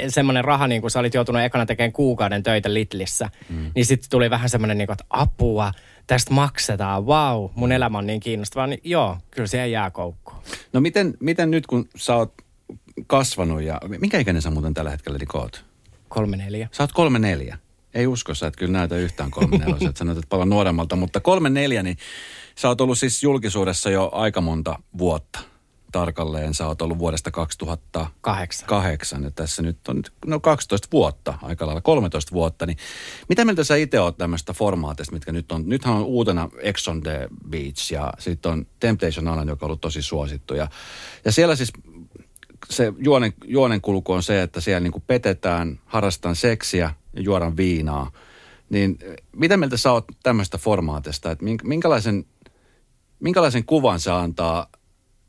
Semmoinen 0.09 0.45
raha, 0.45 0.66
niin 0.66 0.80
kuin 0.80 0.90
sä 0.90 0.99
olit 0.99 1.14
joutunut 1.14 1.42
ekana 1.42 1.66
tekemään 1.66 1.92
kuukauden 1.92 2.42
töitä 2.42 2.75
Litlissä, 2.75 3.30
mm. 3.49 3.71
niin 3.75 3.87
sitten 3.87 4.11
tuli 4.11 4.30
vähän 4.30 4.49
semmoinen, 4.49 4.78
niin 4.78 4.87
kuin, 4.87 4.95
että 4.95 5.04
apua, 5.11 5.73
tästä 6.07 6.35
maksetaan, 6.35 7.07
wow, 7.07 7.50
mun 7.54 7.73
elämä 7.73 7.99
on 7.99 8.07
niin 8.07 8.21
kiinnostavaa. 8.21 8.66
Niin 8.66 8.80
joo, 8.85 9.16
kyllä 9.30 9.47
siihen 9.47 9.73
jää 9.73 9.90
koukkuun. 9.90 10.38
No 10.73 10.80
miten, 10.80 11.14
miten 11.21 11.50
nyt, 11.50 11.66
kun 11.66 11.88
sä 11.97 12.16
oot 12.16 12.33
kasvanut 13.07 13.62
ja... 13.62 13.81
Minkä 13.99 14.19
ikäinen 14.19 14.43
sä 14.43 14.50
muuten 14.50 14.75
tällä 14.75 14.90
hetkellä 14.90 15.19
niin 15.19 15.28
oot? 15.35 15.64
Kolme 16.09 16.37
neljä. 16.37 16.69
Sä 16.73 16.83
oot 16.83 16.93
kolme 16.93 17.19
neljä. 17.19 17.59
Ei 17.95 18.07
usko, 18.07 18.35
sä 18.35 18.47
et 18.47 18.57
kyllä 18.57 18.73
näytä 18.73 18.97
yhtään 18.97 19.31
kolme 19.31 19.59
neljä, 19.59 19.93
sä 19.99 20.05
näytät 20.05 20.28
paljon 20.28 20.49
nuoremmalta, 20.49 20.97
mutta 20.97 21.21
kolme 21.21 21.50
neljä, 21.50 21.83
niin 21.83 21.97
sä 22.59 22.69
oot 22.69 22.81
ollut 22.81 22.99
siis 22.99 23.23
julkisuudessa 23.23 23.90
jo 23.90 24.11
aika 24.12 24.40
monta 24.40 24.78
vuotta 24.99 25.40
tarkalleen. 25.93 26.55
Sä 26.55 26.67
oot 26.67 26.83
ollut 26.83 26.99
vuodesta 26.99 27.31
2008 27.31 28.69
Kahdeksan. 28.69 29.25
ja 29.25 29.31
tässä 29.31 29.62
nyt 29.62 29.88
on 29.88 30.02
no 30.26 30.40
12 30.40 30.88
vuotta, 30.93 31.35
aika 31.43 31.67
lailla 31.67 31.81
13 31.81 32.33
vuotta. 32.33 32.67
Niin 32.67 32.78
mitä 33.28 33.45
mieltä 33.45 33.64
sä 33.64 33.76
itse 33.76 34.00
oot 34.00 34.19
tämmöistä 34.19 34.52
formaatista, 34.52 35.12
mitkä 35.12 35.33
nyt 35.33 35.52
on, 35.52 35.62
nythän 35.67 35.95
on 35.95 36.05
uutena 36.05 36.49
Ex 36.59 36.88
on 36.88 37.02
the 37.02 37.28
Beach 37.50 37.93
ja 37.93 38.12
sitten 38.19 38.52
on 38.52 38.67
Temptation 38.81 39.28
Island, 39.28 39.49
joka 39.49 39.67
on 39.67 39.69
ollut 39.69 39.81
tosi 39.81 40.02
suosittu. 40.02 40.55
Ja, 40.55 40.69
ja 41.25 41.33
siellä 41.33 41.57
siis 41.57 41.73
se 42.70 42.92
juonen, 42.98 43.32
juonen 43.44 43.80
kulku 43.80 44.12
on 44.12 44.22
se, 44.22 44.42
että 44.42 44.60
siellä 44.60 44.80
niin 44.80 45.02
petetään, 45.06 45.80
harrastetaan 45.87 46.37
seksiä 46.37 46.94
ja 47.12 47.22
juodaan 47.22 47.56
viinaa. 47.56 48.10
Niin 48.70 48.98
eh, 49.02 49.16
mitä 49.37 49.56
mieltä 49.56 49.76
sä 49.76 49.92
oot 49.92 50.04
tämmöistä 50.22 50.58
formaatista, 50.58 51.30
että 51.30 51.44
mink- 51.44 51.64
minkälaisen, 51.64 52.25
minkälaisen 53.20 53.64
kuvan 53.64 54.00
se 54.00 54.10
antaa 54.10 54.66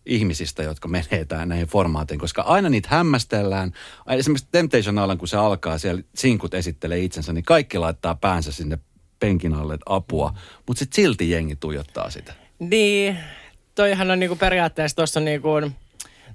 ihmisistä, 0.06 0.64
jotka 0.64 0.88
menee 0.88 1.26
tähän 1.28 1.50
näihin 1.50 1.68
formaatiin, 1.68 2.20
koska 2.20 2.42
aina 2.42 2.70
niitä 2.70 2.90
hämmästellään. 2.92 3.74
Esimerkiksi 4.10 4.48
Temptation 4.52 5.00
Island, 5.00 5.20
kun 5.20 5.28
se 5.28 5.38
alkaa, 5.38 5.78
siellä 5.78 6.02
sinkut 6.16 6.54
esittelee 6.54 7.00
itsensä, 7.00 7.34
niin 7.34 7.46
kaikki 7.46 7.78
laittaa 7.78 8.16
päänsä 8.16 8.52
sinne 8.52 8.80
penkin 9.20 9.54
alle, 9.54 9.78
apua. 9.86 10.34
Mutta 10.68 10.80
sitten 10.80 10.96
silti 10.96 11.30
jengi 11.30 11.56
tuijottaa 11.56 12.10
sitä. 12.10 12.34
Niin, 12.60 13.18
toihan 13.76 14.12
on 14.12 14.20
niinku 14.20 14.36
periaatteessa 14.36 14.96
tuossa 14.96 15.20
niinku, 15.20 15.50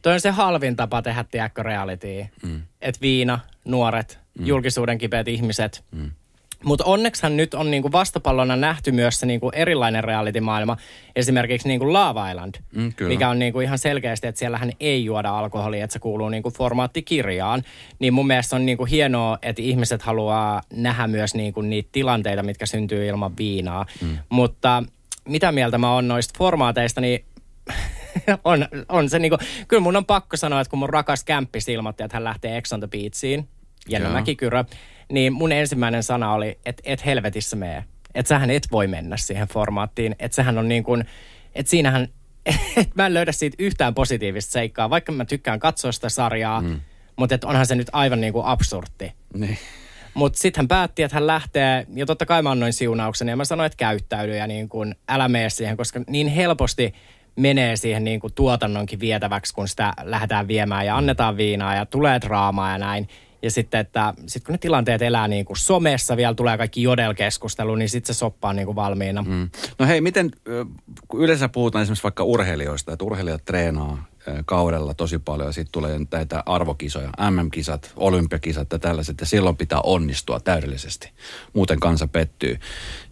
Toi 0.04 0.12
on 0.12 0.20
se 0.20 0.30
halvin 0.30 0.76
tapa 0.76 1.02
tehdä, 1.02 1.24
tiedätkö, 1.30 1.62
reality. 1.62 2.26
Mm. 2.42 2.62
Että 2.80 3.00
viina, 3.00 3.38
nuoret, 3.64 4.18
mm. 4.38 4.46
julkisuuden 4.46 4.98
kipeät 4.98 5.28
ihmiset. 5.28 5.84
Mm. 5.90 6.10
Mutta 6.64 6.84
onneksihan 6.84 7.36
nyt 7.36 7.54
on 7.54 7.70
niinku 7.70 7.92
vastapallona 7.92 8.56
nähty 8.56 8.92
myös 8.92 9.20
se 9.20 9.26
niinku 9.26 9.50
erilainen 9.52 10.04
reality-maailma, 10.04 10.76
esimerkiksi 11.16 11.68
niinku 11.68 11.92
Love 11.92 12.30
Island, 12.30 12.54
mm, 12.72 12.92
mikä 13.08 13.28
on 13.28 13.38
niinku 13.38 13.60
ihan 13.60 13.78
selkeästi, 13.78 14.26
että 14.26 14.38
siellähän 14.38 14.72
ei 14.80 15.04
juoda 15.04 15.38
alkoholia, 15.38 15.84
että 15.84 15.92
se 15.92 15.98
kuuluu 15.98 16.28
niinku 16.28 16.50
formaattikirjaan. 16.50 17.62
Niin 17.98 18.14
mun 18.14 18.26
mielestä 18.26 18.56
on 18.56 18.66
niinku 18.66 18.84
hienoa, 18.84 19.38
että 19.42 19.62
ihmiset 19.62 20.02
haluaa 20.02 20.62
nähdä 20.72 21.06
myös 21.06 21.34
niinku 21.34 21.60
niitä 21.62 21.88
tilanteita, 21.92 22.42
mitkä 22.42 22.66
syntyy 22.66 23.06
ilman 23.06 23.36
viinaa. 23.36 23.86
Mm. 24.00 24.18
Mutta 24.28 24.82
mitä 25.28 25.52
mieltä 25.52 25.78
mä 25.78 25.94
oon 25.94 26.08
noista 26.08 26.38
formaateista, 26.38 27.00
niin 27.00 27.24
on, 28.44 28.68
on 28.88 29.10
se 29.10 29.18
niinku, 29.18 29.38
kyllä 29.68 29.80
mun 29.80 29.96
on 29.96 30.06
pakko 30.06 30.36
sanoa, 30.36 30.60
että 30.60 30.70
kun 30.70 30.78
mun 30.78 30.90
rakas 30.90 31.24
kämppis 31.24 31.68
ilmoitti, 31.68 32.02
että 32.02 32.16
hän 32.16 32.24
lähtee 32.24 32.56
Ex 32.56 32.72
on 32.72 32.80
the 32.80 32.88
Beachiin, 32.88 33.48
Jenna 33.88 34.10
Mäkikyrö, 34.10 34.64
niin 35.12 35.32
mun 35.32 35.52
ensimmäinen 35.52 36.02
sana 36.02 36.32
oli, 36.32 36.58
että 36.66 36.82
et 36.84 37.04
helvetissä 37.04 37.56
mee. 37.56 37.84
Että 38.14 38.28
sähän 38.28 38.50
et 38.50 38.68
voi 38.72 38.86
mennä 38.86 39.16
siihen 39.16 39.48
formaattiin. 39.48 40.16
Että 40.18 40.34
sehän 40.34 40.58
on 40.58 40.68
niin 40.68 40.84
kuin, 40.84 41.04
että 41.54 41.70
siinähän, 41.70 42.08
että 42.76 42.92
mä 42.94 43.06
en 43.06 43.14
löydä 43.14 43.32
siitä 43.32 43.56
yhtään 43.58 43.94
positiivista 43.94 44.52
seikkaa, 44.52 44.90
vaikka 44.90 45.12
mä 45.12 45.24
tykkään 45.24 45.60
katsoa 45.60 45.92
sitä 45.92 46.08
sarjaa, 46.08 46.60
mm. 46.60 46.80
mutta 47.16 47.34
että 47.34 47.46
onhan 47.46 47.66
se 47.66 47.74
nyt 47.74 47.90
aivan 47.92 48.20
niin 48.20 48.32
kuin 48.32 48.46
absurdi. 48.46 49.12
Niin. 49.34 49.58
Mutta 50.14 50.38
sitten 50.38 50.60
hän 50.60 50.68
päätti, 50.68 51.02
että 51.02 51.16
hän 51.16 51.26
lähtee, 51.26 51.86
ja 51.94 52.06
totta 52.06 52.26
kai 52.26 52.42
mä 52.42 52.50
annoin 52.50 52.72
siunauksen, 52.72 53.28
ja 53.28 53.36
mä 53.36 53.44
sanoin, 53.44 53.66
että 53.66 53.76
käyttäydy 53.76 54.36
ja 54.36 54.46
niin 54.46 54.68
kuin, 54.68 54.94
älä 55.08 55.28
mene 55.28 55.50
siihen, 55.50 55.76
koska 55.76 56.00
niin 56.08 56.28
helposti 56.28 56.94
menee 57.36 57.76
siihen 57.76 58.04
niin 58.04 58.20
kuin 58.20 58.32
tuotannonkin 58.32 59.00
vietäväksi, 59.00 59.54
kun 59.54 59.68
sitä 59.68 59.92
lähdetään 60.02 60.48
viemään 60.48 60.86
ja 60.86 60.96
annetaan 60.96 61.36
viinaa 61.36 61.74
ja 61.74 61.86
tulee 61.86 62.20
draamaa 62.20 62.72
ja 62.72 62.78
näin. 62.78 63.08
Ja 63.42 63.50
sitten, 63.50 63.80
että 63.80 64.14
sit 64.26 64.44
kun 64.44 64.52
ne 64.52 64.58
tilanteet 64.58 65.02
elää 65.02 65.28
niin 65.28 65.44
kuin 65.44 65.56
somessa, 65.56 66.16
vielä 66.16 66.34
tulee 66.34 66.58
kaikki 66.58 66.82
jodelkeskustelu, 66.82 67.74
niin 67.74 67.88
sitten 67.88 68.14
se 68.14 68.18
soppa 68.18 68.48
on 68.48 68.56
niin 68.56 68.66
kuin 68.66 68.76
valmiina. 68.76 69.22
Mm. 69.22 69.50
No 69.78 69.86
hei, 69.86 70.00
miten, 70.00 70.30
yleensä 71.14 71.48
puhutaan 71.48 71.82
esimerkiksi 71.82 72.02
vaikka 72.02 72.24
urheilijoista, 72.24 72.92
että 72.92 73.04
urheilijat 73.04 73.44
treenaa 73.44 74.04
kaudella 74.44 74.94
tosi 74.94 75.18
paljon 75.18 75.48
ja 75.48 75.52
sitten 75.52 75.72
tulee 75.72 76.00
näitä 76.12 76.42
arvokisoja, 76.46 77.10
MM-kisat, 77.30 77.92
olympiakisat 77.96 78.72
ja 78.72 78.78
tällaiset 78.78 79.20
ja 79.20 79.26
silloin 79.26 79.56
pitää 79.56 79.80
onnistua 79.80 80.40
täydellisesti. 80.40 81.10
Muuten 81.52 81.80
kansa 81.80 82.08
pettyy. 82.08 82.58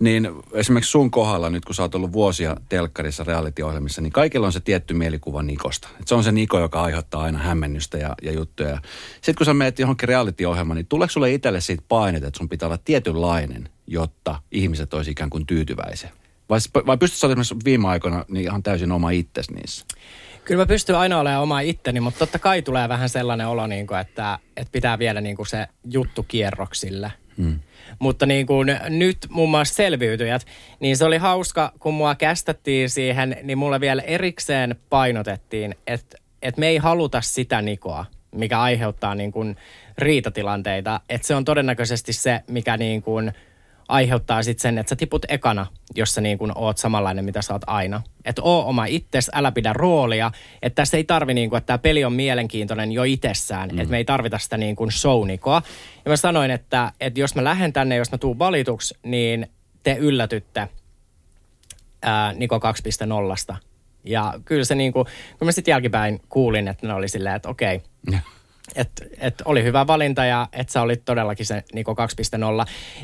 Niin 0.00 0.28
esimerkiksi 0.52 0.90
sun 0.90 1.10
kohdalla 1.10 1.50
nyt 1.50 1.64
kun 1.64 1.74
sä 1.74 1.82
oot 1.82 1.94
ollut 1.94 2.12
vuosia 2.12 2.56
telkkarissa 2.68 3.24
reality-ohjelmissa, 3.24 4.00
niin 4.02 4.12
kaikilla 4.12 4.46
on 4.46 4.52
se 4.52 4.60
tietty 4.60 4.94
mielikuva 4.94 5.42
Nikosta. 5.42 5.88
Et 6.00 6.08
se 6.08 6.14
on 6.14 6.24
se 6.24 6.32
Niko, 6.32 6.60
joka 6.60 6.82
aiheuttaa 6.82 7.22
aina 7.22 7.38
hämmennystä 7.38 7.98
ja, 7.98 8.14
ja 8.22 8.32
juttuja. 8.32 8.78
Sitten 9.14 9.34
kun 9.34 9.46
sä 9.46 9.54
menet 9.54 9.78
johonkin 9.78 10.08
reality-ohjelmaan, 10.08 10.76
niin 10.76 10.86
tuleeko 10.86 11.10
sulle 11.10 11.32
itselle 11.32 11.60
siitä 11.60 11.82
painet, 11.88 12.24
että 12.24 12.38
sun 12.38 12.48
pitää 12.48 12.66
olla 12.66 12.78
tietynlainen, 12.78 13.68
jotta 13.86 14.42
ihmiset 14.52 14.94
olisi 14.94 15.10
ikään 15.10 15.30
kuin 15.30 15.46
tyytyväisiä? 15.46 16.10
Vai, 16.48 16.58
vai 16.86 16.98
pystytkö 16.98 17.26
esimerkiksi 17.26 17.54
viime 17.64 17.88
aikoina 17.88 18.24
niin 18.28 18.44
ihan 18.44 18.62
täysin 18.62 18.92
oma 18.92 19.10
itsesi 19.10 19.52
niissä? 19.52 19.86
Kyllä 20.44 20.62
mä 20.62 20.66
pystyn 20.66 20.96
aina 20.96 21.20
olemaan 21.20 21.42
oma 21.42 21.60
itteni, 21.60 22.00
mutta 22.00 22.18
totta 22.18 22.38
kai 22.38 22.62
tulee 22.62 22.88
vähän 22.88 23.08
sellainen 23.08 23.46
olo, 23.46 23.66
niin 23.66 23.86
kuin, 23.86 24.00
että, 24.00 24.38
että 24.56 24.72
pitää 24.72 24.98
viedä 24.98 25.20
niin 25.20 25.36
kuin 25.36 25.46
se 25.46 25.66
juttu 25.90 26.22
kierroksille. 26.22 27.12
Hmm. 27.36 27.60
Mutta 27.98 28.26
niin 28.26 28.46
kuin 28.46 28.68
nyt 28.88 29.18
muun 29.30 29.50
muassa 29.50 29.74
selviytyjät, 29.74 30.46
niin 30.80 30.96
se 30.96 31.04
oli 31.04 31.18
hauska, 31.18 31.72
kun 31.78 31.94
mua 31.94 32.14
kästettiin 32.14 32.90
siihen, 32.90 33.36
niin 33.42 33.58
mulle 33.58 33.80
vielä 33.80 34.02
erikseen 34.02 34.76
painotettiin, 34.90 35.74
että, 35.86 36.18
että 36.42 36.60
me 36.60 36.68
ei 36.68 36.76
haluta 36.76 37.20
sitä 37.20 37.62
Nikoa, 37.62 38.06
mikä 38.34 38.60
aiheuttaa 38.60 39.14
niin 39.14 39.32
kuin 39.32 39.56
riitatilanteita. 39.98 41.00
Että 41.08 41.26
se 41.26 41.34
on 41.34 41.44
todennäköisesti 41.44 42.12
se, 42.12 42.40
mikä 42.48 42.76
niin 42.76 43.02
kuin– 43.02 43.32
aiheuttaa 43.92 44.42
sitten 44.42 44.62
sen, 44.62 44.78
että 44.78 44.90
sä 44.90 44.96
tiput 44.96 45.24
ekana, 45.28 45.66
jos 45.94 46.14
sä 46.14 46.20
niin 46.20 46.38
kuin 46.38 46.52
oot 46.54 46.78
samanlainen, 46.78 47.24
mitä 47.24 47.42
sä 47.42 47.52
oot 47.52 47.62
aina. 47.66 48.02
Että 48.24 48.42
oo 48.42 48.68
oma 48.68 48.86
itses, 48.86 49.30
älä 49.34 49.52
pidä 49.52 49.72
roolia. 49.72 50.30
Että 50.62 50.74
tässä 50.82 50.96
ei 50.96 51.04
tarvi 51.04 51.34
niin 51.34 51.50
kuin, 51.50 51.58
että 51.58 51.66
tämä 51.66 51.78
peli 51.78 52.04
on 52.04 52.12
mielenkiintoinen 52.12 52.92
jo 52.92 53.04
itsessään. 53.04 53.68
Mm. 53.68 53.78
Että 53.78 53.90
me 53.90 53.96
ei 53.96 54.04
tarvita 54.04 54.38
sitä 54.38 54.56
niin 54.56 54.76
kuin 54.76 54.92
shownikoa. 54.92 55.62
Ja 56.04 56.08
mä 56.08 56.16
sanoin, 56.16 56.50
että, 56.50 56.92
että 57.00 57.20
jos 57.20 57.34
mä 57.34 57.44
lähden 57.44 57.72
tänne, 57.72 57.96
jos 57.96 58.12
mä 58.12 58.18
tuun 58.18 58.38
valituksi, 58.38 58.94
niin 59.02 59.46
te 59.82 59.96
yllätytte 60.00 60.68
ää, 62.02 62.32
Niko 62.32 62.60
2.0. 63.50 63.56
Ja 64.04 64.34
kyllä 64.44 64.64
se 64.64 64.74
niin 64.74 64.92
kuin, 64.92 65.06
kun 65.38 65.46
mä 65.46 65.52
sitten 65.52 65.72
jälkipäin 65.72 66.20
kuulin, 66.28 66.68
että 66.68 66.86
ne 66.86 66.94
oli 66.94 67.08
silleen, 67.08 67.36
että 67.36 67.48
okei, 67.48 67.80
okay, 68.08 68.20
että 68.76 69.04
et 69.18 69.42
oli 69.44 69.64
hyvä 69.64 69.86
valinta 69.86 70.24
ja 70.24 70.48
että 70.52 70.72
sä 70.72 70.82
olit 70.82 71.04
todellakin 71.04 71.46
se 71.46 71.64
niinku 71.74 71.92
2.0. 71.92 71.96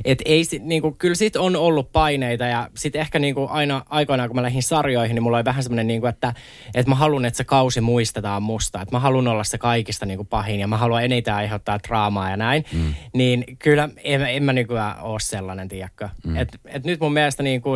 Että 0.05 0.25
ei, 0.27 0.43
niinku, 0.61 0.93
kyllä 0.93 1.15
sit 1.15 1.37
on 1.37 1.57
ollut 1.57 1.93
paineita 1.93 2.45
ja 2.45 2.71
sitten 2.77 3.01
ehkä 3.01 3.19
niinku 3.19 3.47
aina 3.51 3.83
aikoinaan 3.89 4.29
kun 4.29 4.37
mä 4.37 4.43
lähdin 4.43 4.63
sarjoihin, 4.63 5.15
niin 5.15 5.23
mulla 5.23 5.37
oli 5.37 5.45
vähän 5.45 5.63
semmoinen, 5.63 5.87
niinku, 5.87 6.07
että, 6.07 6.35
että 6.75 6.91
mä 6.91 6.95
haluan, 6.95 7.25
että 7.25 7.37
se 7.37 7.45
kausi 7.45 7.81
muistetaan 7.81 8.43
musta. 8.43 8.83
Että 8.83 8.97
mä 8.97 9.01
haluan 9.01 9.29
olla 9.29 9.45
se 9.45 9.59
kaikista 9.59 10.07
niinku 10.07 10.25
pahin 10.25 10.61
ja 10.61 10.69
mä 10.69 10.77
haluan 10.77 11.05
eniten 11.05 11.35
aiheuttaa 11.35 11.79
draamaa 11.89 12.31
ja 12.31 12.37
näin. 12.37 12.65
Mm. 12.73 12.95
Niin 13.15 13.45
kyllä 13.59 13.89
en, 14.05 14.23
en 14.23 14.43
mä 14.43 14.53
nykyään 14.53 15.01
ole 15.01 15.21
sellainen, 15.21 15.69
tiedäkö. 15.69 16.09
Mm. 16.27 16.37
Et, 16.37 16.49
et 16.67 16.85
nyt 16.85 17.01
mun 17.01 17.13
mielestä 17.13 17.43
niinku 17.43 17.71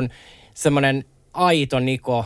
semmoinen 0.55 1.05
aito 1.33 1.81
Niko 1.81 2.24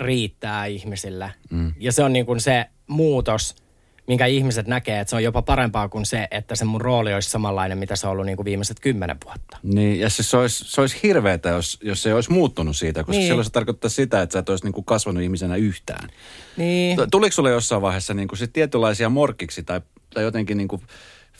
riittää 0.00 0.66
ihmisille. 0.66 1.32
Mm. 1.50 1.72
Ja 1.78 1.92
se 1.92 2.04
on 2.04 2.12
niinku 2.12 2.38
se 2.38 2.66
muutos– 2.86 3.54
minkä 4.06 4.26
ihmiset 4.26 4.66
näkee, 4.66 5.00
että 5.00 5.10
se 5.10 5.16
on 5.16 5.22
jopa 5.22 5.42
parempaa 5.42 5.88
kuin 5.88 6.06
se, 6.06 6.28
että 6.30 6.54
se 6.54 6.64
mun 6.64 6.80
rooli 6.80 7.14
olisi 7.14 7.30
samanlainen, 7.30 7.78
mitä 7.78 7.96
se 7.96 8.06
on 8.06 8.10
ollut 8.10 8.26
niin 8.26 8.36
kuin 8.36 8.44
viimeiset 8.44 8.80
kymmenen 8.80 9.16
vuotta. 9.24 9.58
Niin, 9.62 10.00
ja 10.00 10.10
se, 10.10 10.22
se, 10.22 10.36
olisi, 10.36 10.64
se 10.66 10.80
olisi 10.80 10.98
hirveetä, 11.02 11.48
jos, 11.48 11.78
jos 11.82 12.02
se 12.02 12.08
ei 12.08 12.14
olisi 12.14 12.32
muuttunut 12.32 12.76
siitä, 12.76 13.04
koska 13.04 13.18
niin. 13.18 13.26
silloin 13.26 13.44
se 13.44 13.50
tarkoittaa 13.50 13.90
sitä, 13.90 14.22
että 14.22 14.32
sä 14.32 14.38
et 14.38 14.48
olisi 14.48 14.64
niin 14.64 14.72
kuin 14.72 14.84
kasvanut 14.84 15.22
ihmisenä 15.22 15.56
yhtään. 15.56 16.08
Niin. 16.56 16.98
Tuliko 17.10 17.32
sulle 17.32 17.50
jossain 17.50 17.82
vaiheessa 17.82 18.14
niin 18.14 18.28
kuin 18.28 18.38
sit 18.38 18.52
tietynlaisia 18.52 19.08
morkiksi 19.08 19.62
tai, 19.62 19.80
tai 20.14 20.22
jotenkin 20.22 20.56
niin 20.56 20.68
kuin 20.68 20.82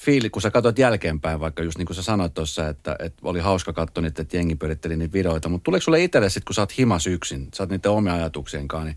fiili, 0.01 0.31
kun 0.31 0.43
sä 0.43 0.51
katsot 0.51 0.79
jälkeenpäin, 0.79 1.41
vaikka 1.41 1.63
just 1.63 1.79
niin 1.79 1.87
kuin 1.87 1.97
sä 1.97 2.03
sanoit 2.03 2.35
tuossa, 2.35 2.69
että, 2.69 2.97
että 2.99 3.21
oli 3.23 3.41
hauska 3.41 3.73
katsoa 3.73 4.03
niitä, 4.03 4.23
että 4.23 4.37
jengi 4.37 4.55
pyöritteli 4.55 4.97
niitä 4.97 5.13
videoita, 5.13 5.49
mutta 5.49 5.65
tuleeko 5.65 5.85
sulle 5.85 6.05
itselle 6.05 6.29
sitten, 6.29 6.45
kun 6.47 6.55
sä 6.55 6.63
oot 6.63 6.79
himas 6.79 7.07
yksin, 7.07 7.49
sä 7.55 7.63
oot 7.63 7.71
niiden 7.71 7.91
omia 7.91 8.15
ajatuksienkaan, 8.15 8.87
niin 8.87 8.97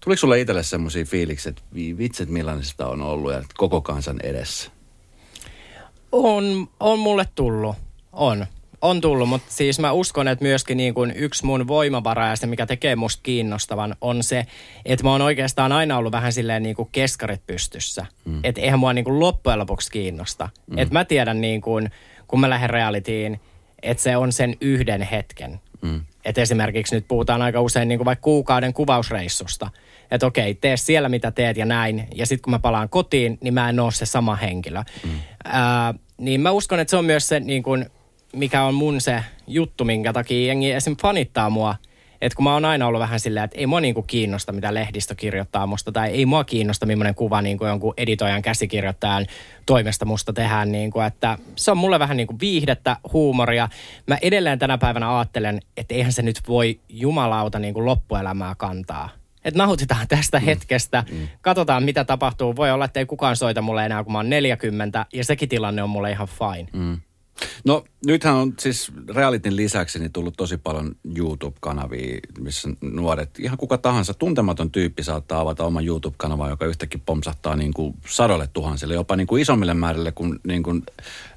Tuliko 0.00 0.18
sulle 0.18 0.40
itselle 0.40 0.62
semmoisia 0.62 1.04
fiilikset, 1.04 1.58
että 1.58 1.98
vitset 1.98 2.28
millainen 2.28 2.64
sitä 2.64 2.86
on 2.86 3.02
ollut 3.02 3.32
ja 3.32 3.42
koko 3.56 3.80
kansan 3.80 4.20
edessä? 4.22 4.70
On, 6.12 6.68
on 6.80 6.98
mulle 6.98 7.24
tullut. 7.34 7.76
On. 8.12 8.46
On 8.82 9.00
tullut, 9.00 9.28
mutta 9.28 9.52
siis 9.52 9.78
mä 9.78 9.92
uskon, 9.92 10.28
että 10.28 10.44
myöskin 10.44 10.76
niin 10.76 10.94
kuin 10.94 11.12
yksi 11.16 11.46
mun 11.46 11.68
voimavara 11.68 12.28
ja 12.28 12.36
se, 12.36 12.46
mikä 12.46 12.66
tekee 12.66 12.96
musta 12.96 13.20
kiinnostavan, 13.22 13.96
on 14.00 14.22
se, 14.22 14.46
että 14.84 15.04
mä 15.04 15.10
oon 15.10 15.22
oikeastaan 15.22 15.72
aina 15.72 15.96
ollut 15.96 16.12
vähän 16.12 16.32
silleen 16.32 16.62
niin 16.62 16.76
kuin 16.76 16.88
keskarit 16.92 17.46
pystyssä. 17.46 18.06
Mm. 18.24 18.40
Että 18.44 18.60
eihän 18.60 18.78
mua 18.78 18.92
niin 18.92 19.04
kuin 19.04 19.20
loppujen 19.20 19.58
lopuksi 19.58 19.90
kiinnosta. 19.90 20.48
Mm. 20.66 20.78
Että 20.78 20.94
mä 20.94 21.04
tiedän 21.04 21.40
niin 21.40 21.60
kuin, 21.60 21.90
kun 22.28 22.40
mä 22.40 22.50
lähden 22.50 22.70
realityin, 22.70 23.40
että 23.82 24.02
se 24.02 24.16
on 24.16 24.32
sen 24.32 24.56
yhden 24.60 25.02
hetken. 25.02 25.60
Mm. 25.82 26.00
Että 26.24 26.40
esimerkiksi 26.40 26.94
nyt 26.94 27.08
puhutaan 27.08 27.42
aika 27.42 27.60
usein 27.60 27.88
niin 27.88 27.98
kuin 27.98 28.06
vaikka 28.06 28.22
kuukauden 28.22 28.72
kuvausreissusta. 28.72 29.70
Että 30.10 30.26
okei, 30.26 30.54
tee 30.54 30.76
siellä 30.76 31.08
mitä 31.08 31.30
teet 31.30 31.56
ja 31.56 31.66
näin. 31.66 32.08
Ja 32.14 32.26
sitten 32.26 32.42
kun 32.42 32.50
mä 32.50 32.58
palaan 32.58 32.88
kotiin, 32.88 33.38
niin 33.40 33.54
mä 33.54 33.68
en 33.68 33.80
ole 33.80 33.92
se 33.92 34.06
sama 34.06 34.36
henkilö. 34.36 34.82
Mm. 35.04 35.10
Ää, 35.44 35.94
niin 36.18 36.40
mä 36.40 36.50
uskon, 36.50 36.80
että 36.80 36.90
se 36.90 36.96
on 36.96 37.04
myös 37.04 37.28
se, 37.28 37.40
niin 37.40 37.62
kuin, 37.62 37.86
mikä 38.32 38.62
on 38.62 38.74
mun 38.74 39.00
se 39.00 39.24
juttu, 39.46 39.84
minkä 39.84 40.12
takia 40.12 40.46
jengi 40.46 40.72
esim. 40.72 40.96
fanittaa 40.96 41.50
mua– 41.50 41.74
että 42.20 42.36
kun 42.36 42.44
mä 42.44 42.54
oon 42.54 42.64
aina 42.64 42.86
ollut 42.86 43.00
vähän 43.00 43.20
silleen, 43.20 43.44
että 43.44 43.58
ei 43.58 43.66
mua 43.66 43.80
niinku 43.80 44.02
kiinnosta, 44.02 44.52
mitä 44.52 44.74
lehdistö 44.74 45.14
kirjoittaa 45.14 45.66
musta, 45.66 45.92
tai 45.92 46.10
ei 46.10 46.26
mua 46.26 46.44
kiinnosta, 46.44 46.86
millainen 46.86 47.14
kuva 47.14 47.42
niinku 47.42 47.66
jonkun 47.66 47.94
editoijan 47.96 48.42
käsikirjoittajan 48.42 49.26
toimesta 49.66 50.04
musta 50.04 50.32
tehdään. 50.32 50.72
Niinku, 50.72 51.00
että 51.00 51.38
se 51.56 51.70
on 51.70 51.78
mulle 51.78 51.98
vähän 51.98 52.16
niinku 52.16 52.36
viihdettä, 52.40 52.96
huumoria. 53.12 53.68
Mä 54.06 54.18
edelleen 54.22 54.58
tänä 54.58 54.78
päivänä 54.78 55.18
ajattelen, 55.18 55.60
että 55.76 55.94
eihän 55.94 56.12
se 56.12 56.22
nyt 56.22 56.40
voi 56.48 56.80
jumalauta 56.88 57.58
niinku 57.58 57.86
loppuelämää 57.86 58.54
kantaa. 58.54 59.08
Että 59.44 59.58
nautitaan 59.58 60.08
tästä 60.08 60.38
mm. 60.38 60.44
hetkestä, 60.44 61.04
mm. 61.10 61.28
katsotaan 61.40 61.82
mitä 61.82 62.04
tapahtuu. 62.04 62.56
Voi 62.56 62.70
olla, 62.70 62.84
että 62.84 63.00
ei 63.00 63.06
kukaan 63.06 63.36
soita 63.36 63.62
mulle 63.62 63.86
enää, 63.86 64.04
kun 64.04 64.12
mä 64.12 64.18
oon 64.18 64.30
40, 64.30 65.06
ja 65.12 65.24
sekin 65.24 65.48
tilanne 65.48 65.82
on 65.82 65.90
mulle 65.90 66.10
ihan 66.10 66.28
fine. 66.28 66.68
Mm. 66.72 67.00
No 67.64 67.84
nythän 68.06 68.34
on 68.34 68.54
siis 68.58 68.92
realitin 69.14 69.56
lisäksi 69.56 69.98
niin 69.98 70.12
tullut 70.12 70.34
tosi 70.36 70.56
paljon 70.56 70.96
YouTube-kanavia, 71.18 72.20
missä 72.38 72.68
nuoret, 72.80 73.38
ihan 73.38 73.58
kuka 73.58 73.78
tahansa 73.78 74.14
tuntematon 74.14 74.70
tyyppi 74.70 75.02
saattaa 75.02 75.40
avata 75.40 75.64
oman 75.64 75.86
YouTube-kanavan, 75.86 76.50
joka 76.50 76.66
yhtäkkiä 76.66 77.00
pomsahtaa 77.06 77.56
niin 77.56 77.74
kuin 77.74 77.94
sadolle 78.08 78.48
tuhansille, 78.52 78.94
jopa 78.94 79.16
niin 79.16 79.26
kuin 79.26 79.42
isommille 79.42 79.74
määrille 79.74 80.12
kuin, 80.12 80.38
niin 80.46 80.62
kuin 80.62 80.82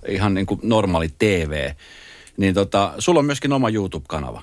ihan 0.07 0.33
niin 0.33 0.45
kuin 0.45 0.59
normaali 0.63 1.09
TV. 1.19 1.71
Niin 2.37 2.53
tota, 2.53 2.93
sulla 2.99 3.19
on 3.19 3.25
myöskin 3.25 3.53
oma 3.53 3.69
YouTube-kanava. 3.69 4.41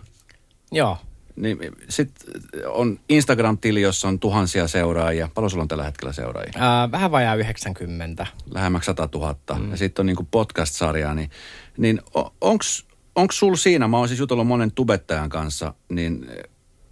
Joo. 0.72 0.96
Niin 1.42 1.58
sitten 1.88 2.42
on 2.66 3.00
Instagram-tili, 3.08 3.82
jossa 3.82 4.08
on 4.08 4.18
tuhansia 4.18 4.68
seuraajia. 4.68 5.28
Paljon 5.34 5.50
sulla 5.50 5.62
on 5.62 5.68
tällä 5.68 5.84
hetkellä 5.84 6.12
seuraajia? 6.12 6.52
Ää, 6.56 6.90
vähän 6.90 7.10
vajaa 7.10 7.34
90. 7.34 8.26
Lähemmäksi 8.50 8.86
100 8.86 9.08
000. 9.14 9.36
Mm. 9.58 9.70
Ja 9.70 9.76
sitten 9.76 10.02
on 10.02 10.06
niinku 10.06 10.28
podcast-sarjaa, 10.30 11.14
niin, 11.14 11.30
niin 11.76 12.00
onks 12.40 13.38
sul 13.38 13.56
siinä, 13.56 13.88
mä 13.88 13.98
oon 13.98 14.08
siis 14.08 14.20
jutellut 14.20 14.46
monen 14.46 14.72
tubettajan 14.72 15.28
kanssa, 15.28 15.74
niin 15.88 16.26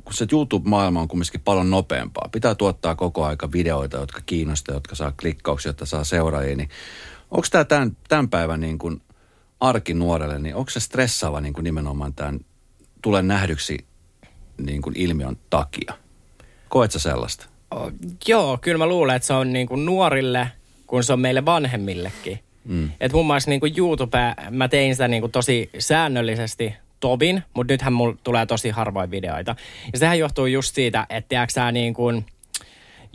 kun 0.04 0.14
se 0.14 0.26
YouTube-maailma 0.32 1.00
on 1.00 1.08
kumminkin 1.08 1.40
paljon 1.40 1.70
nopeampaa. 1.70 2.28
Pitää 2.32 2.54
tuottaa 2.54 2.94
koko 2.94 3.24
aika 3.24 3.52
videoita, 3.52 3.96
jotka 3.96 4.20
kiinnostaa, 4.26 4.74
jotka 4.74 4.94
saa 4.94 5.12
klikkauksia, 5.20 5.70
jotta 5.70 5.86
saa 5.86 6.04
seuraajia. 6.04 6.56
Niin 6.56 6.68
onko 7.30 7.46
tämä 7.50 7.64
tämän, 7.64 7.96
tämän 8.08 8.28
päivän 8.28 8.60
niin 8.60 8.78
kuin 8.78 9.02
arki 9.60 9.94
nuorelle, 9.94 10.38
niin 10.38 10.54
onko 10.54 10.70
se 10.70 10.80
stressaava 10.80 11.40
niin 11.40 11.52
kuin 11.52 11.64
nimenomaan 11.64 12.14
tämän 12.14 12.40
tulee 13.02 13.22
nähdyksi 13.22 13.86
niin 14.58 14.82
kuin 14.82 14.96
ilmiön 14.98 15.36
takia? 15.50 15.94
Koet 16.68 16.92
sä 16.92 16.98
sellaista? 16.98 17.46
Oh, 17.70 17.92
joo, 18.28 18.58
kyllä 18.60 18.78
mä 18.78 18.86
luulen, 18.86 19.16
että 19.16 19.26
se 19.26 19.32
on 19.32 19.52
niin 19.52 19.66
kuin 19.66 19.86
nuorille, 19.86 20.50
kun 20.86 21.04
se 21.04 21.12
on 21.12 21.20
meille 21.20 21.44
vanhemmillekin. 21.44 22.38
Mm. 22.64 22.90
Et 23.00 23.12
muun 23.12 23.26
muassa 23.26 23.50
niin 23.50 23.60
kuin 23.60 23.74
YouTube, 23.76 24.34
mä 24.50 24.68
tein 24.68 24.94
sitä 24.94 25.08
niin 25.08 25.20
kuin 25.20 25.32
tosi 25.32 25.70
säännöllisesti 25.78 26.74
Tobin, 27.00 27.42
mutta 27.54 27.72
nythän 27.72 27.92
mulla 27.92 28.16
tulee 28.24 28.46
tosi 28.46 28.70
harvoin 28.70 29.10
videoita. 29.10 29.56
Ja 29.92 29.98
sehän 29.98 30.18
johtuu 30.18 30.46
just 30.46 30.74
siitä, 30.74 31.06
että 31.08 31.28
tiedätkö 31.28 31.72
niin 31.72 31.94
kuin 31.94 32.26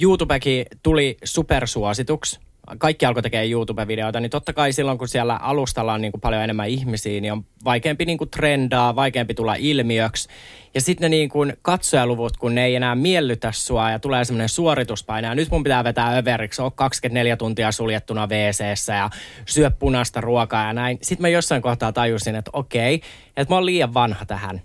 YouTubekin 0.01 0.65
tuli 0.83 1.17
supersuosituksi 1.23 2.39
kaikki 2.77 3.05
alkoi 3.05 3.23
tekemään 3.23 3.49
YouTube-videoita, 3.49 4.19
niin 4.19 4.29
totta 4.29 4.53
kai 4.53 4.73
silloin, 4.73 4.97
kun 4.97 5.07
siellä 5.07 5.35
alustalla 5.35 5.93
on 5.93 6.01
niin 6.01 6.11
kuin 6.11 6.21
paljon 6.21 6.43
enemmän 6.43 6.69
ihmisiä, 6.69 7.21
niin 7.21 7.33
on 7.33 7.45
vaikeampi 7.65 8.05
niin 8.05 8.17
kuin 8.17 8.29
trendaa, 8.29 8.95
vaikeampi 8.95 9.33
tulla 9.33 9.55
ilmiöksi. 9.55 10.29
Ja 10.73 10.81
sitten 10.81 11.11
ne 11.11 11.17
niin 11.17 11.29
kuin 11.29 11.53
katsojaluvut, 11.61 12.37
kun 12.37 12.55
ne 12.55 12.65
ei 12.65 12.75
enää 12.75 12.95
miellytä 12.95 13.51
sua 13.51 13.91
ja 13.91 13.99
tulee 13.99 14.25
semmoinen 14.25 14.49
suorituspaine. 14.49 15.27
Ja 15.27 15.35
nyt 15.35 15.51
mun 15.51 15.63
pitää 15.63 15.83
vetää 15.83 16.17
överiksi, 16.17 16.61
on 16.61 16.71
24 16.71 17.37
tuntia 17.37 17.71
suljettuna 17.71 18.27
wc 18.27 18.87
ja 18.87 19.09
syö 19.45 19.71
punaista 19.71 20.21
ruokaa 20.21 20.67
ja 20.67 20.73
näin. 20.73 20.97
Sitten 21.01 21.21
mä 21.21 21.29
jossain 21.29 21.61
kohtaa 21.61 21.91
tajusin, 21.93 22.35
että 22.35 22.51
okei, 22.53 23.01
että 23.37 23.53
mä 23.53 23.55
oon 23.55 23.65
liian 23.65 23.93
vanha 23.93 24.25
tähän. 24.25 24.61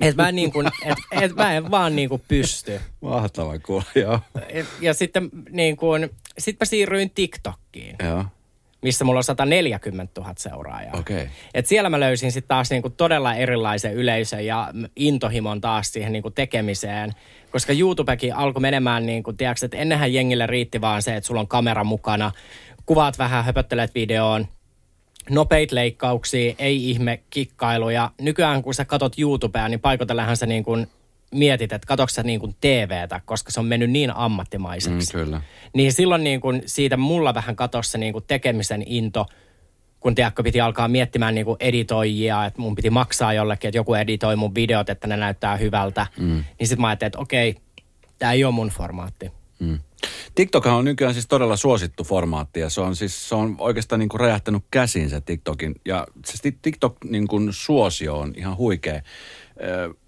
Että 0.00 0.22
mä, 0.22 0.32
niin 0.32 0.52
kuin, 0.52 0.66
et, 0.66 0.98
et 1.22 1.36
mä 1.36 1.54
en 1.54 1.70
vaan 1.70 1.96
niin 1.96 2.08
kuin 2.08 2.22
pysty. 2.28 2.80
Mahtava 3.00 3.58
kuulla, 3.58 3.84
joo. 3.94 4.20
Ja 4.80 4.94
sitten 4.94 5.30
niin 5.50 5.76
kuin, 5.76 6.10
sit 6.38 6.56
mä 6.60 6.64
siirryin 6.64 7.10
TikTokkiin. 7.10 7.96
Joo 8.04 8.24
missä 8.84 9.04
mulla 9.04 9.18
on 9.18 9.24
140 9.24 10.20
000 10.20 10.34
seuraajaa. 10.36 10.94
Okay. 10.98 11.28
Et 11.54 11.66
siellä 11.66 11.90
mä 11.90 12.00
löysin 12.00 12.32
sitten 12.32 12.48
taas 12.48 12.70
niinku 12.70 12.90
todella 12.90 13.34
erilaisen 13.34 13.94
yleisön 13.94 14.46
ja 14.46 14.70
intohimon 14.96 15.60
taas 15.60 15.92
siihen 15.92 16.12
niinku 16.12 16.30
tekemiseen. 16.30 17.12
Koska 17.50 17.72
YouTubekin 17.72 18.34
alkoi 18.34 18.60
menemään, 18.60 19.06
niinku, 19.06 19.32
tiedätkö, 19.32 19.66
että 19.66 19.76
ennenhän 19.76 20.12
jengille 20.12 20.46
riitti 20.46 20.80
vaan 20.80 21.02
se, 21.02 21.16
että 21.16 21.26
sulla 21.26 21.40
on 21.40 21.48
kamera 21.48 21.84
mukana, 21.84 22.32
kuvaat 22.86 23.18
vähän, 23.18 23.44
höpöttelet 23.44 23.94
videoon, 23.94 24.48
nopeit 25.30 25.72
leikkauksia, 25.72 26.54
ei 26.58 26.90
ihme 26.90 27.20
kikkailuja. 27.30 28.10
Nykyään 28.20 28.62
kun 28.62 28.74
sä 28.74 28.84
katot 28.84 29.18
YouTubea, 29.18 29.68
niin 29.68 29.80
paikoitellähän 29.80 30.36
sä 30.36 30.46
niin 30.46 30.64
kuin 30.64 30.86
mietit, 31.34 31.72
että 31.72 31.86
katoksa 31.86 32.22
niin 32.22 32.40
kuin 32.40 32.56
TVtä, 32.60 33.20
koska 33.24 33.52
se 33.52 33.60
on 33.60 33.66
mennyt 33.66 33.90
niin 33.90 34.16
ammattimaiseksi. 34.16 35.16
Mm, 35.16 35.20
kyllä. 35.20 35.40
Niin 35.72 35.92
silloin 35.92 36.24
niin 36.24 36.40
kuin 36.40 36.62
siitä 36.66 36.96
mulla 36.96 37.34
vähän 37.34 37.56
katosi 37.56 37.90
se 37.90 37.98
niin 37.98 38.12
kuin 38.12 38.24
tekemisen 38.26 38.82
into, 38.86 39.26
kun 40.00 40.14
tiedätkö, 40.14 40.42
piti 40.42 40.60
alkaa 40.60 40.88
miettimään 40.88 41.34
niin 41.34 41.44
kuin 41.44 41.56
editoijia, 41.60 42.44
että 42.44 42.60
mun 42.60 42.74
piti 42.74 42.90
maksaa 42.90 43.32
jollekin, 43.32 43.68
että 43.68 43.78
joku 43.78 43.94
editoi 43.94 44.36
mun 44.36 44.54
videot, 44.54 44.90
että 44.90 45.06
ne 45.06 45.16
näyttää 45.16 45.56
hyvältä. 45.56 46.06
Mm. 46.18 46.44
Niin 46.58 46.68
sitten 46.68 46.80
mä 46.80 46.88
ajattelin, 46.88 47.08
että 47.08 47.18
okei, 47.18 47.54
tämä 48.18 48.32
ei 48.32 48.44
ole 48.44 48.54
mun 48.54 48.68
formaatti. 48.68 49.32
Mm. 49.58 49.78
TikTok 50.34 50.66
on 50.66 50.84
nykyään 50.84 51.14
siis 51.14 51.26
todella 51.26 51.56
suosittu 51.56 52.04
formaatti 52.04 52.60
ja 52.60 52.70
se 52.70 52.80
on 52.80 52.96
siis 52.96 53.28
se 53.28 53.34
on 53.34 53.56
oikeastaan 53.58 53.98
niin 53.98 54.08
kuin 54.08 54.20
räjähtänyt 54.20 54.62
käsiin 54.70 55.10
se 55.10 55.20
TikTokin. 55.20 55.74
Ja 55.84 56.06
se 56.24 56.50
TikTok 56.62 56.96
niin 57.04 57.28
kuin 57.28 57.48
suosio 57.52 58.18
on 58.18 58.32
ihan 58.36 58.56
huikea. 58.56 59.02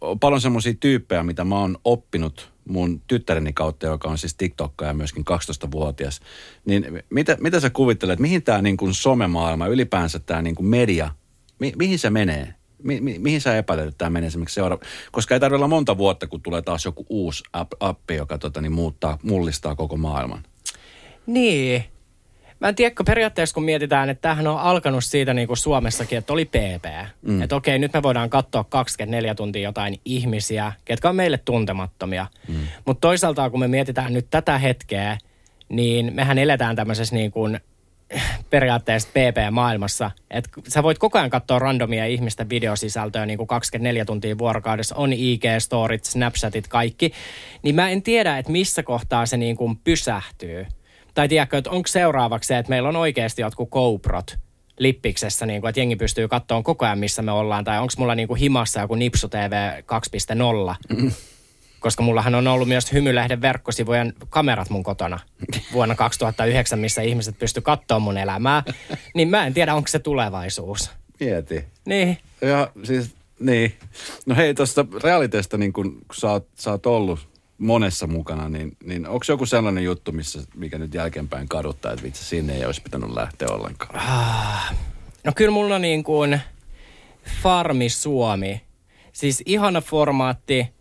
On 0.01 0.19
paljon 0.19 0.41
semmoisia 0.41 0.75
tyyppejä, 0.81 1.23
mitä 1.23 1.45
mä 1.45 1.59
oon 1.59 1.77
oppinut 1.85 2.53
mun 2.69 3.03
tyttäreni 3.07 3.53
kautta, 3.53 3.87
joka 3.87 4.09
on 4.09 4.19
siis 4.19 4.35
TikTokka 4.35 4.85
ja 4.85 4.95
myöskin 4.95 5.25
12-vuotias. 5.31 6.21
Niin 6.65 7.03
mitä, 7.11 7.37
mitä 7.41 7.61
sä 7.61 7.71
kuvittelet, 7.71 8.19
mihin 8.19 8.43
tämä 8.43 8.63
niin 8.63 8.77
kuin 8.77 8.95
somemaailma, 8.95 9.67
ylipäänsä 9.67 10.19
tämä 10.19 10.43
niin 10.43 10.55
kuin 10.55 10.67
media, 10.67 11.11
mi, 11.59 11.73
mihin 11.77 11.99
se 11.99 12.11
menee? 12.11 12.55
Mi, 12.87 13.01
mi, 13.01 13.19
mihin 13.19 13.41
sä 13.41 13.57
epäilet, 13.57 13.87
että 13.87 13.99
tämä 13.99 14.11
menee 14.11 14.29
esimerkiksi 14.29 14.55
seuraava? 14.55 14.85
Koska 15.13 15.35
ei 15.35 15.41
tarvitse 15.41 15.57
olla 15.57 15.69
monta 15.69 15.99
vuotta, 15.99 16.27
kun 16.27 16.43
tulee 16.43 16.63
taas 16.63 16.85
joku 16.85 17.07
uusi 17.09 17.45
app, 17.53 17.73
appi, 17.81 18.15
joka 18.15 18.39
tota, 18.39 18.61
niin 18.61 18.73
muuttaa, 18.73 19.19
mullistaa 19.23 19.75
koko 19.75 19.97
maailman. 19.97 20.43
Niin. 21.27 21.85
Mä 22.61 22.69
en 22.69 22.75
tiedä, 22.75 22.95
periaatteessa 23.07 23.55
kun 23.55 23.65
mietitään, 23.65 24.11
että 24.11 24.23
tämähän 24.23 24.47
on 24.47 24.59
alkanut 24.59 25.05
siitä 25.05 25.35
niin 25.35 25.47
kuin 25.47 25.57
Suomessakin, 25.57 26.19
että 26.19 26.33
oli 26.33 26.45
PP. 26.45 26.85
Mm. 27.23 27.43
Että 27.43 27.57
okei, 27.57 27.79
nyt 27.79 27.93
me 27.93 28.03
voidaan 28.03 28.31
katsoa 28.31 28.65
24 28.65 29.35
tuntia 29.35 29.63
jotain 29.63 30.01
ihmisiä, 30.05 30.73
ketkä 30.85 31.09
on 31.09 31.17
meille 31.17 31.39
tuntemattomia. 31.39 32.27
Mm. 32.49 32.55
Mutta 32.85 33.01
toisaalta 33.01 33.51
kun 33.51 33.61
me 33.61 33.69
mietitään 33.69 34.13
nyt 34.13 34.27
tätä 34.31 34.59
hetkeä, 34.59 35.19
niin 35.69 36.15
mehän 36.15 36.39
eletään 36.39 36.77
tämmöisessä 36.77 37.15
niin 37.15 37.31
kuin 37.31 37.61
periaatteessa 38.51 39.09
PP-maailmassa. 39.09 40.11
Että 40.31 40.51
sä 40.69 40.83
voit 40.83 40.99
koko 40.99 41.19
ajan 41.19 41.31
katsoa 41.31 41.59
randomia 41.59 42.07
ihmisten 42.07 42.49
videosisältöä 42.49 43.27
niin 43.27 43.37
kuin 43.37 43.47
24 43.47 44.05
tuntia 44.05 44.39
vuorokaudessa. 44.39 44.97
On 44.97 45.13
IG-storit, 45.13 46.05
Snapchatit, 46.05 46.69
kaikki. 46.69 47.13
Niin 47.63 47.75
mä 47.75 47.91
en 47.91 48.03
tiedä, 48.03 48.39
että 48.39 48.53
missä 48.53 48.83
kohtaa 48.83 49.27
se 49.27 49.37
niin 49.37 49.57
kuin 49.57 49.77
pysähtyy. 49.77 50.67
Tai 51.15 51.29
tiedätkö, 51.29 51.59
että 51.59 51.71
onko 51.71 51.87
seuraavaksi 51.87 52.49
se, 52.49 52.59
että 52.59 52.71
meillä 52.71 52.89
on 52.89 52.97
oikeasti 52.97 53.43
jotkut 53.43 53.71
GoProt 53.71 54.37
lippiksessä, 54.79 55.47
niin 55.47 55.61
kuin, 55.61 55.69
että 55.69 55.81
jengi 55.81 55.97
pystyy 55.97 56.29
katsoa 56.29 56.63
koko 56.63 56.85
ajan, 56.85 56.99
missä 56.99 57.23
me 57.23 57.33
ollaan. 57.33 57.65
Tai 57.65 57.79
onko 57.79 57.93
mulla 57.99 58.15
niin 58.15 58.29
kuin 58.29 58.41
himassa 58.41 58.81
joku 58.81 58.95
Nipsu 58.95 59.29
TV 59.29 59.83
2.0. 60.91 60.97
Mm 60.97 61.11
koska 61.87 62.03
mullahan 62.03 62.35
on 62.35 62.47
ollut 62.47 62.69
myös 62.69 62.93
Hymylehden 62.93 63.41
verkkosivujen 63.41 64.13
kamerat 64.31 64.71
mun 64.71 64.83
kotona 64.83 65.19
vuonna 65.73 65.95
2009, 65.95 66.79
missä 66.79 67.03
ihmiset 67.03 67.39
pysty 67.39 67.61
katsoa 67.61 67.99
mun 67.99 68.19
elämää. 68.19 68.63
Niin 69.15 69.29
mä 69.29 69.47
en 69.47 69.55
tiedä, 69.55 69.75
onko 69.75 69.89
se 69.89 69.99
tulevaisuus. 69.99 70.91
Mieti. 71.21 71.65
Niin. 71.85 72.19
Ja 72.41 72.71
siis, 72.83 73.15
niin. 73.41 73.75
No 74.27 74.35
hei, 74.35 74.55
tuosta 74.55 74.87
realiteesta, 75.03 75.59
niin 75.59 75.73
kun 75.73 75.99
sä 76.13 76.31
oot, 76.31 76.49
sä 76.55 76.71
oot 76.71 76.87
ollut 76.87 77.29
monessa 77.59 78.07
mukana, 78.07 78.49
niin, 78.49 78.77
niin 78.85 79.09
onko 79.09 79.25
joku 79.29 79.47
sellainen 79.47 79.85
juttu, 79.85 80.13
missä, 80.13 80.43
mikä 80.55 80.79
nyt 80.79 80.95
jälkeenpäin 80.95 81.49
kaduttaa, 81.49 81.93
että 81.93 82.05
vitsi 82.05 82.25
sinne 82.25 82.57
ei 82.57 82.65
olisi 82.65 82.83
pitänyt 82.83 83.11
lähteä 83.11 83.49
ollenkaan? 83.49 83.97
Ah, 83.97 84.75
no 85.25 85.33
kyllä 85.37 85.51
mulla 85.51 85.79
niin 85.79 86.05
kuin 86.05 86.41
Farmi 87.43 87.89
Suomi. 87.89 88.61
Siis 89.13 89.43
ihana 89.47 89.81
formaatti, 89.81 90.76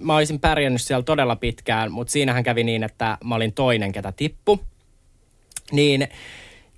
mä 0.00 0.16
olisin 0.16 0.40
pärjännyt 0.40 0.82
siellä 0.82 1.02
todella 1.02 1.36
pitkään, 1.36 1.92
mutta 1.92 2.10
siinähän 2.10 2.44
kävi 2.44 2.64
niin, 2.64 2.82
että 2.82 3.18
mä 3.24 3.34
olin 3.34 3.52
toinen, 3.52 3.92
ketä 3.92 4.12
tippu. 4.12 4.60
Niin 5.72 6.08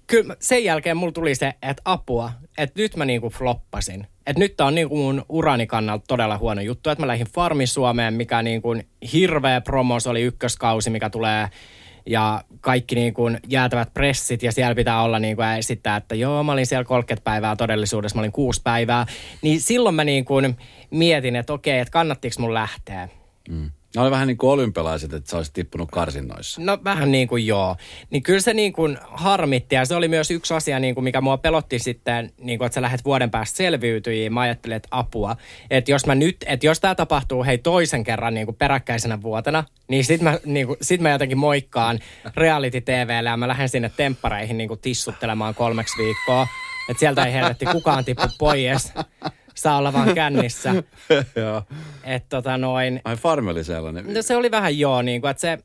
kyllä 0.06 0.36
sen 0.40 0.64
jälkeen 0.64 0.96
mulla 0.96 1.12
tuli 1.12 1.34
se, 1.34 1.54
että 1.62 1.82
apua, 1.84 2.32
että 2.58 2.82
nyt 2.82 2.96
mä 2.96 3.04
niinku 3.04 3.30
floppasin. 3.30 4.06
Että 4.26 4.40
nyt 4.40 4.56
tää 4.56 4.66
on 4.66 4.74
niinku 4.74 4.96
mun 4.96 5.24
urani 5.28 5.66
kannalta 5.66 6.04
todella 6.08 6.38
huono 6.38 6.60
juttu, 6.60 6.90
että 6.90 7.02
mä 7.02 7.06
lähdin 7.06 7.26
Farmi 7.34 7.66
Suomeen, 7.66 8.14
mikä 8.14 8.42
niinku 8.42 8.76
hirveä 9.12 9.60
promos 9.60 10.06
oli 10.06 10.22
ykköskausi, 10.22 10.90
mikä 10.90 11.10
tulee 11.10 11.48
ja 12.06 12.44
kaikki 12.60 12.94
niin 12.94 13.14
kuin 13.14 13.40
jäätävät 13.48 13.94
pressit 13.94 14.42
ja 14.42 14.52
siellä 14.52 14.74
pitää 14.74 15.02
olla 15.02 15.18
niin 15.18 15.36
kuin 15.36 15.48
esittää, 15.48 15.96
että 15.96 16.14
joo, 16.14 16.42
mä 16.42 16.52
olin 16.52 16.66
siellä 16.66 16.84
30 16.84 17.24
päivää 17.24 17.56
todellisuudessa, 17.56 18.16
mä 18.16 18.20
olin 18.20 18.32
kuusi 18.32 18.62
päivää. 18.64 19.06
Niin 19.42 19.60
silloin 19.60 19.94
mä 19.94 20.04
niin 20.04 20.24
kuin 20.24 20.56
mietin, 20.90 21.36
että 21.36 21.52
okei, 21.52 21.78
että 21.78 21.92
kannattiko 21.92 22.34
mun 22.38 22.54
lähteä. 22.54 23.08
Mm. 23.48 23.70
Ne 23.96 24.02
oli 24.02 24.10
vähän 24.10 24.28
niin 24.28 24.38
kuin 24.38 24.50
olympialaiset, 24.50 25.12
että 25.12 25.30
sä 25.30 25.36
olisit 25.36 25.54
tippunut 25.54 25.90
karsinnoissa. 25.90 26.60
No 26.60 26.78
vähän 26.84 27.12
niin 27.12 27.28
kuin 27.28 27.46
joo. 27.46 27.76
Niin 28.10 28.22
kyllä 28.22 28.40
se 28.40 28.54
niin 28.54 28.72
kuin 28.72 28.98
harmitti 29.02 29.74
ja 29.74 29.84
se 29.84 29.94
oli 29.94 30.08
myös 30.08 30.30
yksi 30.30 30.54
asia, 30.54 30.78
niin 30.78 30.94
kuin 30.94 31.04
mikä 31.04 31.20
mua 31.20 31.36
pelotti 31.36 31.78
sitten, 31.78 32.32
niin 32.38 32.58
kuin, 32.58 32.66
että 32.66 32.74
sä 32.74 32.82
lähdet 32.82 33.04
vuoden 33.04 33.30
päästä 33.30 33.56
selviytyjiin. 33.56 34.32
Mä 34.32 34.40
ajattelin, 34.40 34.76
että 34.76 34.88
apua. 34.90 35.36
Että 35.70 35.90
jos 35.90 36.06
mä 36.06 36.14
nyt, 36.14 36.36
että 36.46 36.66
jos 36.66 36.80
tämä 36.80 36.94
tapahtuu 36.94 37.44
hei 37.44 37.58
toisen 37.58 38.04
kerran 38.04 38.34
niin 38.34 38.46
kuin 38.46 38.56
peräkkäisenä 38.56 39.22
vuotena, 39.22 39.64
niin 39.88 40.04
sit 40.04 40.20
mä, 40.20 40.38
niin 40.44 40.66
kuin, 40.66 40.76
sit 40.82 41.00
mä 41.00 41.10
jotenkin 41.10 41.38
moikkaan 41.38 41.98
reality 42.36 42.80
TVlle 42.80 43.28
ja 43.28 43.36
mä 43.36 43.48
lähden 43.48 43.68
sinne 43.68 43.90
temppareihin 43.96 44.58
niin 44.58 44.68
kuin 44.68 44.80
tissuttelemaan 44.80 45.54
kolmeksi 45.54 46.02
viikkoa. 46.02 46.46
Että 46.88 47.00
sieltä 47.00 47.24
ei 47.24 47.32
helvetti 47.32 47.66
kukaan 47.66 48.04
tippu 48.04 48.26
pois 48.38 48.92
saa 49.54 49.78
olla 49.78 49.92
vaan 49.92 50.14
kännissä. 50.14 50.74
joo. 51.36 51.62
Et 52.04 52.28
tota 52.28 52.58
noin. 52.58 53.00
Ai 53.04 53.16
farmi 53.16 53.50
oli 53.50 53.64
sellainen. 53.64 54.14
No 54.14 54.22
se 54.22 54.36
oli 54.36 54.50
vähän 54.50 54.78
joo, 54.78 55.02
niin 55.02 55.20
kuin, 55.20 55.30
että 55.30 55.40
se, 55.40 55.58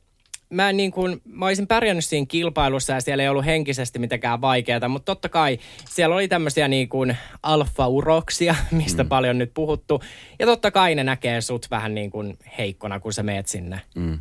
mä, 0.50 0.70
en 0.70 0.76
niin 0.76 0.90
kuin, 0.90 1.20
mä 1.24 1.46
olisin 1.46 1.66
pärjännyt 1.66 2.04
siinä 2.04 2.26
kilpailussa 2.28 2.92
ja 2.92 3.00
siellä 3.00 3.22
ei 3.22 3.28
ollut 3.28 3.44
henkisesti 3.44 3.98
mitenkään 3.98 4.40
vaikeaa, 4.40 4.88
mutta 4.88 5.12
totta 5.12 5.28
kai 5.28 5.58
siellä 5.88 6.14
oli 6.14 6.28
tämmöisiä 6.28 6.68
niin 6.68 6.88
kuin 6.88 7.16
alfa-uroksia, 7.42 8.54
mistä 8.70 9.02
mm. 9.02 9.08
paljon 9.08 9.38
nyt 9.38 9.54
puhuttu. 9.54 10.02
Ja 10.38 10.46
totta 10.46 10.70
kai 10.70 10.94
ne 10.94 11.04
näkee 11.04 11.40
sut 11.40 11.66
vähän 11.70 11.94
niin 11.94 12.10
kuin 12.10 12.38
heikkona, 12.58 13.00
kun 13.00 13.12
sä 13.12 13.22
meet 13.22 13.46
sinne. 13.46 13.80
Mm. 13.94 14.18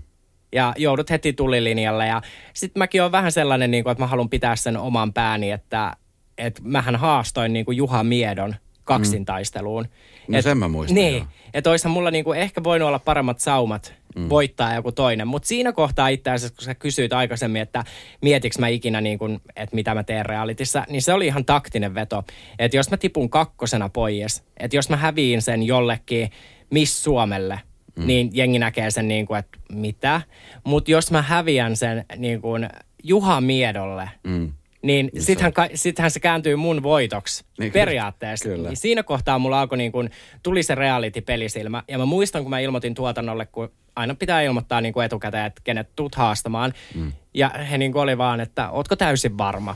Ja 0.51 0.73
joudut 0.77 1.09
heti 1.09 1.33
tulilinjalle 1.33 2.07
ja 2.07 2.21
sitten 2.53 2.79
mäkin 2.79 3.03
on 3.03 3.11
vähän 3.11 3.31
sellainen, 3.31 3.71
niin 3.71 3.83
kuin, 3.83 3.91
että 3.91 4.03
mä 4.03 4.07
haluan 4.07 4.29
pitää 4.29 4.55
sen 4.55 4.77
oman 4.77 5.13
pääni, 5.13 5.51
että, 5.51 5.95
että 6.37 6.61
mähän 6.65 6.95
haastoin 6.95 7.53
niin 7.53 7.65
kuin 7.65 7.77
Juha 7.77 8.03
Miedon 8.03 8.55
kaksintaisteluun. 8.85 9.83
Mm. 9.83 10.31
No 10.33 10.37
et, 10.37 10.43
sen 10.43 10.57
mä 10.57 10.67
muistan, 10.67 10.95
Niin, 10.95 11.23
että 11.53 11.69
olisihan 11.69 11.91
mulla 11.91 12.11
niinku 12.11 12.33
ehkä 12.33 12.63
voinut 12.63 12.87
olla 12.87 12.99
paremmat 12.99 13.39
saumat 13.39 13.93
mm. 14.15 14.29
voittaa 14.29 14.75
joku 14.75 14.91
toinen. 14.91 15.27
Mutta 15.27 15.47
siinä 15.47 15.71
kohtaa 15.71 16.07
itse 16.07 16.31
asiassa, 16.31 16.55
kun 16.55 16.65
sä 16.65 16.75
kysyit 16.75 17.13
aikaisemmin, 17.13 17.61
että 17.61 17.83
mietiks 18.21 18.59
mä 18.59 18.67
ikinä, 18.67 19.01
niinku, 19.01 19.25
että 19.55 19.75
mitä 19.75 19.93
mä 19.93 20.03
teen 20.03 20.25
realitissa, 20.25 20.85
niin 20.89 21.01
se 21.01 21.13
oli 21.13 21.27
ihan 21.27 21.45
taktinen 21.45 21.95
veto. 21.95 22.23
Että 22.59 22.77
jos 22.77 22.91
mä 22.91 22.97
tipun 22.97 23.29
kakkosena 23.29 23.89
pois, 23.89 24.43
että 24.57 24.77
jos 24.77 24.89
mä 24.89 24.97
häviin 24.97 25.41
sen 25.41 25.63
jollekin 25.63 26.31
Miss 26.69 27.03
Suomelle, 27.03 27.59
mm. 27.95 28.07
niin 28.07 28.29
jengi 28.33 28.59
näkee 28.59 28.91
sen 28.91 29.07
niin 29.07 29.25
kuin, 29.25 29.39
että 29.39 29.57
mitä. 29.71 30.21
Mutta 30.63 30.91
jos 30.91 31.11
mä 31.11 31.21
häviän 31.21 31.75
sen 31.75 32.05
niin 32.17 32.41
kuin 32.41 32.69
Juha 33.03 33.41
Miedolle, 33.41 34.09
mm 34.23 34.51
niin, 34.85 35.09
niin 35.13 35.23
sittenhän, 35.23 35.53
sittenhän 35.73 36.11
se 36.11 36.19
kääntyy 36.19 36.55
mun 36.55 36.83
voitoksi 36.83 37.45
niin, 37.59 37.71
periaatteessa. 37.71 38.49
Kyllä. 38.49 38.69
Niin 38.69 38.77
siinä 38.77 39.03
kohtaa 39.03 39.39
mulla 39.39 39.61
alkoi 39.61 39.77
niin 39.77 39.91
kuin, 39.91 40.09
tuli 40.43 40.63
se 40.63 40.75
reality-pelisilmä. 40.75 41.83
Ja 41.87 41.97
mä 41.97 42.05
muistan, 42.05 42.41
kun 42.43 42.49
mä 42.49 42.59
ilmoitin 42.59 42.93
tuotannolle, 42.93 43.45
kun 43.45 43.71
aina 43.95 44.15
pitää 44.15 44.41
ilmoittaa 44.41 44.81
niin 44.81 44.93
kuin 44.93 45.05
etukäteen, 45.05 45.45
että 45.45 45.61
kenet 45.63 45.95
tuut 45.95 46.15
haastamaan. 46.15 46.73
Mm. 46.95 47.11
Ja 47.33 47.49
he 47.49 47.77
niin 47.77 47.97
oli 47.97 48.17
vaan, 48.17 48.39
että 48.39 48.69
ootko 48.69 48.95
täysin 48.95 49.37
varma? 49.37 49.75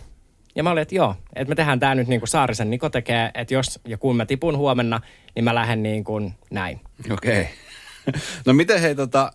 Ja 0.55 0.63
mä 0.63 0.71
olin, 0.71 0.81
että 0.81 0.95
joo, 0.95 1.15
että 1.35 1.49
me 1.49 1.55
tehdään 1.55 1.79
tämä 1.79 1.95
nyt 1.95 2.07
niin 2.07 2.19
kuin 2.19 2.27
Saarisen 2.27 2.69
Niko 2.69 2.89
tekee, 2.89 3.31
että 3.33 3.53
jos 3.53 3.79
ja 3.87 3.97
kun 3.97 4.15
mä 4.15 4.25
tipun 4.25 4.57
huomenna, 4.57 5.01
niin 5.35 5.43
mä 5.43 5.55
lähden 5.55 5.83
niin 5.83 6.03
kuin 6.03 6.33
näin. 6.51 6.81
Okei. 7.11 7.41
Okay. 7.41 7.53
No 8.45 8.53
miten 8.53 8.81
hei 8.81 8.95
tota, 8.95 9.31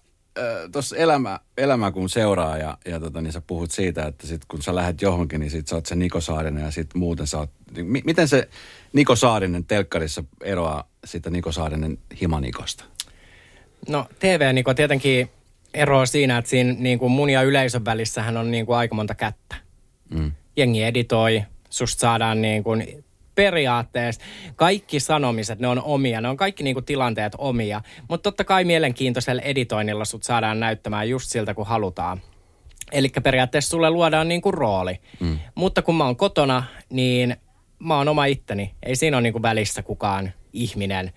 tuossa 0.72 0.96
elämä, 0.96 1.40
elämä 1.58 1.90
kun 1.90 2.08
seuraa 2.08 2.58
ja, 2.58 2.78
ja 2.84 3.00
tota, 3.00 3.20
niin 3.20 3.32
sä 3.32 3.42
puhut 3.46 3.70
siitä, 3.70 4.06
että 4.06 4.26
sit 4.26 4.44
kun 4.44 4.62
sä 4.62 4.74
lähdet 4.74 5.02
johonkin, 5.02 5.40
niin 5.40 5.50
sit 5.50 5.68
sä 5.68 5.74
oot 5.74 5.86
se 5.86 5.96
Niko 5.96 6.20
Saarinen 6.20 6.64
ja 6.64 6.70
sit 6.70 6.94
muuten 6.94 7.26
sä 7.26 7.38
oot, 7.38 7.50
niin 7.76 7.86
mi, 7.86 8.02
miten 8.04 8.28
se 8.28 8.48
Niko 8.92 9.16
Saarinen 9.16 9.64
telkkarissa 9.64 10.24
eroaa 10.42 10.88
sitä 11.04 11.30
Niko 11.30 11.52
Saarinen 11.52 11.98
himanikosta? 12.20 12.84
No 13.88 14.06
TV-Niko 14.18 14.74
tietenkin 14.74 15.30
eroaa 15.74 16.06
siinä, 16.06 16.38
että 16.38 16.50
siinä 16.50 16.72
niin 16.78 16.98
kuin 16.98 17.12
mun 17.12 17.30
ja 17.30 17.42
yleisön 17.42 17.84
välissähän 17.84 18.36
on 18.36 18.50
niin 18.50 18.66
kuin 18.66 18.76
aika 18.76 18.94
monta 18.94 19.14
kättä. 19.14 19.56
Mm. 20.10 20.32
Jengi 20.56 20.82
editoi, 20.82 21.42
susta 21.70 22.00
saadaan 22.00 22.42
niin 22.42 22.64
kuin 22.64 23.03
periaatteessa 23.34 24.22
kaikki 24.56 25.00
sanomiset, 25.00 25.58
ne 25.58 25.68
on 25.68 25.82
omia, 25.82 26.20
ne 26.20 26.28
on 26.28 26.36
kaikki 26.36 26.62
niinku 26.62 26.82
tilanteet 26.82 27.32
omia. 27.38 27.80
Mutta 28.08 28.22
totta 28.22 28.44
kai 28.44 28.64
mielenkiintoisella 28.64 29.42
editoinnilla 29.42 30.04
sut 30.04 30.22
saadaan 30.22 30.60
näyttämään 30.60 31.08
just 31.08 31.30
siltä, 31.30 31.54
kun 31.54 31.66
halutaan. 31.66 32.20
Eli 32.92 33.08
periaatteessa 33.22 33.70
sulle 33.70 33.90
luodaan 33.90 34.28
niinku 34.28 34.52
rooli. 34.52 34.98
Mm. 35.20 35.38
Mutta 35.54 35.82
kun 35.82 35.94
mä 35.94 36.04
oon 36.04 36.16
kotona, 36.16 36.62
niin 36.90 37.36
mä 37.78 37.96
oon 37.96 38.08
oma 38.08 38.24
itteni. 38.24 38.74
Ei 38.82 38.96
siinä 38.96 39.16
ole 39.16 39.22
niinku 39.22 39.42
välissä 39.42 39.82
kukaan 39.82 40.32
ihminen 40.52 41.12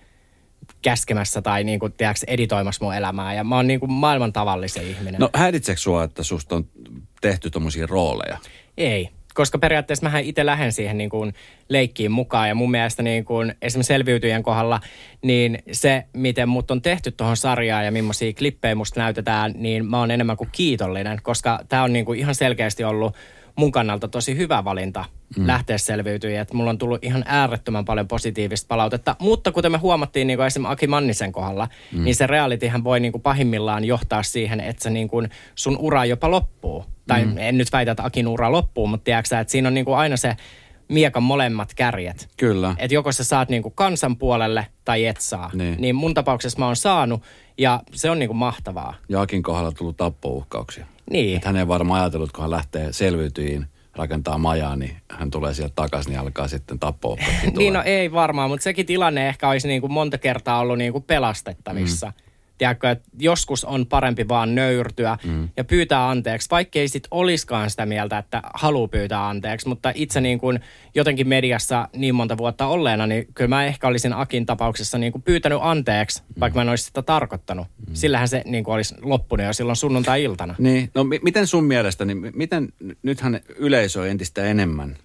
käskemässä 0.82 1.42
tai 1.42 1.64
niinku, 1.64 1.88
tiedätkö, 1.88 2.24
editoimassa 2.26 2.84
mun 2.84 2.94
elämää. 2.94 3.34
Ja 3.34 3.44
mä 3.44 3.56
oon 3.56 3.66
niinku 3.66 3.86
maailman 3.86 4.32
tavallisen 4.32 4.86
ihminen. 4.86 5.20
No 5.20 5.30
häiritseekö 5.34 5.80
sua, 5.80 6.04
että 6.04 6.22
susta 6.22 6.56
on 6.56 6.66
tehty 7.20 7.50
tommosia 7.50 7.86
rooleja? 7.86 8.38
Ei 8.76 9.08
koska 9.38 9.58
periaatteessa 9.58 10.06
mähän 10.06 10.24
itse 10.24 10.46
lähden 10.46 10.72
siihen 10.72 10.98
niin 10.98 11.10
kuin 11.10 11.34
leikkiin 11.68 12.12
mukaan 12.12 12.48
ja 12.48 12.54
mun 12.54 12.70
mielestä 12.70 13.02
niin 13.02 13.24
kuin 13.24 13.54
esimerkiksi 13.62 13.88
selviytyjien 13.88 14.42
kohdalla, 14.42 14.80
niin 15.22 15.58
se, 15.72 16.04
miten 16.12 16.48
mut 16.48 16.70
on 16.70 16.82
tehty 16.82 17.10
tuohon 17.10 17.36
sarjaan 17.36 17.84
ja 17.84 17.92
millaisia 17.92 18.32
klippejä 18.32 18.74
musta 18.74 19.00
näytetään, 19.00 19.52
niin 19.56 19.86
mä 19.86 19.98
oon 19.98 20.10
enemmän 20.10 20.36
kuin 20.36 20.48
kiitollinen, 20.52 21.18
koska 21.22 21.60
tämä 21.68 21.82
on 21.82 21.92
niin 21.92 22.04
kuin 22.04 22.18
ihan 22.18 22.34
selkeästi 22.34 22.84
ollut 22.84 23.14
mun 23.56 23.72
kannalta 23.72 24.08
tosi 24.08 24.36
hyvä 24.36 24.64
valinta 24.64 25.04
mm. 25.36 25.46
lähteä 25.46 25.78
selviytyä. 25.78 26.40
Että 26.40 26.54
mulla 26.54 26.70
on 26.70 26.78
tullut 26.78 27.04
ihan 27.04 27.24
äärettömän 27.26 27.84
paljon 27.84 28.08
positiivista 28.08 28.68
palautetta. 28.68 29.16
Mutta 29.18 29.52
kuten 29.52 29.72
me 29.72 29.78
huomattiin 29.78 30.26
niin 30.26 30.36
kuin 30.36 30.46
esimerkiksi 30.46 30.72
Aki 30.72 30.86
Mannisen 30.86 31.32
kohdalla, 31.32 31.68
mm. 31.92 32.04
niin 32.04 32.14
se 32.14 32.26
realityhän 32.26 32.84
voi 32.84 33.00
niin 33.00 33.12
kuin 33.12 33.22
pahimmillaan 33.22 33.84
johtaa 33.84 34.22
siihen, 34.22 34.60
että 34.60 34.82
se 34.82 34.90
niin 34.90 35.08
kuin 35.08 35.30
sun 35.54 35.78
ura 35.78 36.04
jopa 36.04 36.30
loppuu. 36.30 36.84
Tai 37.08 37.24
mm. 37.24 37.38
en 37.38 37.58
nyt 37.58 37.72
väitä, 37.72 37.90
että 37.90 38.04
Akin 38.04 38.28
ura 38.28 38.52
loppuu, 38.52 38.86
mutta 38.86 39.04
tiedätkö 39.04 39.38
että 39.38 39.52
siinä 39.52 39.68
on 39.68 39.74
niin 39.74 39.84
kuin 39.84 39.96
aina 39.96 40.16
se 40.16 40.36
miekan 40.88 41.22
molemmat 41.22 41.74
kärjet. 41.74 42.28
Kyllä. 42.36 42.74
Että 42.78 42.94
joko 42.94 43.12
sä 43.12 43.24
saat 43.24 43.48
niinku 43.48 43.70
kansan 43.70 44.16
puolelle 44.16 44.66
tai 44.84 45.06
et 45.06 45.20
saa. 45.20 45.50
Niin. 45.54 45.76
niin 45.78 45.94
mun 45.94 46.14
tapauksessa 46.14 46.58
mä 46.58 46.66
oon 46.66 46.76
saanut 46.76 47.22
ja 47.58 47.82
se 47.92 48.10
on 48.10 48.18
niinku 48.18 48.34
mahtavaa. 48.34 48.94
Jaakin 49.08 49.42
kohdalla 49.42 49.72
tullut 49.72 49.96
tappouhkauksia. 49.96 50.86
Niin. 51.10 51.36
Että 51.36 51.48
hän 51.48 51.56
ei 51.56 51.68
varmaan 51.68 52.00
ajatellut, 52.00 52.32
kun 52.32 52.42
hän 52.42 52.50
lähtee 52.50 52.92
selviytyihin 52.92 53.66
rakentaa 53.94 54.38
majaa, 54.38 54.76
niin 54.76 54.96
hän 55.10 55.30
tulee 55.30 55.54
sieltä 55.54 55.72
takaisin, 55.74 56.10
niin 56.10 56.20
alkaa 56.20 56.48
sitten 56.48 56.78
tappo 56.78 57.18
Niin 57.58 57.72
no 57.72 57.82
ei 57.84 58.12
varmaan, 58.12 58.50
mutta 58.50 58.64
sekin 58.64 58.86
tilanne 58.86 59.28
ehkä 59.28 59.48
olisi 59.48 59.68
niin 59.68 59.80
kuin 59.80 59.92
monta 59.92 60.18
kertaa 60.18 60.58
ollut 60.60 60.78
niin 60.78 60.92
kuin 60.92 61.04
pelastettavissa. 61.04 62.06
Mm 62.06 62.27
tiedätkö, 62.58 62.90
että 62.90 63.08
joskus 63.18 63.64
on 63.64 63.86
parempi 63.86 64.28
vaan 64.28 64.54
nöyrtyä 64.54 65.18
mm. 65.24 65.48
ja 65.56 65.64
pyytää 65.64 66.10
anteeksi, 66.10 66.50
vaikka 66.50 66.78
ei 66.78 66.88
sit 66.88 67.08
olisikaan 67.10 67.70
sitä 67.70 67.86
mieltä, 67.86 68.18
että 68.18 68.42
haluaa 68.54 68.88
pyytää 68.88 69.28
anteeksi, 69.28 69.68
mutta 69.68 69.92
itse 69.94 70.20
niin 70.20 70.38
kuin 70.38 70.60
jotenkin 70.94 71.28
mediassa 71.28 71.88
niin 71.96 72.14
monta 72.14 72.38
vuotta 72.38 72.66
olleena, 72.66 73.06
niin 73.06 73.26
kyllä 73.34 73.48
mä 73.48 73.64
ehkä 73.64 73.88
olisin 73.88 74.12
Akin 74.12 74.46
tapauksessa 74.46 74.98
niin 74.98 75.12
kuin 75.12 75.22
pyytänyt 75.22 75.58
anteeksi, 75.62 76.22
mm. 76.22 76.40
vaikka 76.40 76.58
mä 76.58 76.62
en 76.62 76.68
olisi 76.68 76.84
sitä 76.84 77.02
tarkoittanut. 77.02 77.66
Mm. 77.88 77.94
Sillähän 77.94 78.28
se 78.28 78.42
niin 78.44 78.64
kuin 78.64 78.74
olisi 78.74 78.94
loppunut 79.02 79.46
jo 79.46 79.52
silloin 79.52 79.76
sunnuntai-iltana. 79.76 80.54
Niin, 80.58 80.90
no 80.94 81.04
m- 81.04 81.22
miten 81.22 81.46
sun 81.46 81.64
mielestä, 81.64 82.04
niin 82.04 82.32
miten 82.34 82.68
nythän 83.02 83.40
yleisö 83.56 84.10
entistä 84.10 84.44
enemmän 84.44 84.96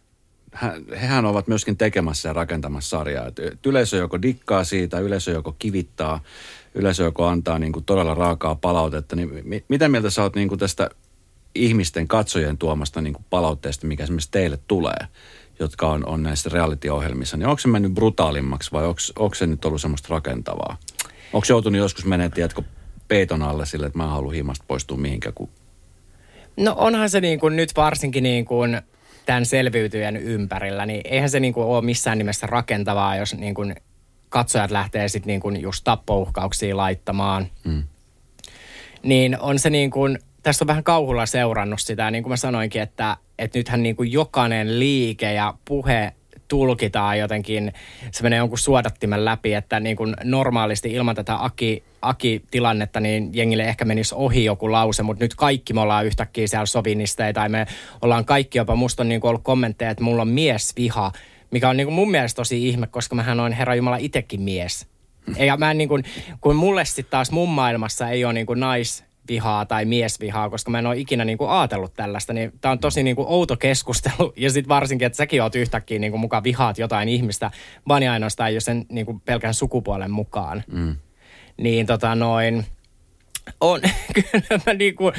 hehän 1.01 1.25
ovat 1.25 1.47
myöskin 1.47 1.77
tekemässä 1.77 2.29
ja 2.29 2.33
rakentamassa 2.33 2.89
sarjaa. 2.89 3.27
Et 3.27 3.65
yleisö 3.65 3.97
joko 3.97 4.21
dikkaa 4.21 4.63
siitä, 4.63 4.99
yleisö 4.99 5.31
joko 5.31 5.55
kivittaa 5.59 6.19
yleisö, 6.75 7.03
joka 7.03 7.29
antaa 7.29 7.59
niin 7.59 7.73
kuin 7.73 7.85
todella 7.85 8.13
raakaa 8.13 8.55
palautetta, 8.55 9.15
niin 9.15 9.29
mi- 9.43 9.63
mitä 9.67 9.89
mieltä 9.89 10.09
sä 10.09 10.23
oot 10.23 10.35
niin 10.35 10.47
kuin 10.47 10.59
tästä 10.59 10.89
ihmisten, 11.55 12.07
katsojien 12.07 12.57
tuomasta 12.57 13.01
niin 13.01 13.13
kuin 13.13 13.25
palautteesta, 13.29 13.87
mikä 13.87 14.03
esimerkiksi 14.03 14.31
teille 14.31 14.59
tulee, 14.67 14.97
jotka 15.59 15.87
on, 15.87 16.05
on 16.05 16.23
näissä 16.23 16.49
reality-ohjelmissa, 16.53 17.37
niin 17.37 17.47
onko 17.47 17.59
se 17.59 17.67
mennyt 17.67 17.93
brutaalimmaksi 17.93 18.71
vai 18.71 18.85
onko, 18.85 18.99
onko 19.19 19.35
se 19.35 19.47
nyt 19.47 19.65
ollut 19.65 19.81
semmoista 19.81 20.07
rakentavaa? 20.09 20.77
Onko 21.33 21.45
joutunut 21.49 21.79
joskus 21.79 22.05
menemään, 22.05 22.31
tiedätkö, 22.31 22.61
peiton 23.07 23.43
alle 23.43 23.65
sille, 23.65 23.85
että 23.85 23.97
mä 23.97 24.07
haluan 24.07 24.35
himasta 24.35 24.65
poistua 24.67 24.97
mihinkään? 24.97 25.33
Kun... 25.33 25.49
No 26.57 26.75
onhan 26.77 27.09
se 27.09 27.21
niin 27.21 27.39
kuin 27.39 27.55
nyt 27.55 27.69
varsinkin 27.77 28.23
niin 28.23 28.45
kuin 28.45 28.81
tämän 29.25 29.45
selviytyjen 29.45 30.17
ympärillä, 30.17 30.85
niin 30.85 31.01
eihän 31.03 31.29
se 31.29 31.39
niin 31.39 31.53
kuin 31.53 31.65
ole 31.65 31.81
missään 31.81 32.17
nimessä 32.17 32.47
rakentavaa, 32.47 33.15
jos 33.15 33.35
niin 33.35 33.53
kuin 33.53 33.75
katsojat 34.33 34.71
lähtee 34.71 35.07
sitten 35.07 35.27
niin 35.27 35.39
kuin 35.39 35.61
just 35.61 35.83
tappouhkauksia 35.83 36.77
laittamaan. 36.77 37.47
Mm. 37.63 37.83
Niin 39.03 39.39
on 39.39 39.59
se 39.59 39.69
niin 39.69 39.91
kuin, 39.91 40.19
tässä 40.43 40.63
on 40.63 40.67
vähän 40.67 40.83
kauhulla 40.83 41.25
seurannut 41.25 41.79
sitä, 41.79 42.11
niin 42.11 42.23
kuin 42.23 42.31
mä 42.31 42.37
sanoinkin, 42.37 42.81
että, 42.81 43.17
että 43.39 43.59
nythän 43.59 43.83
niin 43.83 43.95
kuin 43.95 44.11
jokainen 44.11 44.79
liike 44.79 45.33
ja 45.33 45.53
puhe 45.65 46.13
tulkitaan 46.47 47.19
jotenkin, 47.19 47.73
se 48.11 48.23
menee 48.23 48.37
jonkun 48.37 48.57
suodattimen 48.57 49.25
läpi, 49.25 49.53
että 49.53 49.79
niin 49.79 49.95
kuin 49.95 50.15
normaalisti 50.23 50.93
ilman 50.93 51.15
tätä 51.15 51.43
Aki, 51.43 51.83
Aki-tilannetta, 52.01 52.99
niin 52.99 53.29
jengille 53.33 53.63
ehkä 53.63 53.85
menisi 53.85 54.15
ohi 54.17 54.45
joku 54.45 54.71
lause, 54.71 55.03
mutta 55.03 55.23
nyt 55.23 55.35
kaikki 55.35 55.73
me 55.73 55.81
ollaan 55.81 56.05
yhtäkkiä 56.05 56.47
siellä 56.47 56.65
sovinisteja, 56.65 57.33
tai 57.33 57.49
me 57.49 57.67
ollaan 58.01 58.25
kaikki 58.25 58.57
jopa, 58.57 58.75
musta 58.75 59.03
on 59.03 59.09
niin 59.09 59.21
kuin 59.21 59.29
ollut 59.29 59.43
kommentteja, 59.43 59.91
että 59.91 60.03
mulla 60.03 60.21
on 60.21 60.27
mies 60.27 60.73
viha, 60.77 61.11
mikä 61.53 61.69
on 61.69 61.77
niin 61.77 61.87
kuin 61.87 61.95
mun 61.95 62.11
mielestä 62.11 62.35
tosi 62.35 62.69
ihme, 62.69 62.87
koska 62.87 63.15
mähän 63.15 63.39
on 63.39 63.51
Herra 63.51 63.75
Jumala 63.75 63.97
itsekin 63.97 64.41
mies. 64.41 64.87
Ja 65.37 65.57
mä 65.57 65.71
en 65.71 65.77
niin 65.77 65.87
kuin, 65.87 66.03
kun 66.41 66.55
mulle 66.55 66.85
sitten 66.85 67.05
taas 67.09 67.31
mun 67.31 67.49
maailmassa 67.49 68.09
ei 68.09 68.25
ole 68.25 68.33
niin 68.33 68.45
kuin 68.45 68.59
naisvihaa 68.59 69.65
tai 69.65 69.85
miesvihaa, 69.85 70.49
koska 70.49 70.71
mä 70.71 70.79
en 70.79 70.87
ole 70.87 70.97
ikinä 70.97 71.25
niin 71.25 71.37
kuin 71.37 71.49
ajatellut 71.49 71.93
tällaista, 71.93 72.33
niin 72.33 72.53
tää 72.61 72.71
on 72.71 72.79
tosi 72.79 73.03
niin 73.03 73.15
kuin 73.15 73.27
outo 73.27 73.57
keskustelu. 73.57 74.33
Ja 74.35 74.51
sitten 74.51 74.69
varsinkin, 74.69 75.05
että 75.05 75.17
säkin 75.17 75.41
oot 75.41 75.55
yhtäkkiä 75.55 75.99
niin 75.99 76.11
kuin 76.11 76.21
mukaan 76.21 76.43
vihaat 76.43 76.77
jotain 76.77 77.09
ihmistä, 77.09 77.51
vaan 77.87 78.03
ainoastaan 78.09 78.53
jo 78.53 78.61
sen 78.61 78.85
niin 78.89 79.05
kuin 79.05 79.19
pelkän 79.19 79.53
sukupuolen 79.53 80.11
mukaan. 80.11 80.63
Mm. 80.71 80.95
Niin 81.57 81.85
tota 81.85 82.15
noin, 82.15 82.65
On, 83.61 83.81
kyllä 84.15 84.61
mä 84.65 84.73
niin 84.73 84.95
kuin, 84.95 85.13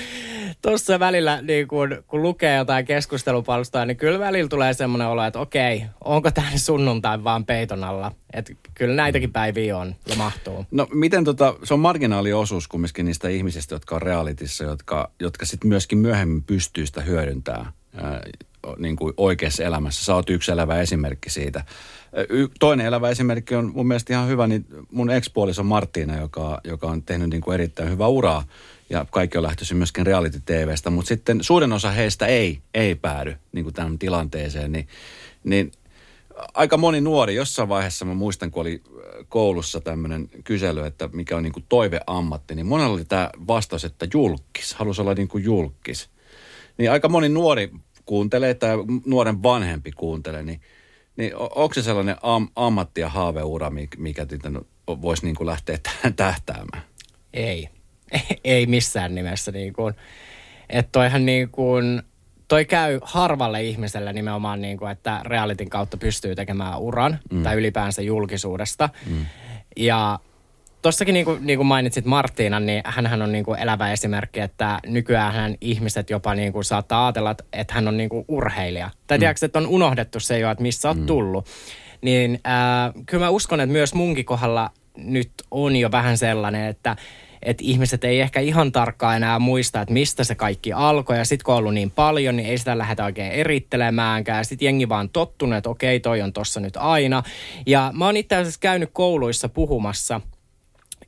tuossa 0.63 1.01
välillä, 1.01 1.43
niin 1.43 1.69
kuin, 1.69 1.97
kun 2.07 2.23
lukee 2.23 2.57
jotain 2.57 2.85
keskustelupalstoja, 2.85 3.87
niin 3.87 3.97
kyllä 3.97 4.19
välillä 4.19 4.49
tulee 4.49 4.75
semmoinen 4.75 5.09
olo, 5.09 5.25
että 5.25 5.41
okei, 5.41 5.85
onko 6.05 6.31
tämä 6.31 6.51
sunnuntai 6.57 7.25
vaan 7.25 7.47
peiton 7.47 7.85
alla? 7.85 8.13
Että 8.33 8.53
kyllä 8.75 8.95
näitäkin 8.95 9.33
päiviä 9.33 9.79
on 9.79 9.95
ja 10.09 10.17
mahtuu. 10.17 10.67
No 10.71 10.89
miten 10.93 11.25
tota, 11.25 11.55
se 11.65 11.75
on 11.75 11.81
marginaaliosuus 11.81 12.69
kumminkin 12.69 13.07
niistä 13.07 13.29
ihmisistä, 13.29 13.75
jotka 13.75 13.95
on 13.95 14.03
realitissa, 14.03 14.65
jotka, 14.65 15.11
jotka 15.21 15.47
sitten 15.47 15.69
myöskin 15.69 15.99
myöhemmin 15.99 16.43
pystyy 16.43 16.87
sitä 16.87 17.01
hyödyntämään 17.01 17.73
ää, 17.97 18.21
niin 18.79 18.97
kuin 18.97 19.15
oikeassa 19.17 19.65
elämässä. 19.65 20.05
Sä 20.05 20.15
oot 20.15 20.31
yksi 20.31 20.53
elävä 20.53 20.81
esimerkki 20.81 21.31
siitä. 21.31 21.65
Y- 22.29 22.49
toinen 22.61 22.87
elävä 22.87 23.09
esimerkki 23.09 23.55
on 23.55 23.73
mun 23.75 23.87
mielestä 23.87 24.13
ihan 24.13 24.29
hyvä, 24.29 24.47
niin 24.47 24.67
mun 24.91 25.11
ekspuoliso 25.11 25.63
Martina, 25.63 26.21
joka, 26.21 26.61
joka 26.65 26.87
on 26.87 27.03
tehnyt 27.03 27.31
niin 27.31 27.41
kuin 27.41 27.55
erittäin 27.55 27.91
hyvää 27.91 28.09
uraa 28.09 28.45
ja 28.91 29.07
kaikki 29.11 29.39
on 29.39 29.45
lähtöisin 29.45 29.77
myöskin 29.77 30.07
reality-tvstä, 30.07 30.91
mutta 30.91 31.09
sitten 31.09 31.45
suurin 31.45 31.73
osa 31.73 31.91
heistä 31.91 32.27
ei, 32.27 32.59
ei 32.75 32.95
päädy 32.95 33.37
niin 33.53 33.65
kuin 33.65 33.75
tämän 33.75 33.99
tilanteeseen, 33.99 34.73
niin, 34.73 34.89
niin 35.45 35.73
aika 36.55 36.77
moni 36.77 37.01
nuori, 37.01 37.35
jossain 37.35 37.69
vaiheessa 37.69 38.05
mä 38.05 38.15
muistan, 38.15 38.51
kun 38.51 38.61
oli 38.61 38.83
koulussa 39.29 39.81
tämmöinen 39.81 40.29
kysely, 40.45 40.87
että 40.87 41.09
mikä 41.13 41.37
on 41.37 41.43
niin 41.43 41.53
kuin 41.53 41.65
toiveammatti, 41.69 42.55
niin 42.55 42.67
monella 42.67 42.95
oli 42.95 43.05
tämä 43.05 43.31
vastaus, 43.47 43.85
että 43.85 44.07
julkis, 44.15 44.75
halusi 44.75 45.01
olla 45.01 45.15
niin 45.15 45.29
kuin 45.29 45.45
julkis. 45.45 46.09
Niin 46.79 46.91
aika 46.91 47.09
moni 47.09 47.29
nuori 47.29 47.71
kuuntelee 48.07 48.55
tai 48.55 48.77
nuoren 49.07 49.43
vanhempi 49.43 49.93
kuuntelee, 49.93 50.43
niin, 50.43 50.61
niin 51.17 51.37
onko 51.37 51.75
se 51.75 51.83
sellainen 51.83 52.17
am, 52.23 52.49
ammatti- 52.57 53.01
ja 53.01 53.09
haaveura, 53.09 53.71
mikä, 53.97 54.27
voisi 54.89 55.25
niin 55.25 55.37
kuin 55.37 55.47
lähteä 55.47 55.79
tähtäämään? 56.17 56.83
Ei. 57.33 57.69
Ei 58.45 58.67
missään 58.67 59.15
nimessä. 59.15 59.53
Niin 59.53 59.73
kuin. 59.73 59.95
Että 60.69 60.93
toihan 60.93 61.27
niin 61.27 61.49
kuin, 61.49 62.03
toi 62.49 62.65
käy 62.65 62.99
harvalle 63.03 63.63
ihmiselle 63.63 64.13
nimenomaan, 64.13 64.61
niin 64.61 64.79
kuin, 64.79 64.91
että 64.91 65.21
realitin 65.25 65.71
kautta 65.71 65.97
pystyy 65.97 66.35
tekemään 66.35 66.81
uran 66.81 67.19
mm. 67.31 67.43
tai 67.43 67.57
ylipäänsä 67.57 68.03
julkisuudesta. 68.03 68.89
Mm. 69.07 69.27
Ja 69.77 70.19
Tuossakin 70.85 71.13
niin 71.13 71.25
kuin, 71.25 71.47
niin 71.47 71.59
kuin 71.59 71.67
mainitsit 71.67 72.05
Marttiinan, 72.05 72.67
niin 72.67 72.83
hän 72.85 73.23
on 73.23 73.33
niin 73.33 73.45
kuin 73.45 73.59
elävä 73.59 73.93
esimerkki, 73.93 74.41
että 74.41 74.79
nykyään 74.87 75.33
hän 75.33 75.55
ihmiset 75.61 76.11
jopa 76.11 76.35
niin 76.35 76.53
kuin 76.53 76.65
saattaa 76.65 77.07
ajatella, 77.07 77.35
että 77.53 77.75
hän 77.75 77.89
on 77.89 77.97
niin 77.97 78.09
kuin 78.09 78.25
urheilija. 78.29 78.91
Tai 79.07 79.19
mm. 79.19 79.21
tiedätkö, 79.21 79.47
että 79.47 79.59
on 79.59 79.67
unohdettu 79.67 80.21
se 80.21 80.39
jo, 80.39 80.51
että 80.51 80.63
missä 80.63 80.89
olet 80.89 81.01
mm. 81.01 81.07
tullut. 81.07 81.47
Niin 82.01 82.41
äh, 82.47 83.03
kyllä 83.07 83.25
mä 83.25 83.31
uskon, 83.31 83.61
että 83.61 83.73
myös 83.73 83.95
munkin 83.95 84.25
kohdalla 84.25 84.71
nyt 84.97 85.31
on 85.51 85.77
jo 85.77 85.91
vähän 85.91 86.19
sellainen, 86.19 86.67
että 86.67 86.97
että 87.43 87.65
ihmiset 87.67 88.05
ei 88.05 88.21
ehkä 88.21 88.41
ihan 88.41 88.73
tarkkaan 88.73 89.17
enää 89.17 89.39
muista, 89.39 89.81
että 89.81 89.95
mistä 89.95 90.25
se 90.25 90.35
kaikki 90.35 90.73
alkoi. 90.73 91.19
Ja 91.19 91.25
sitten 91.25 91.45
kun 91.45 91.55
on 91.55 91.59
ollut 91.59 91.75
niin 91.75 91.91
paljon, 91.91 92.37
niin 92.37 92.49
ei 92.49 92.59
sitä 92.59 92.79
lähdetä 92.79 93.05
oikein 93.05 93.33
erittelemäänkään. 93.33 94.45
Sitten 94.45 94.67
jengi 94.67 94.89
vaan 94.89 95.09
tottunut, 95.09 95.57
että 95.57 95.71
okei, 95.71 96.01
toi 96.01 96.23
on 96.23 96.33
tossa 96.33 96.61
nyt 96.61 96.77
aina. 96.77 97.23
Ja 97.67 97.91
mä 97.95 98.07
oon 98.07 98.17
itse 98.17 98.37
asiassa 98.37 98.61
käynyt 98.61 98.91
kouluissa 98.93 99.49
puhumassa– 99.49 100.21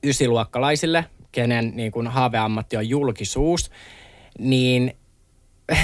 ysiluokkalaisille, 0.04 1.04
kenen 1.32 1.72
niin 1.74 1.92
kuin 1.92 2.06
haaveammatti 2.06 2.76
on 2.76 2.88
julkisuus, 2.88 3.70
niin 4.38 4.96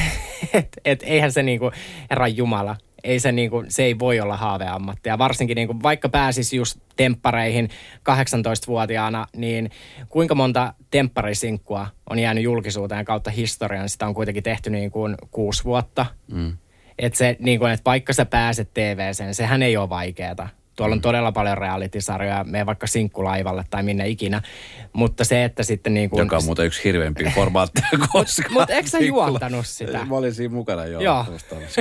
et, 0.55 0.69
et, 0.85 1.03
eihän 1.03 1.33
se 1.33 1.43
niin 1.43 1.59
kuin, 1.59 1.73
herra 2.11 2.29
Jumala, 2.29 2.77
ei 3.05 3.21
se, 3.21 3.33
niin 3.33 3.51
kuin, 3.51 3.71
se 3.71 3.83
ei 3.83 3.99
voi 3.99 4.21
olla 4.21 4.37
haaveammatti. 4.37 5.09
Ja 5.09 5.19
varsinkin 5.19 5.55
niin 5.55 5.67
kuin, 5.67 5.83
vaikka 5.83 6.09
pääsisi 6.09 6.57
just 6.57 6.79
temppareihin 6.97 7.69
18-vuotiaana, 7.99 9.27
niin 9.37 9.71
kuinka 10.09 10.35
monta 10.35 10.75
temppparisinkkua 10.91 11.87
on 12.11 12.19
jäänyt 12.19 12.45
julkisuuteen 12.45 13.05
kautta 13.05 13.31
historian, 13.31 13.89
sitä 13.89 14.07
on 14.07 14.15
kuitenkin 14.15 14.43
tehty 14.43 14.71
niin 14.71 14.91
kuin 14.91 15.15
kuusi 15.31 15.65
vuotta. 15.65 16.07
Mm. 16.33 16.57
Että 16.99 17.19
se, 17.19 17.37
niin 17.39 17.59
kuin, 17.59 17.73
että 17.73 17.85
vaikka 17.85 18.13
sä 18.13 18.25
pääset 18.25 18.75
TVseen, 18.75 19.35
sehän 19.35 19.63
ei 19.63 19.77
ole 19.77 19.89
vaikeaa. 19.89 20.49
Tuolla 20.77 20.95
on 20.95 21.01
todella 21.01 21.33
paljon 21.33 21.59
reality-sarjoja, 21.59 22.45
me 22.45 22.67
vaikka 22.67 22.87
sinkkulaivalle 22.87 23.65
tai 23.71 23.83
minne 23.83 24.09
ikinä. 24.09 24.43
Mutta 24.93 25.25
se, 25.25 25.45
että 25.45 25.63
sitten 25.63 25.95
niin 25.95 26.11
kuin... 26.11 26.19
Joka 26.19 26.37
on 26.37 26.45
muuten 26.45 26.67
yksi 26.67 26.85
hirveämpi 26.85 27.25
formaatteja 27.35 27.89
koskaan. 28.13 28.53
Mutta 28.53 28.73
eikö 28.73 28.89
sä 28.89 28.99
juontanut 28.99 29.67
sitä? 29.67 30.05
Mä 30.05 30.17
olin 30.17 30.35
siinä 30.35 30.55
mukana 30.55 30.87
jo. 30.87 31.01
Joo. 31.01 31.25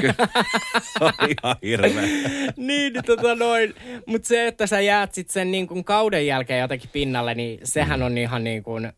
Kyllä. 0.02 0.14
se 0.94 1.06
on 1.06 1.14
ihan 1.20 1.56
hirveä. 1.62 1.92
niin, 2.02 2.54
niin, 2.58 2.94
tota 3.06 3.36
noin. 3.36 3.74
Mutta 4.06 4.28
se, 4.28 4.48
että 4.48 4.68
sä 4.68 4.82
jäät 4.82 5.14
sitten 5.14 5.34
sen 5.34 5.52
niin 5.52 5.68
kuin 5.68 5.84
kauden 5.84 6.28
jälkeen 6.28 6.62
jotenkin 6.62 6.90
pinnalle, 6.94 7.36
niin 7.36 7.60
sehän 7.64 8.00
mm. 8.00 8.06
on 8.06 8.18
ihan 8.18 8.44
niin 8.44 8.64
kuin 8.64 8.84
0,01 8.86 8.90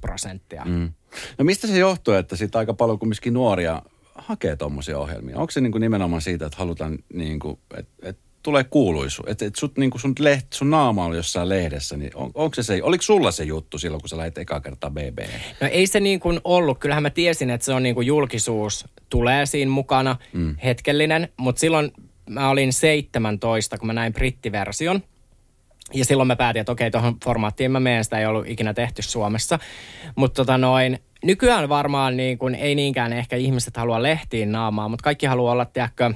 prosenttia. 0.00 0.62
Mm. 0.64 0.92
No 1.38 1.44
mistä 1.44 1.66
se 1.66 1.78
johtuu, 1.78 2.14
että 2.14 2.36
sitten 2.36 2.58
aika 2.58 2.74
paljon 2.74 2.98
kumminkin 2.98 3.34
nuoria 3.34 3.82
hakee 4.14 4.56
tuommoisia 4.56 4.98
ohjelmia? 4.98 5.38
Onko 5.38 5.50
se 5.50 5.60
niin 5.60 5.72
kuin 5.72 5.80
nimenomaan 5.80 6.22
siitä, 6.22 6.46
että 6.46 6.58
halutaan, 6.58 6.98
niin 7.12 7.38
kuin, 7.38 7.58
että, 7.76 8.08
että 8.08 8.25
tulee 8.46 8.64
kuuluisu. 8.64 9.22
Että 9.26 9.44
et 9.44 9.56
sut, 9.56 9.78
niin 9.78 9.90
sun, 9.96 10.14
leht, 10.18 10.52
sun 10.52 10.70
naama 10.70 11.04
on 11.04 11.16
jossain 11.16 11.48
lehdessä, 11.48 11.96
niin 11.96 12.10
on, 12.14 12.30
onko 12.34 12.54
se 12.54 12.62
se, 12.62 12.82
oliko 12.82 13.02
sulla 13.02 13.30
se 13.30 13.44
juttu 13.44 13.78
silloin, 13.78 14.00
kun 14.00 14.08
sä 14.08 14.16
lähdit 14.16 14.38
eka 14.38 14.60
kertaa 14.60 14.90
BB? 14.90 15.18
No 15.60 15.68
ei 15.70 15.86
se 15.86 16.00
niin 16.00 16.20
kuin 16.20 16.40
ollut. 16.44 16.78
Kyllähän 16.78 17.02
mä 17.02 17.10
tiesin, 17.10 17.50
että 17.50 17.64
se 17.64 17.72
on 17.72 17.82
niin 17.82 17.94
kuin 17.94 18.06
julkisuus 18.06 18.84
tulee 19.10 19.46
siinä 19.46 19.70
mukana, 19.70 20.16
mm. 20.32 20.56
hetkellinen. 20.64 21.28
Mutta 21.36 21.60
silloin 21.60 21.92
mä 22.30 22.50
olin 22.50 22.72
17, 22.72 23.78
kun 23.78 23.86
mä 23.86 23.92
näin 23.92 24.12
brittiversion. 24.12 25.02
Ja 25.94 26.04
silloin 26.04 26.26
mä 26.26 26.36
päätin, 26.36 26.60
että 26.60 26.72
okei, 26.72 26.90
tuohon 26.90 27.16
formaattiin 27.24 27.70
mä 27.70 27.80
menen, 27.80 28.04
sitä 28.04 28.18
ei 28.18 28.26
ollut 28.26 28.48
ikinä 28.48 28.74
tehty 28.74 29.02
Suomessa. 29.02 29.58
Mutta 30.16 30.44
tota 30.44 30.58
noin, 30.58 30.98
nykyään 31.24 31.68
varmaan 31.68 32.16
niin 32.16 32.38
kuin, 32.38 32.54
ei 32.54 32.74
niinkään 32.74 33.12
ehkä 33.12 33.36
ihmiset 33.36 33.76
halua 33.76 34.02
lehtiin 34.02 34.52
naamaa, 34.52 34.88
mutta 34.88 35.04
kaikki 35.04 35.26
haluaa 35.26 35.52
olla, 35.52 35.64
tiedätkö, 35.64 36.14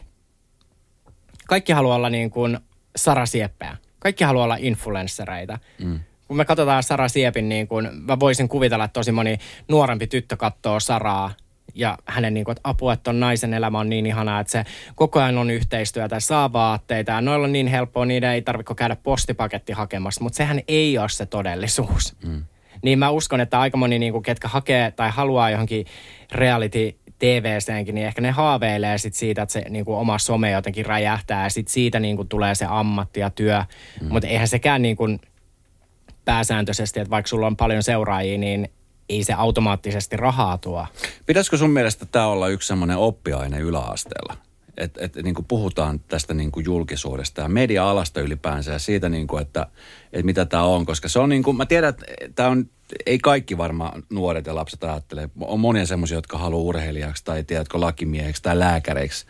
kaikki 1.51 1.73
haluaa 1.73 1.97
olla 1.97 2.11
niin 2.11 2.31
kuin 2.31 2.59
Sara 2.97 3.27
Sieppejä. 3.27 3.77
Kaikki 3.99 4.25
haluaa 4.25 4.45
olla 4.45 4.57
influenssereita. 4.61 5.59
Mm. 5.85 6.01
Kun 6.29 6.37
me 6.37 6.45
katsotaan 6.45 6.83
Sara 6.83 7.09
Siepin, 7.09 7.49
niin 7.49 7.69
kuin, 7.69 7.89
mä 7.93 8.21
voisin 8.21 8.49
kuvitella, 8.49 8.85
että 8.85 8.93
tosi 8.93 9.13
moni 9.13 9.39
nuorempi 9.69 10.07
tyttö 10.07 10.37
katsoo 10.37 10.81
Saraa 10.81 11.31
ja 11.75 11.99
hänen 12.07 12.35
niin 12.35 12.45
kuin, 12.45 12.53
että 12.53 12.61
apua, 12.69 12.93
että 12.93 13.11
on 13.11 13.21
naisen 13.21 13.55
elämä 13.55 13.79
on 13.79 13.91
niin 13.91 14.07
ihanaa, 14.07 14.41
että 14.41 14.51
se 14.51 14.65
koko 14.95 15.21
ajan 15.21 15.39
on 15.39 15.51
yhteistyötä, 15.51 16.21
saa 16.21 16.53
vaatteita 16.53 17.13
ja 17.13 17.21
noilla 17.21 17.45
on 17.45 17.53
niin 17.53 17.67
helppoa, 17.67 18.05
niiden 18.05 18.31
ei 18.31 18.43
tarvitse 18.43 18.75
käydä 18.75 18.97
postipaketti 18.97 19.73
hakemassa, 19.73 20.23
mutta 20.23 20.37
sehän 20.37 20.61
ei 20.69 20.99
ole 20.99 21.09
se 21.09 21.27
todellisuus. 21.27 22.17
Mm. 22.25 22.45
Niin 22.83 22.99
mä 22.99 23.11
uskon, 23.11 23.41
että 23.41 23.61
aika 23.61 23.77
moni, 23.77 23.99
niin 23.99 24.13
kuin, 24.13 24.23
ketkä 24.23 24.49
hakee 24.49 24.91
tai 24.91 25.11
haluaa 25.11 25.51
johonkin 25.51 25.87
reality 26.33 26.97
TVCenkin, 27.21 27.95
niin 27.95 28.07
ehkä 28.07 28.21
ne 28.21 28.31
haaveilee 28.31 28.99
sit 28.99 29.15
siitä, 29.15 29.43
että 29.43 29.53
se 29.53 29.65
niin 29.69 29.85
kuin 29.85 29.97
oma 29.97 30.19
some 30.19 30.51
jotenkin 30.51 30.87
räjähtää 30.87 31.45
ja 31.45 31.51
sit 31.51 31.69
siitä 31.69 32.01
niin 32.01 32.17
kuin 32.17 32.29
tulee 32.29 32.55
se 32.55 32.67
ammatti 32.69 33.21
ja 33.21 33.31
työ. 33.31 33.65
Mm. 34.01 34.09
Mutta 34.09 34.29
eihän 34.29 34.49
sekään 34.49 34.83
niin 34.83 34.97
kuin 34.97 35.21
pääsääntöisesti, 36.25 37.01
että 37.01 37.11
vaikka 37.11 37.29
sulla 37.29 37.47
on 37.47 37.57
paljon 37.57 37.83
seuraajia, 37.83 38.39
niin 38.39 38.69
ei 39.09 39.25
se 39.25 39.33
automaattisesti 39.33 40.17
rahaa 40.17 40.59
tuo. 40.59 40.87
Pitäisikö 41.27 41.57
sun 41.57 41.71
mielestä 41.71 42.07
tämä 42.07 42.27
olla 42.27 42.49
yksi 42.49 42.69
semmoinen 42.69 42.97
oppiaine 42.97 43.59
yläasteella? 43.59 44.37
Että 44.77 45.05
et, 45.05 45.17
niin 45.17 45.35
puhutaan 45.49 46.01
tästä 46.01 46.35
niin 46.35 46.53
kuin 46.53 46.65
julkisuudesta 46.65 47.41
ja 47.41 47.49
media-alasta 47.49 48.21
ylipäänsä 48.21 48.73
ja 48.73 48.79
siitä, 48.79 49.09
niin 49.09 49.27
kuin, 49.27 49.43
että, 49.43 49.67
että 50.13 50.27
mitä 50.27 50.47
tämä 50.47 50.63
on. 50.63 50.87
Koska 50.87 51.09
se 51.09 51.19
on 51.19 51.29
niin 51.29 51.43
kuin, 51.43 51.57
mä 51.57 51.67
tiedän, 51.67 51.91
että 51.91 52.07
tämä 52.35 52.49
on 52.49 52.71
ei 53.07 53.19
kaikki 53.19 53.59
varmaan 53.59 54.03
nuoret 54.11 54.47
ja 54.47 54.55
lapset 54.55 54.85
ajattele. 54.85 55.29
On 55.41 55.61
monia 55.61 55.87
semmoisia, 55.87 56.17
jotka 56.17 56.39
haluaa 56.39 56.63
urheilijaksi 56.63 57.25
tai 57.25 57.45
tiedätkö 57.45 57.81
lakimieheksi 57.81 58.43
tai 58.43 58.59
lääkäreiksi, 58.59 59.27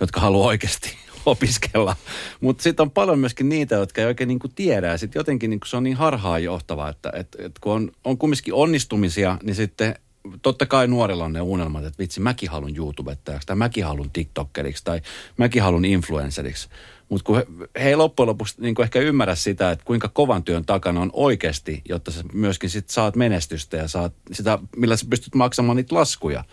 jotka 0.00 0.20
haluaa 0.20 0.46
oikeasti 0.46 0.96
opiskella. 1.26 1.96
Mutta 2.40 2.62
sitten 2.62 2.84
on 2.84 2.90
paljon 2.90 3.18
myöskin 3.18 3.48
niitä, 3.48 3.74
jotka 3.74 4.00
ei 4.00 4.06
oikein 4.06 4.28
niinku 4.28 4.48
tiedä. 4.48 4.96
Sitten 4.96 5.20
jotenkin 5.20 5.50
niinku 5.50 5.66
se 5.66 5.76
on 5.76 5.82
niin 5.82 5.96
harhaanjohtavaa, 5.96 6.88
että 6.88 7.12
et, 7.14 7.36
et 7.38 7.58
kun 7.60 7.72
on, 7.72 7.92
on 8.04 8.18
kumminkin 8.18 8.54
onnistumisia, 8.54 9.38
niin 9.42 9.54
sitten 9.54 9.94
totta 10.42 10.66
kai 10.66 10.86
nuorilla 10.86 11.24
on 11.24 11.32
ne 11.32 11.40
unelmat, 11.40 11.84
että 11.84 11.98
vitsi, 11.98 12.20
mäkin 12.20 12.50
haluan 12.50 12.76
YouTubettajaksi, 12.76 13.46
tai 13.46 13.56
mäkin 13.56 13.84
haluan 13.84 14.10
TikTokeriksi, 14.10 14.84
tai 14.84 15.00
mäkin 15.36 15.62
haluan 15.62 15.84
influenceriksi. 15.84 16.68
Mutta 17.08 17.24
kun 17.24 17.36
he, 17.36 17.46
he 17.82 17.88
ei 17.88 17.96
loppujen 17.96 18.28
lopuksi 18.28 18.62
niin 18.62 18.82
ehkä 18.82 18.98
ymmärrä 18.98 19.34
sitä, 19.34 19.70
että 19.70 19.84
kuinka 19.84 20.08
kovan 20.08 20.44
työn 20.44 20.64
takana 20.64 21.00
on 21.00 21.10
oikeasti, 21.12 21.82
jotta 21.88 22.10
sä 22.10 22.24
myöskin 22.32 22.70
sit 22.70 22.90
saat 22.90 23.16
menestystä 23.16 23.76
ja 23.76 23.88
saat 23.88 24.12
sitä, 24.32 24.58
millä 24.76 24.96
sä 24.96 25.06
pystyt 25.10 25.34
maksamaan 25.34 25.76
niitä 25.76 25.94
laskuja. 25.94 26.44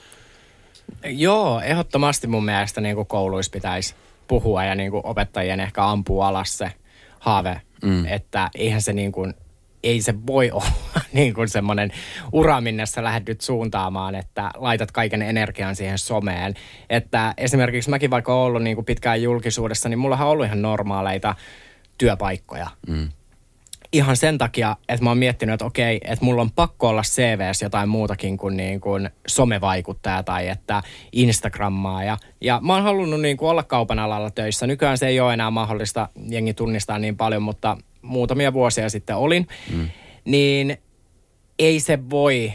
Joo, 1.04 1.62
ehdottomasti 1.62 2.28
mun 2.28 2.46
mielestä 2.46 2.82
niin 2.82 2.96
kuin 2.96 3.08
kouluissa 3.08 3.52
pitäisi 3.52 3.96
puhua 4.28 4.64
ja 4.64 4.76
niin 4.76 4.92
kuin 4.92 5.06
opettajien 5.06 5.60
ehkä 5.60 5.86
ampua 5.86 6.28
alas 6.28 6.58
se 6.58 6.72
haave, 7.20 7.62
mm. 7.84 8.06
että 8.06 8.50
eihän 8.56 8.82
se 8.82 8.94
niin 8.94 9.12
kuin 9.12 9.34
ei 9.84 10.02
se 10.02 10.14
voi 10.28 10.52
olla 10.62 11.02
niin 11.14 11.34
kuin 11.34 11.50
semmoinen 11.50 11.92
ura, 12.32 12.62
minne 12.62 12.86
sä 12.86 13.04
lähdet 13.04 13.42
suuntaamaan, 13.42 14.16
että 14.16 14.52
laitat 14.58 14.92
kaiken 14.92 15.22
energian 15.22 15.76
siihen 15.76 15.98
someen. 15.98 16.54
Että 16.90 17.34
esimerkiksi 17.38 17.90
mäkin 17.90 18.10
vaikka 18.10 18.34
olen 18.34 18.46
ollut 18.46 18.64
niin 18.64 18.76
kuin 18.76 18.86
pitkään 18.86 19.22
julkisuudessa, 19.22 19.90
niin 19.90 20.00
mullahan 20.00 20.28
on 20.28 20.34
ollut 20.34 20.46
ihan 20.46 20.62
normaaleita 20.62 21.36
työpaikkoja. 21.98 22.68
Mm. 22.88 23.10
ihan 23.94 24.18
sen 24.18 24.38
takia, 24.38 24.76
että 24.90 25.04
mä 25.04 25.10
oon 25.10 25.18
miettinyt, 25.18 25.54
että 25.54 25.66
okei, 25.66 26.02
että 26.04 26.26
mulla 26.26 26.42
on 26.42 26.52
pakko 26.52 26.88
olla 26.88 27.02
CVS 27.02 27.62
jotain 27.62 27.90
muutakin 27.90 28.38
kuin, 28.38 28.58
niin 28.58 28.82
kuin 28.82 29.10
somevaikuttaja 29.28 30.24
tai 30.24 30.48
että 30.48 30.84
Instagrammaa. 31.12 32.04
Ja, 32.04 32.18
ja 32.42 32.60
mä 32.64 32.74
oon 32.74 32.84
halunnut 32.84 33.22
niin 33.22 33.38
kuin 33.38 33.50
olla 33.50 33.64
kaupan 33.64 34.00
alalla 34.00 34.32
töissä. 34.32 34.68
Nykyään 34.68 34.98
se 34.98 35.08
ei 35.08 35.20
ole 35.20 35.34
enää 35.34 35.52
mahdollista 35.52 36.10
jengi 36.30 36.54
tunnistaa 36.54 37.00
niin 37.00 37.18
paljon, 37.18 37.42
mutta 37.42 37.78
muutamia 38.02 38.54
vuosia 38.54 38.90
sitten 38.90 39.16
olin. 39.16 39.48
Mm. 39.74 39.90
Niin 40.26 40.78
ei 41.60 41.80
se 41.80 42.10
voi 42.10 42.54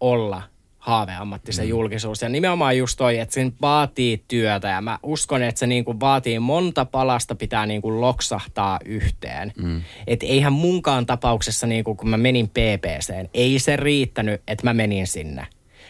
olla 0.00 0.42
haaveammatti 0.78 1.52
se 1.52 1.62
mm. 1.62 1.68
julkisuus. 1.68 2.22
Ja 2.22 2.28
nimenomaan 2.28 2.78
just 2.78 2.96
toi, 2.96 3.18
että 3.18 3.34
sen 3.34 3.52
vaatii 3.60 4.24
työtä 4.28 4.68
ja 4.68 4.80
mä 4.80 4.98
uskon, 5.02 5.42
että 5.42 5.58
se 5.58 5.66
niinku 5.66 6.00
vaatii 6.00 6.38
monta 6.38 6.84
palasta 6.84 7.34
pitää 7.34 7.66
niinku 7.66 8.00
loksahtaa 8.00 8.78
yhteen. 8.84 9.52
Mm. 9.56 9.82
Että 10.06 10.26
eihän 10.26 10.52
munkaan 10.52 11.06
tapauksessa, 11.06 11.66
niinku, 11.66 11.94
kun 11.94 12.08
mä 12.08 12.16
menin 12.16 12.48
PPCen, 12.48 13.28
ei 13.34 13.58
se 13.58 13.76
riittänyt, 13.76 14.42
että 14.48 14.64
mä 14.64 14.74
menin 14.74 15.06
sinne. 15.06 15.46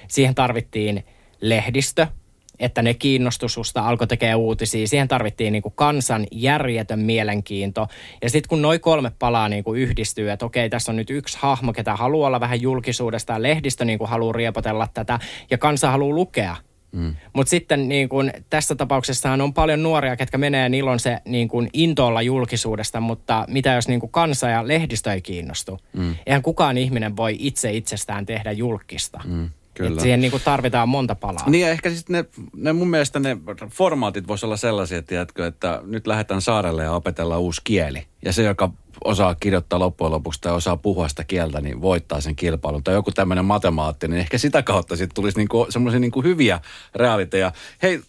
Siihen 0.08 0.34
tarvittiin 0.34 1.04
lehdistö, 1.40 2.06
että 2.58 2.82
ne 2.82 2.94
kiinnostususta 2.94 3.88
alkoi 3.88 4.06
tekemään 4.06 4.38
uutisia. 4.38 4.86
Siihen 4.86 5.08
tarvittiin 5.08 5.52
niin 5.52 5.62
kuin 5.62 5.74
kansan 5.76 6.26
järjetön 6.32 6.98
mielenkiinto. 6.98 7.88
Ja 8.22 8.30
sitten 8.30 8.48
kun 8.48 8.62
noin 8.62 8.80
kolme 8.80 9.12
palaa 9.18 9.48
niin 9.48 9.64
kuin 9.64 9.80
yhdistyy, 9.80 10.30
että 10.30 10.46
okei, 10.46 10.70
tässä 10.70 10.92
on 10.92 10.96
nyt 10.96 11.10
yksi 11.10 11.38
hahmo, 11.40 11.72
ketä 11.72 11.96
haluaa 11.96 12.26
olla 12.26 12.40
vähän 12.40 12.62
julkisuudesta 12.62 13.32
ja 13.32 13.42
lehdistö 13.42 13.84
niin 13.84 13.98
kuin 13.98 14.10
haluaa 14.10 14.32
riepotella 14.32 14.88
tätä 14.94 15.18
ja 15.50 15.58
kansa 15.58 15.90
haluaa 15.90 16.14
lukea. 16.14 16.56
Mm. 16.92 17.14
Mutta 17.32 17.50
sitten 17.50 17.88
niin 17.88 18.08
kun, 18.08 18.30
tässä 18.50 18.74
tapauksessa 18.74 19.32
on 19.32 19.54
paljon 19.54 19.82
nuoria, 19.82 20.16
ketkä 20.16 20.38
menee, 20.38 20.68
niillä 20.68 20.90
on 20.90 21.00
se 21.00 21.18
niin 21.24 21.48
kun, 21.48 21.68
intoolla 21.72 22.22
julkisuudesta, 22.22 23.00
mutta 23.00 23.44
mitä 23.48 23.72
jos 23.72 23.88
niin 23.88 24.00
kun, 24.00 24.10
kansa 24.10 24.48
ja 24.48 24.68
lehdistö 24.68 25.12
ei 25.12 25.20
kiinnostu? 25.20 25.78
Mm. 25.92 26.14
Eihän 26.26 26.42
kukaan 26.42 26.78
ihminen 26.78 27.16
voi 27.16 27.36
itse 27.38 27.72
itsestään 27.72 28.26
tehdä 28.26 28.52
julkista. 28.52 29.20
Mm. 29.24 29.50
Kyllä. 29.74 29.90
Että 29.90 30.02
siihen 30.02 30.20
niin 30.20 30.30
kuin 30.30 30.42
tarvitaan 30.44 30.88
monta 30.88 31.14
palaa. 31.14 31.50
Niin 31.50 31.62
ja 31.62 31.70
ehkä 31.70 31.90
sitten 31.90 32.14
ne, 32.16 32.44
ne, 32.56 32.72
mun 32.72 32.90
mielestä 32.90 33.20
ne 33.20 33.36
formaatit 33.68 34.28
voisi 34.28 34.46
olla 34.46 34.56
sellaisia, 34.56 35.02
tiedätkö, 35.02 35.46
että 35.46 35.80
nyt 35.84 36.06
lähdetään 36.06 36.42
saarelle 36.42 36.82
ja 36.82 36.92
opetellaan 36.92 37.40
uusi 37.40 37.60
kieli. 37.64 38.06
Ja 38.24 38.32
se, 38.32 38.42
joka 38.42 38.70
osaa 39.04 39.34
kirjoittaa 39.34 39.78
loppujen 39.78 40.12
lopuksi 40.12 40.40
tai 40.40 40.52
osaa 40.52 40.76
puhua 40.76 41.08
sitä 41.08 41.24
kieltä, 41.24 41.60
niin 41.60 41.80
voittaa 41.80 42.20
sen 42.20 42.36
kilpailun. 42.36 42.84
Tai 42.84 42.94
joku 42.94 43.10
tämmöinen 43.10 43.44
matemaattinen, 43.44 44.18
ehkä 44.18 44.38
sitä 44.38 44.62
kautta 44.62 44.96
sitten 44.96 45.14
tulisi 45.14 45.38
niinku 45.38 45.66
semmoisia 45.68 46.00
niinku 46.00 46.22
hyviä 46.22 46.60
realiteja. 46.94 47.52
Hei, 47.82 48.00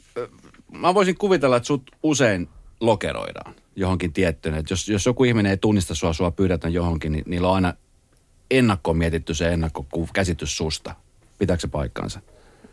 mä 0.71 0.93
voisin 0.93 1.17
kuvitella, 1.17 1.57
että 1.57 1.67
sut 1.67 1.91
usein 2.03 2.49
lokeroidaan 2.79 3.55
johonkin 3.75 4.13
tiettyyn. 4.13 4.63
Jos, 4.69 4.89
jos 4.89 5.05
joku 5.05 5.23
ihminen 5.23 5.49
ei 5.49 5.57
tunnista 5.57 5.95
sua, 5.95 6.13
sua 6.13 6.31
pyydetään 6.31 6.73
johonkin, 6.73 7.11
niin 7.11 7.23
niillä 7.27 7.47
on 7.47 7.55
aina 7.55 7.73
ennakkoon 8.51 8.97
mietitty 8.97 9.33
se 9.33 9.53
ennakkokäsitys 9.53 10.57
susta. 10.57 10.95
Pitääkö 11.43 11.61
se 11.61 11.67
paikkaansa? 11.67 12.19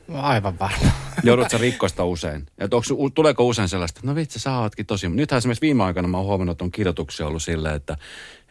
No 0.08 0.20
aivan 0.20 0.58
varma. 0.58 0.90
Joudutko 1.22 1.58
rikkoista 1.58 2.04
usein? 2.04 2.46
Ja 2.58 2.64
onko, 2.64 3.10
tuleeko 3.14 3.46
usein 3.46 3.68
sellaista, 3.68 3.98
että 3.98 4.06
no 4.06 4.14
vitsi, 4.14 4.38
sä 4.38 4.58
ootkin 4.58 4.86
tosi... 4.86 5.08
Nythän 5.08 5.38
esimerkiksi 5.38 5.66
viime 5.66 5.84
aikoina 5.84 6.08
mä 6.08 6.16
oon 6.16 6.26
huomannut, 6.26 6.54
että 6.54 6.64
on 6.64 6.70
kirjoituksia 6.70 7.26
ollut 7.26 7.42
silleen, 7.42 7.74
että, 7.74 7.96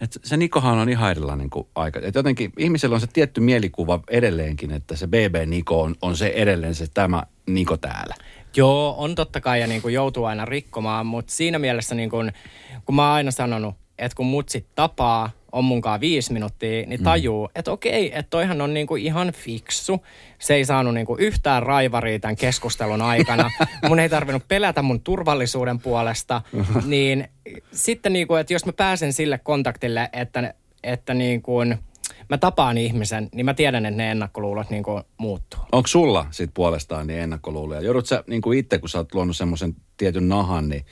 että 0.01 0.19
se 0.23 0.37
Nikohan 0.37 0.77
on 0.77 0.89
ihan 0.89 1.11
erilainen 1.11 1.49
kuin 1.49 1.67
aika. 1.75 1.99
Että 2.03 2.19
jotenkin 2.19 2.53
ihmisellä 2.57 2.93
on 2.93 3.01
se 3.01 3.07
tietty 3.07 3.41
mielikuva 3.41 3.99
edelleenkin, 4.09 4.71
että 4.71 4.95
se 4.95 5.07
BB 5.07 5.35
Niko 5.45 5.81
on, 5.81 5.95
on 6.01 6.17
se 6.17 6.27
edelleen 6.27 6.75
se 6.75 6.87
tämä 6.93 7.23
Niko 7.47 7.77
täällä. 7.77 8.15
Joo, 8.55 8.95
on 8.97 9.15
totta 9.15 9.41
kai 9.41 9.61
ja 9.61 9.67
niin 9.67 9.81
kuin 9.81 9.93
joutuu 9.93 10.25
aina 10.25 10.45
rikkomaan, 10.45 11.05
mutta 11.05 11.33
siinä 11.33 11.59
mielessä 11.59 11.95
niin 11.95 12.09
kuin, 12.09 12.33
kun 12.85 12.95
mä 12.95 13.05
oon 13.05 13.13
aina 13.13 13.31
sanonut, 13.31 13.75
että 13.97 14.15
kun 14.15 14.25
mutsit 14.25 14.67
tapaa, 14.75 15.31
on 15.51 15.63
munkaan 15.63 15.99
viisi 15.99 16.33
minuuttia, 16.33 16.85
niin 16.85 16.99
mm. 16.99 17.03
tajuu, 17.03 17.47
mm. 17.47 17.51
että 17.55 17.71
okei, 17.71 18.11
että 18.17 18.29
toihan 18.29 18.61
on 18.61 18.73
niinku 18.73 18.95
ihan 18.95 19.31
fiksu. 19.31 20.05
Se 20.39 20.53
ei 20.53 20.65
saanut 20.65 20.93
niinku 20.93 21.15
yhtään 21.19 21.63
raivaria 21.63 22.19
tämän 22.19 22.35
keskustelun 22.35 23.01
aikana. 23.01 23.51
mun 23.87 23.99
ei 23.99 24.09
tarvinnut 24.09 24.47
pelätä 24.47 24.81
mun 24.81 25.01
turvallisuuden 25.01 25.79
puolesta. 25.79 26.41
niin 26.85 27.27
sitten 27.71 28.13
niinku, 28.13 28.35
että 28.35 28.53
jos 28.53 28.65
mä 28.65 28.73
pääsen 28.73 29.13
sille 29.13 29.37
kontaktille, 29.37 30.09
että, 30.13 30.53
että 30.83 31.13
niinku, 31.13 31.53
mä 32.29 32.37
tapaan 32.37 32.77
ihmisen, 32.77 33.29
niin 33.35 33.45
mä 33.45 33.53
tiedän, 33.53 33.85
että 33.85 33.97
ne 33.97 34.11
ennakkoluulot 34.11 34.69
niinku 34.69 35.01
muuttuu. 35.17 35.59
Onko 35.71 35.87
sulla 35.87 36.25
sit 36.31 36.51
puolestaan 36.53 37.07
niin 37.07 37.19
ennakkoluuloja? 37.19 37.81
Joudut 37.81 38.05
sä 38.05 38.23
niinku 38.27 38.51
itse, 38.51 38.77
kun 38.77 38.89
sä 38.89 38.97
oot 38.97 39.15
luonut 39.15 39.37
semmoisen 39.37 39.75
tietyn 39.97 40.27
nahan, 40.27 40.69
niin 40.69 40.85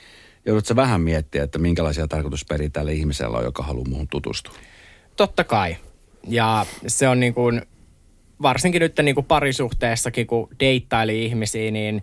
Joudutko 0.48 0.76
vähän 0.76 1.00
miettiä, 1.00 1.42
että 1.42 1.58
minkälaisia 1.58 2.08
tarkoitusperiä 2.08 2.68
tällä 2.72 2.92
ihmisellä 2.92 3.38
on, 3.38 3.44
joka 3.44 3.62
haluaa 3.62 3.88
muuhun 3.88 4.08
tutustua? 4.08 4.54
Totta 5.16 5.44
kai. 5.44 5.76
Ja 6.28 6.66
se 6.86 7.08
on 7.08 7.20
niin 7.20 7.34
kuin, 7.34 7.62
varsinkin 8.42 8.80
nyt 8.80 8.98
niin 9.02 9.14
kuin 9.14 9.26
parisuhteessakin, 9.26 10.26
kun 10.26 10.48
deittaili 10.60 11.24
ihmisiä, 11.24 11.70
niin 11.70 12.02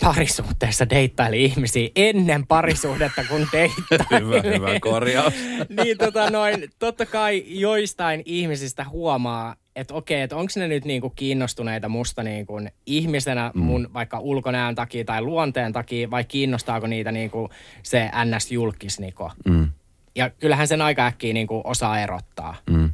parisuhteessa 0.00 0.90
deittaili 0.90 1.44
ihmisiä 1.44 1.88
ennen 1.96 2.46
parisuhdetta, 2.46 3.24
kun 3.28 3.46
deittaili. 3.52 4.26
hyvä, 4.26 4.42
hyvä 4.54 4.80
korjaus. 4.80 5.34
niin 5.68 5.98
tota 5.98 6.30
noin, 6.30 6.70
totta 6.78 7.06
kai 7.06 7.44
joistain 7.46 8.22
ihmisistä 8.24 8.84
huomaa, 8.84 9.56
että 9.76 9.94
okei, 9.94 10.22
että 10.22 10.36
onko 10.36 10.52
ne 10.56 10.68
nyt 10.68 10.84
niinku 10.84 11.10
kiinnostuneita 11.10 11.88
musta 11.88 12.22
niinku 12.22 12.60
ihmisenä 12.86 13.50
mm. 13.54 13.62
mun 13.62 13.90
vaikka 13.94 14.18
ulkonäön 14.18 14.74
takia 14.74 15.04
tai 15.04 15.22
luonteen 15.22 15.72
takia, 15.72 16.10
vai 16.10 16.24
kiinnostaako 16.24 16.86
niitä 16.86 17.12
niinku 17.12 17.50
se 17.82 18.10
NS-julkisniko. 18.14 19.30
Mm. 19.48 19.68
Ja 20.14 20.30
kyllähän 20.30 20.68
sen 20.68 20.82
aika 20.82 21.06
äkkiä 21.06 21.32
niinku 21.32 21.60
osaa 21.64 22.00
erottaa. 22.00 22.54
Mm. 22.70 22.90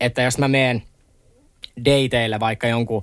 Että 0.00 0.22
jos 0.22 0.38
mä 0.38 0.48
meen 0.48 0.82
dateille 1.84 2.40
vaikka 2.40 2.68
jonkun 2.68 3.02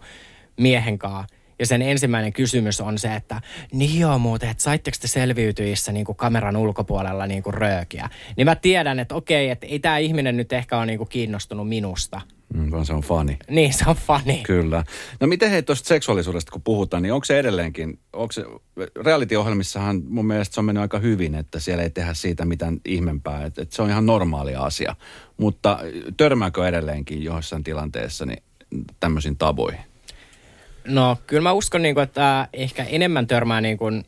miehen 0.57 0.97
kanssa, 0.97 1.35
ja 1.61 1.67
sen 1.67 1.81
ensimmäinen 1.81 2.33
kysymys 2.33 2.81
on 2.81 2.97
se, 2.97 3.15
että 3.15 3.41
niin 3.73 3.99
joo 3.99 4.19
muuten, 4.19 4.49
että 4.49 4.63
saitteko 4.63 4.97
te 5.01 5.07
selviytyissä 5.07 5.91
niin 5.91 6.05
kuin 6.05 6.15
kameran 6.15 6.57
ulkopuolella 6.57 7.27
niin 7.27 7.43
kuin 7.43 7.53
röökiä. 7.53 8.09
Niin 8.37 8.45
mä 8.45 8.55
tiedän, 8.55 8.99
että 8.99 9.15
okei, 9.15 9.49
että 9.49 9.67
ei 9.67 9.79
tämä 9.79 9.97
ihminen 9.97 10.37
nyt 10.37 10.53
ehkä 10.53 10.77
ole 10.77 10.85
niin 10.85 10.97
kuin 10.97 11.09
kiinnostunut 11.09 11.69
minusta. 11.69 12.21
Mm, 12.53 12.71
vaan 12.71 12.85
se 12.85 12.93
on 12.93 13.01
fani. 13.01 13.37
Niin, 13.49 13.73
se 13.73 13.83
on 13.87 13.95
fani. 13.95 14.43
Kyllä. 14.43 14.83
No 15.19 15.27
miten 15.27 15.49
hei 15.49 15.63
tuosta 15.63 15.87
seksuaalisuudesta 15.87 16.51
kun 16.51 16.61
puhutaan, 16.61 17.03
niin 17.03 17.13
onko 17.13 17.25
se 17.25 17.39
edelleenkin, 17.39 17.99
onko 18.13 18.31
se, 18.31 18.45
reality-ohjelmissahan 19.05 20.01
mun 20.07 20.25
mielestä 20.25 20.53
se 20.53 20.59
on 20.59 20.65
mennyt 20.65 20.81
aika 20.81 20.99
hyvin, 20.99 21.35
että 21.35 21.59
siellä 21.59 21.83
ei 21.83 21.89
tehdä 21.89 22.13
siitä 22.13 22.45
mitään 22.45 22.79
ihmempää, 22.85 23.45
että, 23.45 23.61
että 23.61 23.75
se 23.75 23.81
on 23.81 23.89
ihan 23.89 24.05
normaali 24.05 24.55
asia. 24.55 24.95
Mutta 25.37 25.79
törmääkö 26.17 26.67
edelleenkin 26.67 27.23
jossain 27.23 27.63
tilanteessa 27.63 28.25
niin 28.25 28.43
tämmöisiin 28.99 29.37
taboihin? 29.37 29.90
No 30.87 31.17
kyllä 31.27 31.41
mä 31.41 31.51
uskon, 31.51 31.81
niin 31.81 31.95
kuin, 31.95 32.03
että 32.03 32.47
ehkä 32.53 32.83
enemmän 32.83 33.27
törmää 33.27 33.61
niin 33.61 33.77
kuin, 33.77 34.05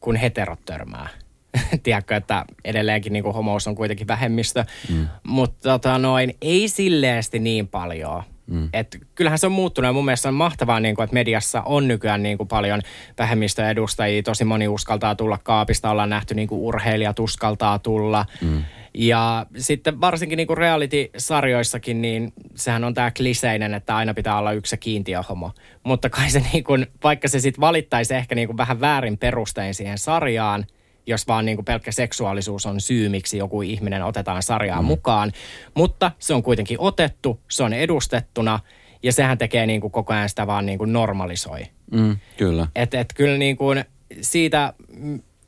kuin 0.00 0.16
heterot 0.16 0.64
törmää. 0.64 1.08
Tiedätkö, 1.82 2.16
että 2.16 2.44
edelleenkin 2.64 3.12
niin 3.12 3.22
kuin 3.22 3.34
homous 3.34 3.66
on 3.66 3.74
kuitenkin 3.74 4.06
vähemmistö, 4.06 4.64
mm. 4.88 5.08
mutta 5.22 5.68
tota, 5.68 5.98
noin, 5.98 6.36
ei 6.40 6.68
silleesti 6.68 7.38
niin 7.38 7.68
paljon. 7.68 8.22
Mm. 8.46 8.68
Et 8.72 8.98
kyllähän 9.14 9.38
se 9.38 9.46
on 9.46 9.52
muuttunut 9.52 9.88
ja 9.88 9.92
mun 9.92 10.04
mielestä 10.04 10.28
on 10.28 10.34
mahtavaa, 10.34 10.80
niin 10.80 10.94
kuin, 10.94 11.04
että 11.04 11.14
mediassa 11.14 11.62
on 11.62 11.88
nykyään 11.88 12.22
niin 12.22 12.38
kuin 12.38 12.48
paljon 12.48 12.80
vähemmistöedustajia. 13.18 14.22
Tosi 14.22 14.44
moni 14.44 14.68
uskaltaa 14.68 15.14
tulla 15.14 15.38
kaapista, 15.42 15.90
ollaan 15.90 16.10
nähty 16.10 16.34
niin 16.34 16.48
kuin 16.48 16.60
urheilijat 16.60 17.18
uskaltaa 17.18 17.78
tulla. 17.78 18.26
Mm. 18.40 18.64
Ja 18.94 19.46
sitten 19.56 20.00
varsinkin 20.00 20.36
niin 20.36 20.46
kuin 20.46 20.58
reality-sarjoissakin, 20.58 22.02
niin 22.02 22.32
sehän 22.54 22.84
on 22.84 22.94
tämä 22.94 23.10
kliseinen, 23.10 23.74
että 23.74 23.96
aina 23.96 24.14
pitää 24.14 24.38
olla 24.38 24.52
yksi 24.52 24.76
kiintiöhomo. 24.76 25.50
Mutta 25.82 26.10
kai 26.10 26.30
se 26.30 26.42
niin 26.52 26.64
kuin, 26.64 26.86
vaikka 27.04 27.28
se 27.28 27.40
sitten 27.40 27.60
valittaisi 27.60 28.14
ehkä 28.14 28.34
niin 28.34 28.48
kuin 28.48 28.56
vähän 28.56 28.80
väärin 28.80 29.18
perustein 29.18 29.74
siihen 29.74 29.98
sarjaan, 29.98 30.66
jos 31.06 31.28
vaan 31.28 31.44
niin 31.44 31.56
kuin 31.56 31.64
pelkkä 31.64 31.92
seksuaalisuus 31.92 32.66
on 32.66 32.80
syy, 32.80 33.08
miksi 33.08 33.38
joku 33.38 33.62
ihminen 33.62 34.04
otetaan 34.04 34.42
sarjaan 34.42 34.84
mm. 34.84 34.88
mukaan. 34.88 35.32
Mutta 35.74 36.10
se 36.18 36.34
on 36.34 36.42
kuitenkin 36.42 36.80
otettu, 36.80 37.40
se 37.50 37.62
on 37.62 37.72
edustettuna 37.72 38.60
ja 39.02 39.12
sehän 39.12 39.38
tekee 39.38 39.66
niin 39.66 39.80
kuin 39.80 39.90
koko 39.90 40.12
ajan 40.12 40.28
sitä 40.28 40.46
vaan 40.46 40.66
niin 40.66 40.78
kuin 40.78 40.92
normalisoi. 40.92 41.60
Mm, 41.90 42.16
kyllä. 42.36 42.66
Et, 42.74 42.94
et 42.94 43.12
kyllä 43.14 43.38
niin 43.38 43.56
kuin 43.56 43.84
siitä 44.20 44.72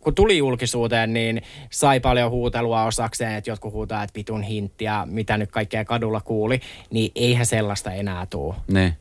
kun 0.01 0.15
tuli 0.15 0.39
julkisuuteen, 0.39 1.13
niin 1.13 1.43
sai 1.71 2.01
paljon 2.01 2.31
huutelua 2.31 2.85
osakseen, 2.85 3.33
että 3.33 3.51
jotkut 3.51 3.73
huutaa, 3.73 4.03
että 4.03 4.15
pitun 4.15 4.43
hinttiä, 4.43 5.07
mitä 5.07 5.39
nyt 5.39 5.51
kaikkea 5.51 5.85
kadulla 5.85 6.21
kuuli, 6.21 6.61
niin 6.91 7.13
eihän 7.15 7.47
sellaista 7.47 7.93
enää 7.93 8.27
tuu. 8.27 8.55
Ne. 8.69 8.97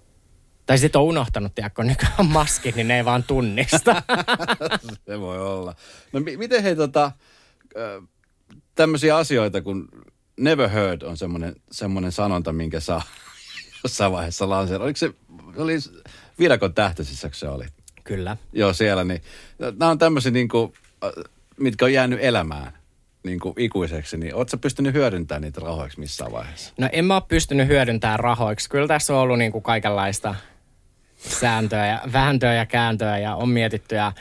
Tai 0.65 0.77
sitten 0.77 0.99
on 1.01 1.05
unohtanut, 1.07 1.55
tiedä, 1.55 1.69
kun 1.69 1.87
nykyään 1.87 2.25
maski, 2.39 2.71
niin 2.71 2.87
ne 2.87 2.97
ei 2.97 3.05
vaan 3.05 3.23
tunnista. 3.23 4.03
Se 5.07 5.19
voi 5.19 5.39
olla. 5.41 5.75
No 6.13 6.19
m- 6.19 6.39
miten 6.39 6.63
hei 6.63 6.75
tota, 6.75 7.11
tämmöisiä 8.75 9.17
asioita, 9.17 9.61
kun 9.61 9.87
never 10.39 10.69
heard 10.69 11.01
on 11.01 11.17
semmoinen, 11.17 11.55
semmoinen 11.71 12.11
sanonta, 12.11 12.53
minkä 12.53 12.79
saa 12.79 13.01
jossain 13.83 14.11
vaiheessa 14.11 14.49
lanseerata. 14.49 14.83
Oliko 14.83 14.97
se, 14.97 15.11
oli 15.57 15.77
Viidakon 16.39 16.73
tähtöisissä, 16.73 17.29
se 17.33 17.47
oli? 17.47 17.65
Kyllä. 18.03 18.37
Joo, 18.53 18.73
siellä. 18.73 19.03
Niin, 19.03 19.21
nämä 19.59 19.91
on 19.91 19.97
tämmöisiä 19.97 20.31
niin 20.31 20.47
kuin, 20.47 20.73
mitkä 21.57 21.85
on 21.85 21.93
jäänyt 21.93 22.19
elämään. 22.21 22.73
niin 23.23 23.39
kuin 23.39 23.53
ikuiseksi, 23.57 24.17
niin 24.17 24.35
ootko 24.35 24.57
pystynyt 24.57 24.93
hyödyntämään 24.93 25.41
niitä 25.41 25.61
rahoiksi 25.61 25.99
missään 25.99 26.31
vaiheessa? 26.31 26.73
No 26.77 26.89
en 26.91 27.05
mä 27.05 27.13
ole 27.15 27.23
pystynyt 27.27 27.67
hyödyntämään 27.67 28.19
rahoiksi. 28.19 28.69
Kyllä 28.69 28.87
tässä 28.87 29.13
on 29.13 29.19
ollut 29.19 29.37
niin 29.37 29.51
kuin 29.51 29.63
kaikenlaista 29.63 30.35
sääntöä 31.27 31.87
ja 31.87 32.01
vääntöä 32.13 32.53
ja 32.53 32.65
kääntöä 32.65 33.17
ja 33.17 33.35
on 33.35 33.49
mietitty 33.49 33.95
ja 33.95 34.11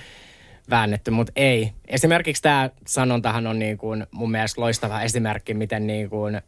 väännetty, 0.70 1.10
mutta 1.10 1.32
ei. 1.36 1.72
Esimerkiksi 1.86 2.42
tämä 2.42 2.70
sanontahan 2.86 3.46
on 3.46 3.58
niin 3.58 3.78
kuin 3.78 4.06
mun 4.10 4.30
mielestä 4.30 4.60
loistava 4.60 5.02
esimerkki, 5.02 5.54
miten 5.54 5.86
niin 5.86 6.10
kuin 6.10 6.40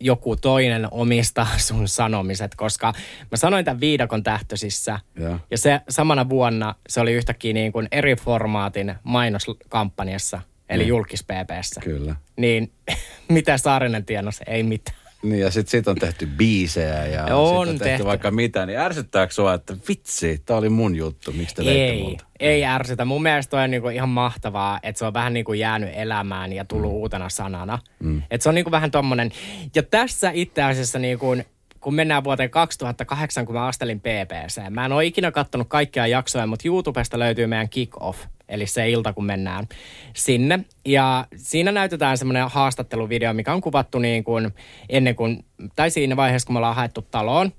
joku 0.00 0.36
toinen 0.36 0.88
omistaa 0.90 1.48
sun 1.56 1.88
sanomiset, 1.88 2.54
koska 2.54 2.92
mä 3.30 3.36
sanoin 3.36 3.64
tämän 3.64 3.80
viidakon 3.80 4.22
tähtöisissä 4.22 5.00
ja, 5.18 5.38
ja 5.50 5.58
se 5.58 5.80
samana 5.88 6.28
vuonna 6.28 6.74
se 6.88 7.00
oli 7.00 7.12
yhtäkkiä 7.12 7.52
niin 7.52 7.72
kuin 7.72 7.88
eri 7.92 8.16
formaatin 8.16 8.94
mainoskampanjassa, 9.02 10.40
eli 10.68 10.82
niin. 10.82 10.88
julkis 10.88 11.24
PPssä. 11.24 11.80
Kyllä. 11.80 12.16
Niin 12.36 12.72
mitä 13.28 13.58
Saarinen 13.58 14.04
tienos? 14.04 14.40
Ei 14.46 14.62
mitään. 14.62 14.96
Niin 15.22 15.40
ja 15.40 15.50
sitten 15.50 15.70
sit 15.70 15.88
on 15.88 15.96
tehty 15.96 16.26
biisejä 16.26 17.06
ja 17.06 17.36
on, 17.36 17.58
on 17.58 17.66
tehty, 17.66 17.84
tehty 17.84 18.04
vaikka 18.04 18.30
mitä, 18.30 18.66
niin 18.66 18.78
ärsyttääkö 18.78 19.32
sua, 19.32 19.54
että 19.54 19.76
vitsi, 19.88 20.42
tämä 20.46 20.58
oli 20.58 20.68
mun 20.68 20.96
juttu, 20.96 21.32
miksi 21.32 21.54
te 21.54 21.62
ei, 21.62 22.02
multa? 22.02 22.24
Ei 22.40 22.64
ärsytä. 22.64 23.04
Mun 23.04 23.22
mielestä 23.22 23.60
on 23.60 23.70
niinku 23.70 23.88
ihan 23.88 24.08
mahtavaa, 24.08 24.80
että 24.82 24.98
se 24.98 25.04
on 25.04 25.14
vähän 25.14 25.32
niinku 25.32 25.52
jäänyt 25.52 25.90
elämään 25.92 26.52
ja 26.52 26.64
tullut 26.64 26.90
mm. 26.90 26.96
uutena 26.96 27.28
sanana. 27.28 27.78
Mm. 27.98 28.22
Että 28.30 28.42
se 28.42 28.48
on 28.48 28.54
niinku 28.54 28.70
vähän 28.70 28.90
tommonen. 28.90 29.30
Ja 29.74 29.82
tässä 29.82 30.30
itse 30.34 30.62
asiassa 30.62 30.98
niinku, 30.98 31.36
kun 31.80 31.94
mennään 31.94 32.24
vuoteen 32.24 32.50
2008, 32.50 33.46
kun 33.46 33.54
mä 33.54 33.66
astelin 33.66 34.00
PPC. 34.00 34.70
Mä 34.70 34.84
en 34.84 34.92
ole 34.92 35.06
ikinä 35.06 35.30
kattonut 35.30 35.68
kaikkia 35.68 36.06
jaksoja, 36.06 36.46
mutta 36.46 36.68
YouTubesta 36.68 37.18
löytyy 37.18 37.46
meidän 37.46 37.68
kick-off 37.68 38.18
eli 38.50 38.66
se 38.66 38.90
ilta, 38.90 39.12
kun 39.12 39.24
mennään 39.24 39.68
sinne. 40.14 40.64
Ja 40.84 41.26
siinä 41.36 41.72
näytetään 41.72 42.18
semmoinen 42.18 42.50
haastatteluvideo, 42.50 43.32
mikä 43.32 43.52
on 43.52 43.60
kuvattu 43.60 43.98
niin 43.98 44.24
kuin 44.24 44.54
ennen 44.88 45.16
kuin, 45.16 45.44
tai 45.76 45.90
siinä 45.90 46.16
vaiheessa, 46.16 46.46
kun 46.46 46.54
me 46.54 46.58
ollaan 46.58 46.76
haettu 46.76 47.02
taloon. 47.02 47.52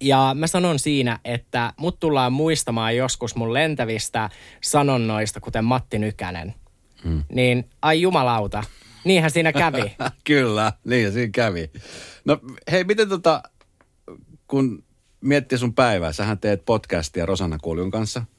Ja 0.00 0.36
mä 0.38 0.46
sanon 0.46 0.78
siinä, 0.78 1.18
että 1.24 1.72
mut 1.76 2.00
tullaan 2.00 2.32
muistamaan 2.32 2.96
joskus 2.96 3.34
mun 3.36 3.54
lentävistä 3.54 4.30
sanonnoista, 4.60 5.40
kuten 5.40 5.64
Matti 5.64 5.98
Nykänen. 5.98 6.54
Hmm. 7.04 7.24
Niin 7.32 7.68
ai 7.82 8.00
jumalauta, 8.00 8.62
niinhän 9.04 9.30
siinä 9.30 9.52
kävi. 9.52 9.96
Kyllä, 10.24 10.72
niin 10.84 11.12
siinä 11.12 11.30
kävi. 11.34 11.70
No 12.30 12.40
hei, 12.70 12.84
miten 12.84 13.08
tota, 13.08 13.42
kun 14.46 14.84
miettii 15.20 15.58
sun 15.58 15.74
päivää, 15.74 16.12
sähän 16.12 16.38
teet 16.38 16.64
podcastia 16.64 17.26
Rosanna 17.26 17.58
Kuljun 17.58 17.90
kanssa– 17.90 18.24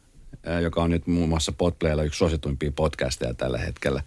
joka 0.61 0.81
on 0.81 0.89
nyt 0.89 1.07
muun 1.07 1.29
muassa 1.29 1.51
Podplaylla 1.51 2.03
yksi 2.03 2.17
suosituimpia 2.17 2.71
podcasteja 2.75 3.33
tällä 3.33 3.57
hetkellä. 3.57 4.03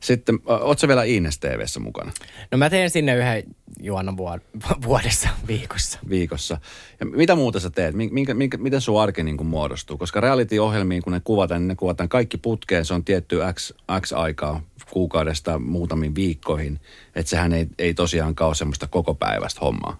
Sitten, 0.00 0.38
ootko 0.46 0.88
vielä 0.88 1.04
Ines 1.04 1.38
TVssä 1.38 1.80
mukana? 1.80 2.12
No 2.50 2.58
mä 2.58 2.70
teen 2.70 2.90
sinne 2.90 3.16
yhden 3.16 3.42
juonan 3.80 4.16
vuodessa, 4.86 5.28
viikossa. 5.48 5.98
Viikossa. 6.08 6.58
Ja 7.00 7.06
mitä 7.06 7.34
muuta 7.34 7.60
sä 7.60 7.70
teet? 7.70 7.94
Minkä, 7.94 8.34
minkä, 8.34 8.56
miten 8.58 8.80
sun 8.80 9.02
arki 9.02 9.22
niin 9.22 9.36
kuin 9.36 9.46
muodostuu? 9.46 9.98
Koska 9.98 10.20
reality-ohjelmiin, 10.20 11.02
kun 11.02 11.12
ne 11.12 11.20
kuvataan, 11.24 11.60
niin 11.60 11.68
ne 11.68 11.76
kuvataan 11.76 12.08
kaikki 12.08 12.36
putkeen. 12.36 12.84
Se 12.84 12.94
on 12.94 13.04
tietty 13.04 13.38
X, 13.54 13.72
X 14.00 14.12
aikaa 14.12 14.60
kuukaudesta 14.90 15.58
muutamiin 15.58 16.14
viikkoihin. 16.14 16.80
Että 17.14 17.30
sehän 17.30 17.52
ei, 17.52 17.66
ei 17.78 17.94
tosiaan 17.94 18.34
ole 18.40 18.54
semmoista 18.54 18.86
koko 18.86 19.14
päivästä 19.14 19.60
hommaa. 19.60 19.98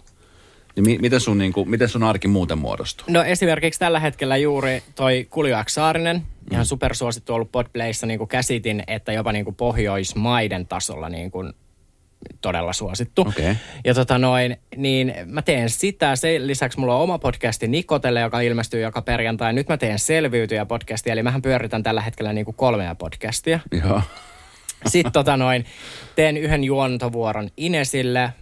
Niin 0.77 0.85
mi- 0.85 0.99
miten, 0.99 1.21
sun, 1.21 1.39
niin 1.39 1.53
kuin, 1.53 1.71
miten 1.71 1.89
sun 1.89 2.03
arki 2.03 2.29
muuten 2.29 2.59
muodostuu? 2.59 3.07
No 3.11 3.23
esimerkiksi 3.23 3.81
tällä 3.81 4.01
hetkellä 4.01 4.37
juuri 4.37 4.83
toi 4.95 5.27
Kuljo 5.31 5.57
Saarinen, 5.69 6.23
ihan 6.51 6.65
mm. 6.65 6.67
supersuosittu 6.67 7.35
ollut 7.35 7.53
Podplayssa, 7.53 8.07
niin 8.07 8.19
kuin 8.19 8.29
käsitin, 8.29 8.83
että 8.87 9.13
jopa 9.13 9.33
niin 9.33 9.45
kuin 9.45 9.57
Pohjoismaiden 9.57 10.67
tasolla 10.67 11.09
niin 11.09 11.31
kuin 11.31 11.53
todella 12.41 12.73
suosittu. 12.73 13.23
Okay. 13.23 13.55
Ja 13.85 13.95
tota 13.95 14.19
noin, 14.19 14.57
niin 14.77 15.15
mä 15.27 15.43
teen 15.43 15.71
sitä. 15.71 16.17
Sen 16.17 16.47
lisäksi 16.47 16.81
mulla 16.81 16.97
on 16.97 17.03
oma 17.03 17.19
podcasti 17.19 17.69
Nikotelle, 17.69 18.21
joka 18.21 18.41
ilmestyy 18.41 18.81
joka 18.81 19.03
perjantai. 19.03 19.53
Nyt 19.53 19.69
mä 19.69 19.77
teen 19.77 19.99
Selviytyjä 19.99 20.67
podcastia, 20.67 21.13
eli 21.13 21.23
mähän 21.23 21.43
pyöritän 21.43 21.83
tällä 21.83 22.01
hetkellä 22.01 22.33
niin 22.33 22.45
kuin 22.45 22.55
kolmea 22.55 22.95
podcastia. 22.95 23.61
Joo. 23.85 24.03
Sitten 24.87 25.13
tota 25.13 25.37
noin, 25.37 25.65
teen 26.17 26.37
yhden 26.37 26.65
juontovuoron 26.65 27.51
Inesille. 27.57 28.33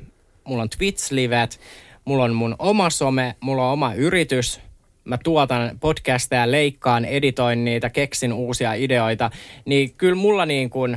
Mulla 0.44 0.62
on 0.62 0.68
Twitch-livet 0.68 1.60
mulla 2.04 2.24
on 2.24 2.34
mun 2.34 2.56
oma 2.58 2.90
some, 2.90 3.36
mulla 3.40 3.66
on 3.66 3.72
oma 3.72 3.94
yritys, 3.94 4.60
mä 5.04 5.18
tuotan 5.24 5.78
podcasteja, 5.80 6.50
leikkaan, 6.50 7.04
editoin 7.04 7.64
niitä, 7.64 7.90
keksin 7.90 8.32
uusia 8.32 8.74
ideoita, 8.74 9.30
niin 9.64 9.94
kyllä 9.94 10.14
mulla 10.14 10.46
niin 10.46 10.70
kuin 10.70 10.96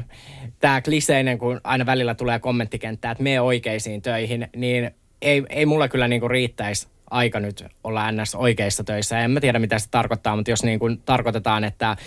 tämä 0.59 0.81
kliseinen, 0.81 1.37
kun 1.37 1.61
aina 1.63 1.85
välillä 1.85 2.15
tulee 2.15 2.39
kommenttikenttää, 2.39 3.11
että 3.11 3.23
mene 3.23 3.41
oikeisiin 3.41 4.01
töihin, 4.01 4.47
niin 4.55 4.91
ei, 5.21 5.43
ei 5.49 5.65
mulla 5.65 5.87
kyllä 5.87 6.07
niin 6.07 6.21
kuin 6.21 6.31
riittäisi 6.31 6.87
aika 7.09 7.39
nyt 7.39 7.65
olla 7.83 8.11
ns. 8.11 8.35
oikeissa 8.35 8.83
töissä. 8.83 9.19
En 9.19 9.31
mä 9.31 9.39
tiedä, 9.39 9.59
mitä 9.59 9.79
se 9.79 9.89
tarkoittaa, 9.91 10.35
mutta 10.35 10.51
jos 10.51 10.63
niin 10.63 10.79
kuin 10.79 11.01
tarkoitetaan, 11.05 11.63
että 11.63 11.97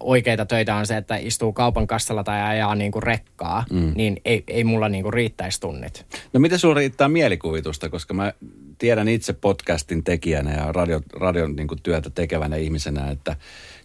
oikeita 0.00 0.46
töitä 0.46 0.76
on 0.76 0.86
se, 0.86 0.96
että 0.96 1.16
istuu 1.16 1.52
kaupan 1.52 1.86
kassalla 1.86 2.24
tai 2.24 2.42
ajaa 2.42 2.74
niin 2.74 2.92
kuin 2.92 3.02
rekkaa, 3.02 3.64
mm. 3.70 3.92
niin 3.94 4.20
ei, 4.24 4.44
ei 4.48 4.64
mulla 4.64 4.88
niin 4.88 5.02
kuin 5.02 5.12
riittäisi 5.12 5.60
tunnit. 5.60 6.06
No 6.32 6.40
miten 6.40 6.58
sulla 6.58 6.74
riittää 6.74 7.08
mielikuvitusta, 7.08 7.88
koska 7.88 8.14
mä 8.14 8.32
tiedän 8.78 9.08
itse 9.08 9.32
podcastin 9.32 10.04
tekijänä 10.04 10.54
ja 10.54 10.72
radio, 10.72 11.00
radion 11.12 11.56
niin 11.56 11.68
kuin 11.68 11.82
työtä 11.82 12.10
tekevänä 12.10 12.56
ihmisenä, 12.56 13.10
että 13.10 13.36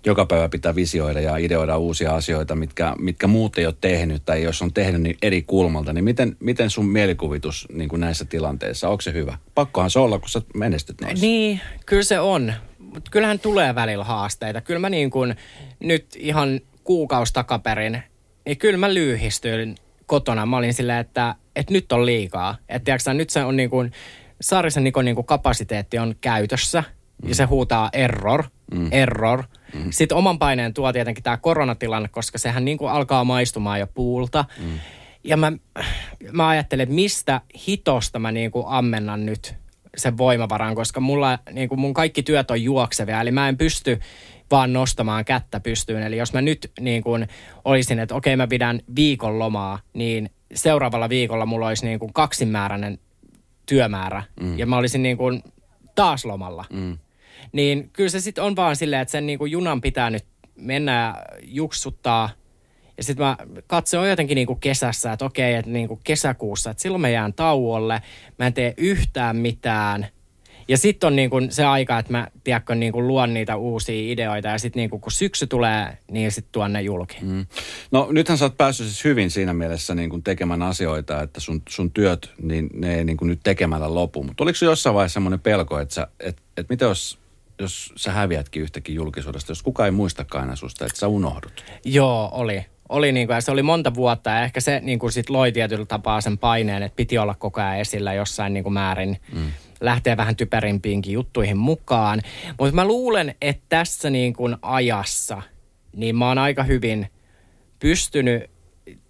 joka 0.05 0.25
päivä 0.25 0.49
pitää 0.49 0.75
visioida 0.75 1.21
ja 1.21 1.37
ideoida 1.37 1.77
uusia 1.77 2.15
asioita, 2.15 2.55
mitkä, 2.55 2.95
mitkä 2.99 3.27
muut 3.27 3.57
ei 3.57 3.65
ole 3.65 3.75
tehnyt 3.81 4.21
tai 4.25 4.43
jos 4.43 4.61
on 4.61 4.73
tehnyt 4.73 5.01
niin 5.01 5.17
eri 5.21 5.41
kulmalta, 5.41 5.93
niin 5.93 6.03
miten, 6.03 6.37
miten 6.39 6.69
sun 6.69 6.85
mielikuvitus 6.85 7.67
niin 7.73 7.89
kuin 7.89 7.99
näissä 7.99 8.25
tilanteissa, 8.25 8.89
onko 8.89 9.01
se 9.01 9.13
hyvä? 9.13 9.37
Pakkohan 9.55 9.89
se 9.89 9.99
olla, 9.99 10.19
kun 10.19 10.29
sä 10.29 10.41
menestyt 10.55 11.01
noissa. 11.01 11.25
Niin, 11.25 11.61
kyllä 11.85 12.03
se 12.03 12.19
on 12.19 12.53
mutta 12.93 13.11
kyllähän 13.11 13.39
tulee 13.39 13.75
välillä 13.75 14.03
haasteita. 14.03 14.61
Kyllä 14.61 14.79
mä 14.79 14.89
niin 14.89 15.09
kuin 15.09 15.35
nyt 15.79 16.05
ihan 16.17 16.59
kuukausi 16.83 17.33
takaperin, 17.33 18.03
niin 18.45 18.57
kyllä 18.57 18.77
mä 18.77 18.93
lyhistyin 18.93 19.75
kotona. 20.05 20.45
Mä 20.45 20.57
olin 20.57 20.73
silleen, 20.73 20.99
että, 20.99 21.35
että 21.55 21.73
nyt 21.73 21.91
on 21.91 22.05
liikaa. 22.05 22.57
Että 22.69 22.85
tiiäksä, 22.85 23.13
nyt 23.13 23.29
se 23.29 23.43
on 23.43 23.57
niin 23.57 23.69
kuin, 23.69 23.91
Saarisen 24.41 24.83
Nikon 24.83 25.05
niin 25.05 25.15
kuin 25.15 25.25
kapasiteetti 25.25 25.99
on 25.99 26.15
käytössä 26.21 26.83
mm. 27.23 27.29
ja 27.29 27.35
se 27.35 27.43
huutaa 27.43 27.89
error, 27.93 28.43
mm. 28.73 28.87
error. 28.91 29.43
Mm. 29.73 29.91
Sitten 29.91 30.17
oman 30.17 30.39
paineen 30.39 30.73
tuo 30.73 30.93
tietenkin 30.93 31.23
tämä 31.23 31.37
koronatilanne, 31.37 32.07
koska 32.07 32.37
sehän 32.37 32.65
niin 32.65 32.77
kuin 32.77 32.91
alkaa 32.91 33.23
maistumaan 33.23 33.79
jo 33.79 33.87
puulta. 33.87 34.45
Mm. 34.59 34.79
Ja 35.23 35.37
mä, 35.37 35.51
mä 36.31 36.47
ajattelen, 36.47 36.83
että 36.83 36.95
mistä 36.95 37.41
hitosta 37.67 38.19
mä 38.19 38.31
niin 38.31 38.51
kuin 38.51 38.65
ammennan 38.67 39.25
nyt 39.25 39.55
sen 39.97 40.17
voimavaran, 40.17 40.75
koska 40.75 40.99
mulla, 40.99 41.39
niin 41.51 41.69
kuin 41.69 41.79
mun 41.79 41.93
kaikki 41.93 42.23
työt 42.23 42.51
on 42.51 42.63
juoksevia, 42.63 43.21
eli 43.21 43.31
mä 43.31 43.49
en 43.49 43.57
pysty 43.57 43.99
vaan 44.51 44.73
nostamaan 44.73 45.25
kättä 45.25 45.59
pystyyn. 45.59 46.03
Eli 46.03 46.17
jos 46.17 46.33
mä 46.33 46.41
nyt 46.41 46.71
niin 46.79 47.03
kuin 47.03 47.27
olisin, 47.65 47.99
että 47.99 48.15
okei 48.15 48.35
mä 48.35 48.47
pidän 48.47 48.79
viikon 48.95 49.39
lomaa, 49.39 49.79
niin 49.93 50.29
seuraavalla 50.53 51.09
viikolla 51.09 51.45
mulla 51.45 51.67
olisi 51.67 51.85
niin 51.85 51.99
kuin 51.99 52.13
kaksimääräinen 52.13 52.99
työmäärä 53.65 54.23
mm. 54.41 54.59
ja 54.59 54.65
mä 54.65 54.77
olisin 54.77 55.03
niin 55.03 55.17
kuin 55.17 55.43
taas 55.95 56.25
lomalla. 56.25 56.65
Mm. 56.73 56.97
Niin 57.51 57.89
kyllä 57.93 58.09
se 58.09 58.19
sitten 58.19 58.43
on 58.43 58.55
vaan 58.55 58.75
silleen, 58.75 59.01
että 59.01 59.11
sen 59.11 59.25
niin 59.25 59.39
kuin 59.39 59.51
junan 59.51 59.81
pitää 59.81 60.09
nyt 60.09 60.25
mennä 60.55 60.91
ja 60.91 61.15
juksuttaa– 61.41 62.29
ja 62.97 63.03
sitten 63.03 63.25
mä 63.25 63.37
katsoin 63.67 64.09
jotenkin 64.09 64.35
niin 64.35 64.47
kuin 64.47 64.59
kesässä, 64.59 65.13
että 65.13 65.25
okei, 65.25 65.53
että 65.53 65.71
niin 65.71 65.87
kuin 65.87 65.99
kesäkuussa, 66.03 66.69
että 66.69 66.81
silloin 66.83 67.01
mä 67.01 67.09
jään 67.09 67.33
tauolle, 67.33 68.01
mä 68.39 68.47
en 68.47 68.53
tee 68.53 68.73
yhtään 68.77 69.35
mitään. 69.35 70.07
Ja 70.67 70.77
sitten 70.77 71.07
on 71.07 71.15
niin 71.15 71.29
kuin 71.29 71.51
se 71.51 71.65
aika, 71.65 71.99
että 71.99 72.11
mä 72.11 72.27
tiedätkö, 72.43 72.75
niin 72.75 72.91
kuin 72.91 73.07
luon 73.07 73.33
niitä 73.33 73.55
uusia 73.55 74.11
ideoita 74.11 74.47
ja 74.47 74.57
sitten 74.57 74.79
niin 74.79 74.89
kuin, 74.89 75.01
kun 75.01 75.11
syksy 75.11 75.47
tulee, 75.47 75.97
niin 76.11 76.31
sitten 76.31 76.51
tuon 76.51 76.73
ne 76.73 76.81
julki. 76.81 77.17
Mm. 77.21 77.45
No 77.91 78.07
nythän 78.11 78.37
sä 78.37 78.45
oot 78.45 78.57
päässyt 78.57 78.87
siis 78.87 79.03
hyvin 79.03 79.31
siinä 79.31 79.53
mielessä 79.53 79.95
niin 79.95 80.09
kuin 80.09 80.23
tekemään 80.23 80.61
asioita, 80.61 81.21
että 81.21 81.39
sun, 81.39 81.61
sun 81.69 81.91
työt, 81.91 82.31
niin 82.41 82.69
ne 82.73 82.95
ei 82.95 83.03
niin 83.03 83.17
kuin 83.17 83.29
nyt 83.29 83.39
tekemällä 83.43 83.95
lopu. 83.95 84.23
Mutta 84.23 84.43
oliko 84.43 84.55
se 84.55 84.65
jossain 84.65 84.93
vaiheessa 84.93 85.13
semmoinen 85.13 85.39
pelko, 85.39 85.79
että, 85.79 85.93
sä, 85.93 86.07
että, 86.19 86.41
että 86.57 86.73
mitä 86.73 86.85
jos 86.85 87.21
jos 87.61 87.93
sä 87.95 88.11
häviätkin 88.11 88.61
yhtäkin 88.61 88.95
julkisuudesta, 88.95 89.51
jos 89.51 89.63
kukaan 89.63 89.87
ei 89.87 89.91
muistakaan 89.91 90.43
enää 90.43 90.55
susta, 90.55 90.85
että 90.85 90.99
sä 90.99 91.07
unohdut? 91.07 91.65
Joo, 91.85 92.29
oli 92.31 92.65
oli 92.91 93.11
niin 93.11 93.27
kuin, 93.27 93.35
ja 93.35 93.41
se 93.41 93.51
oli 93.51 93.63
monta 93.63 93.93
vuotta 93.93 94.29
ja 94.29 94.43
ehkä 94.43 94.61
se 94.61 94.79
niin 94.83 94.99
kuin 94.99 95.11
sit 95.11 95.29
loi 95.29 95.51
tietyllä 95.51 95.85
tapaa 95.85 96.21
sen 96.21 96.37
paineen, 96.37 96.83
että 96.83 96.95
piti 96.95 97.17
olla 97.17 97.35
koko 97.35 97.61
ajan 97.61 97.79
esillä 97.79 98.13
jossain 98.13 98.53
niin 98.53 98.63
kuin 98.63 98.73
määrin. 98.73 99.17
Mm. 99.33 99.51
Lähteä 99.81 100.17
vähän 100.17 100.35
typerimpiinkin 100.35 101.13
juttuihin 101.13 101.57
mukaan. 101.57 102.21
Mutta 102.59 102.75
mä 102.75 102.85
luulen, 102.85 103.35
että 103.41 103.63
tässä 103.69 104.09
niin 104.09 104.33
kuin 104.33 104.57
ajassa, 104.61 105.41
niin 105.95 106.15
mä 106.15 106.27
oon 106.27 106.37
aika 106.37 106.63
hyvin 106.63 107.07
pystynyt 107.79 108.51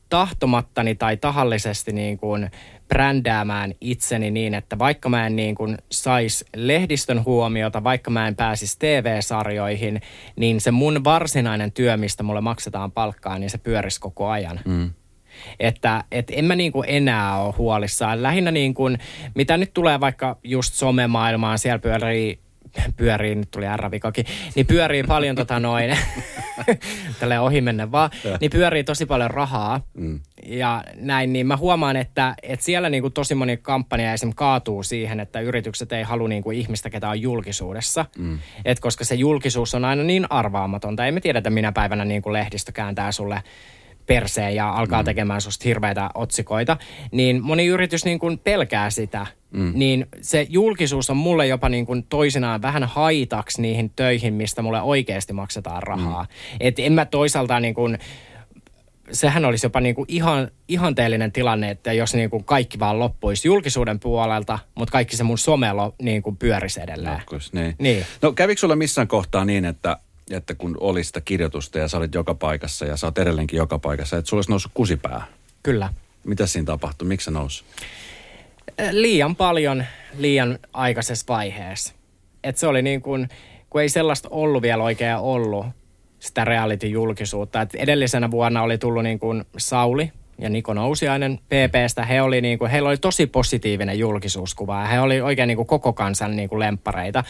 tahtomattani 0.10 0.96
tai 0.96 1.18
tahallisesti 1.18 1.94
niin 1.94 2.18
kuin 2.18 2.52
brändäämään 2.94 3.74
itseni 3.82 4.32
niin, 4.32 4.54
että 4.54 4.80
vaikka 4.80 5.10
mä 5.10 5.28
en 5.28 5.36
niin 5.36 5.56
kuin 5.56 5.78
sais 5.92 6.46
lehdistön 6.56 7.26
huomiota, 7.26 7.84
vaikka 7.84 8.12
mä 8.12 8.28
en 8.28 8.36
pääsisi 8.36 8.80
TV-sarjoihin, 8.80 10.02
niin 10.36 10.62
se 10.62 10.72
mun 10.72 11.04
varsinainen 11.04 11.72
työ, 11.72 11.98
mistä 11.98 12.24
mulle 12.24 12.42
maksetaan 12.42 12.92
palkkaa, 12.92 13.40
niin 13.40 13.50
se 13.50 13.58
pyörisi 13.58 14.00
koko 14.00 14.30
ajan. 14.30 14.60
Mm. 14.66 14.90
Että 15.60 16.04
et 16.12 16.32
en 16.36 16.46
mä 16.46 16.56
niin 16.56 16.72
kuin 16.72 16.86
enää 16.90 17.38
ole 17.38 17.54
huolissaan. 17.58 18.24
Lähinnä 18.24 18.52
niin 18.52 18.74
kuin, 18.74 18.98
mitä 19.36 19.58
nyt 19.58 19.74
tulee 19.74 20.00
vaikka 20.00 20.38
just 20.44 20.74
somemaailmaan, 20.74 21.60
siellä 21.60 21.80
pyörii 21.80 22.40
pyörii, 22.98 23.36
nyt 23.36 23.52
tuli 23.52 23.66
R-vikakin, 23.78 24.26
niin 24.56 24.66
pyörii 24.66 25.04
paljon 25.04 25.36
tota 25.36 25.60
noin, 25.60 25.98
tälle 27.20 27.40
ohi 27.40 27.62
mennä 27.62 27.92
vaan, 27.92 28.10
niin 28.40 28.52
pyörii 28.52 28.84
tosi 28.84 29.06
paljon 29.06 29.32
rahaa. 29.32 29.82
Mm. 29.94 30.20
ja 30.46 30.84
näin, 30.96 31.34
niin 31.34 31.48
mä 31.48 31.58
huomaan, 31.58 31.98
että, 31.98 32.36
että 32.44 32.66
siellä 32.66 32.90
niinku 32.90 33.10
tosi 33.10 33.36
moni 33.36 33.58
kampanja 33.58 34.14
esimerkiksi 34.14 34.38
kaatuu 34.38 34.84
siihen, 34.84 35.20
että 35.20 35.40
yritykset 35.40 35.92
ei 35.92 36.04
halua 36.04 36.28
niinku 36.28 36.52
ihmistä, 36.52 36.90
ketä 36.90 37.10
on 37.10 37.22
julkisuudessa, 37.22 38.06
mm. 38.18 38.40
Et 38.66 38.80
koska 38.80 39.04
se 39.04 39.16
julkisuus 39.16 39.76
on 39.76 39.86
aina 39.86 40.04
niin 40.04 40.28
arvaamatonta, 40.30 41.06
ei 41.06 41.12
me 41.12 41.20
tiedetä 41.20 41.50
minä 41.50 41.72
päivänä 41.72 42.06
niinku 42.06 42.34
lehdistö 42.34 42.72
kääntää 42.72 43.12
sulle 43.12 43.44
perseen 44.06 44.56
ja 44.56 44.70
alkaa 44.70 45.02
mm. 45.02 45.06
tekemään 45.06 45.42
susta 45.42 45.64
hirveitä 45.64 46.10
otsikoita, 46.16 46.78
niin 47.12 47.44
moni 47.44 47.66
yritys 47.66 48.06
niin 48.06 48.20
kuin 48.20 48.40
pelkää 48.40 48.90
sitä. 48.90 49.28
Mm. 49.52 49.72
Niin 49.76 50.06
se 50.22 50.48
julkisuus 50.50 51.10
on 51.10 51.18
mulle 51.18 51.48
jopa 51.48 51.70
niin 51.70 51.86
kuin 51.86 52.04
toisinaan 52.04 52.62
vähän 52.62 52.84
haitaksi 52.84 53.62
niihin 53.62 53.90
töihin, 53.90 54.34
mistä 54.34 54.62
mulle 54.62 54.82
oikeasti 54.82 55.34
maksetaan 55.34 55.84
rahaa. 55.84 56.24
Mm. 56.24 56.58
Et 56.60 56.80
en 56.80 56.94
mä 56.94 57.06
toisaalta 57.06 57.60
niin 57.60 57.74
kuin, 57.74 57.98
sehän 59.12 59.46
olisi 59.46 59.66
jopa 59.66 59.82
niin 59.82 59.96
kuin 59.96 60.06
ihan, 60.08 60.52
ihanteellinen 60.68 61.32
tilanne, 61.32 61.70
että 61.70 61.94
jos 61.94 62.14
niin 62.14 62.30
kuin 62.30 62.44
kaikki 62.44 62.80
vaan 62.80 63.00
loppuisi 63.00 63.48
julkisuuden 63.48 64.00
puolelta, 64.00 64.60
mutta 64.76 64.92
kaikki 64.92 65.18
se 65.18 65.24
mun 65.24 65.38
somelo 65.38 65.96
niin 66.02 66.22
kuin 66.22 66.38
pyörisi 66.38 66.82
edelleen. 66.82 67.14
Jatkuis, 67.14 67.54
niin. 67.54 67.76
niin. 67.80 68.06
No 68.22 68.32
kävikö 68.32 68.60
sulla 68.60 68.76
missään 68.76 69.08
kohtaa 69.08 69.46
niin, 69.46 69.66
että 69.66 69.98
että 70.38 70.56
kun 70.56 70.78
oli 70.80 71.04
sitä 71.04 71.22
kirjoitusta 71.22 71.80
ja 71.80 71.88
sä 71.88 71.98
olit 71.98 72.14
joka 72.14 72.36
paikassa 72.36 72.86
ja 72.86 72.98
sä 72.98 73.08
oot 73.08 73.18
edelleenkin 73.18 73.58
joka 73.58 73.80
paikassa, 73.80 74.18
että 74.18 74.30
sulla 74.30 74.40
olisi 74.40 74.52
noussut 74.52 74.72
kusipää. 74.74 75.24
Kyllä. 75.64 75.94
Mitä 76.24 76.46
siinä 76.46 76.66
tapahtui? 76.66 77.08
Miksi 77.08 77.26
se 77.26 77.32
nousi? 77.32 77.64
Liian 78.92 79.36
paljon 79.36 79.84
liian 80.18 80.60
aikaisessa 80.74 81.26
vaiheessa. 81.30 81.94
Et 82.44 82.58
se 82.58 82.68
oli 82.68 82.82
niin 82.82 83.02
kuin, 83.02 83.30
kun 83.70 83.82
ei 83.82 83.90
sellaista 83.90 84.30
ollut 84.32 84.62
vielä 84.62 84.84
oikein 84.84 85.18
ollut, 85.18 85.66
sitä 86.20 86.46
reality-julkisuutta. 86.46 87.62
Et 87.62 87.76
edellisenä 87.76 88.32
vuonna 88.32 88.62
oli 88.62 88.78
tullut 88.78 89.04
niin 89.04 89.20
kuin 89.20 89.46
Sauli, 89.58 90.12
ja 90.42 90.50
Niko 90.50 90.74
Nousiainen 90.74 91.38
PPstä, 91.38 92.06
he 92.06 92.22
oli 92.22 92.42
niin 92.42 92.60
kuin, 92.60 92.72
heillä 92.72 92.90
oli 92.90 92.98
tosi 92.98 93.28
positiivinen 93.28 94.00
julkisuuskuva 94.00 94.82
ja 94.82 94.88
he 94.88 95.00
oli 95.00 95.22
oikein 95.22 95.48
niin 95.48 95.56
kuin 95.56 95.68
koko 95.68 95.94
kansan 95.94 96.36
niin 96.36 96.50
kuin 96.50 96.60
lemppareita. 96.60 97.24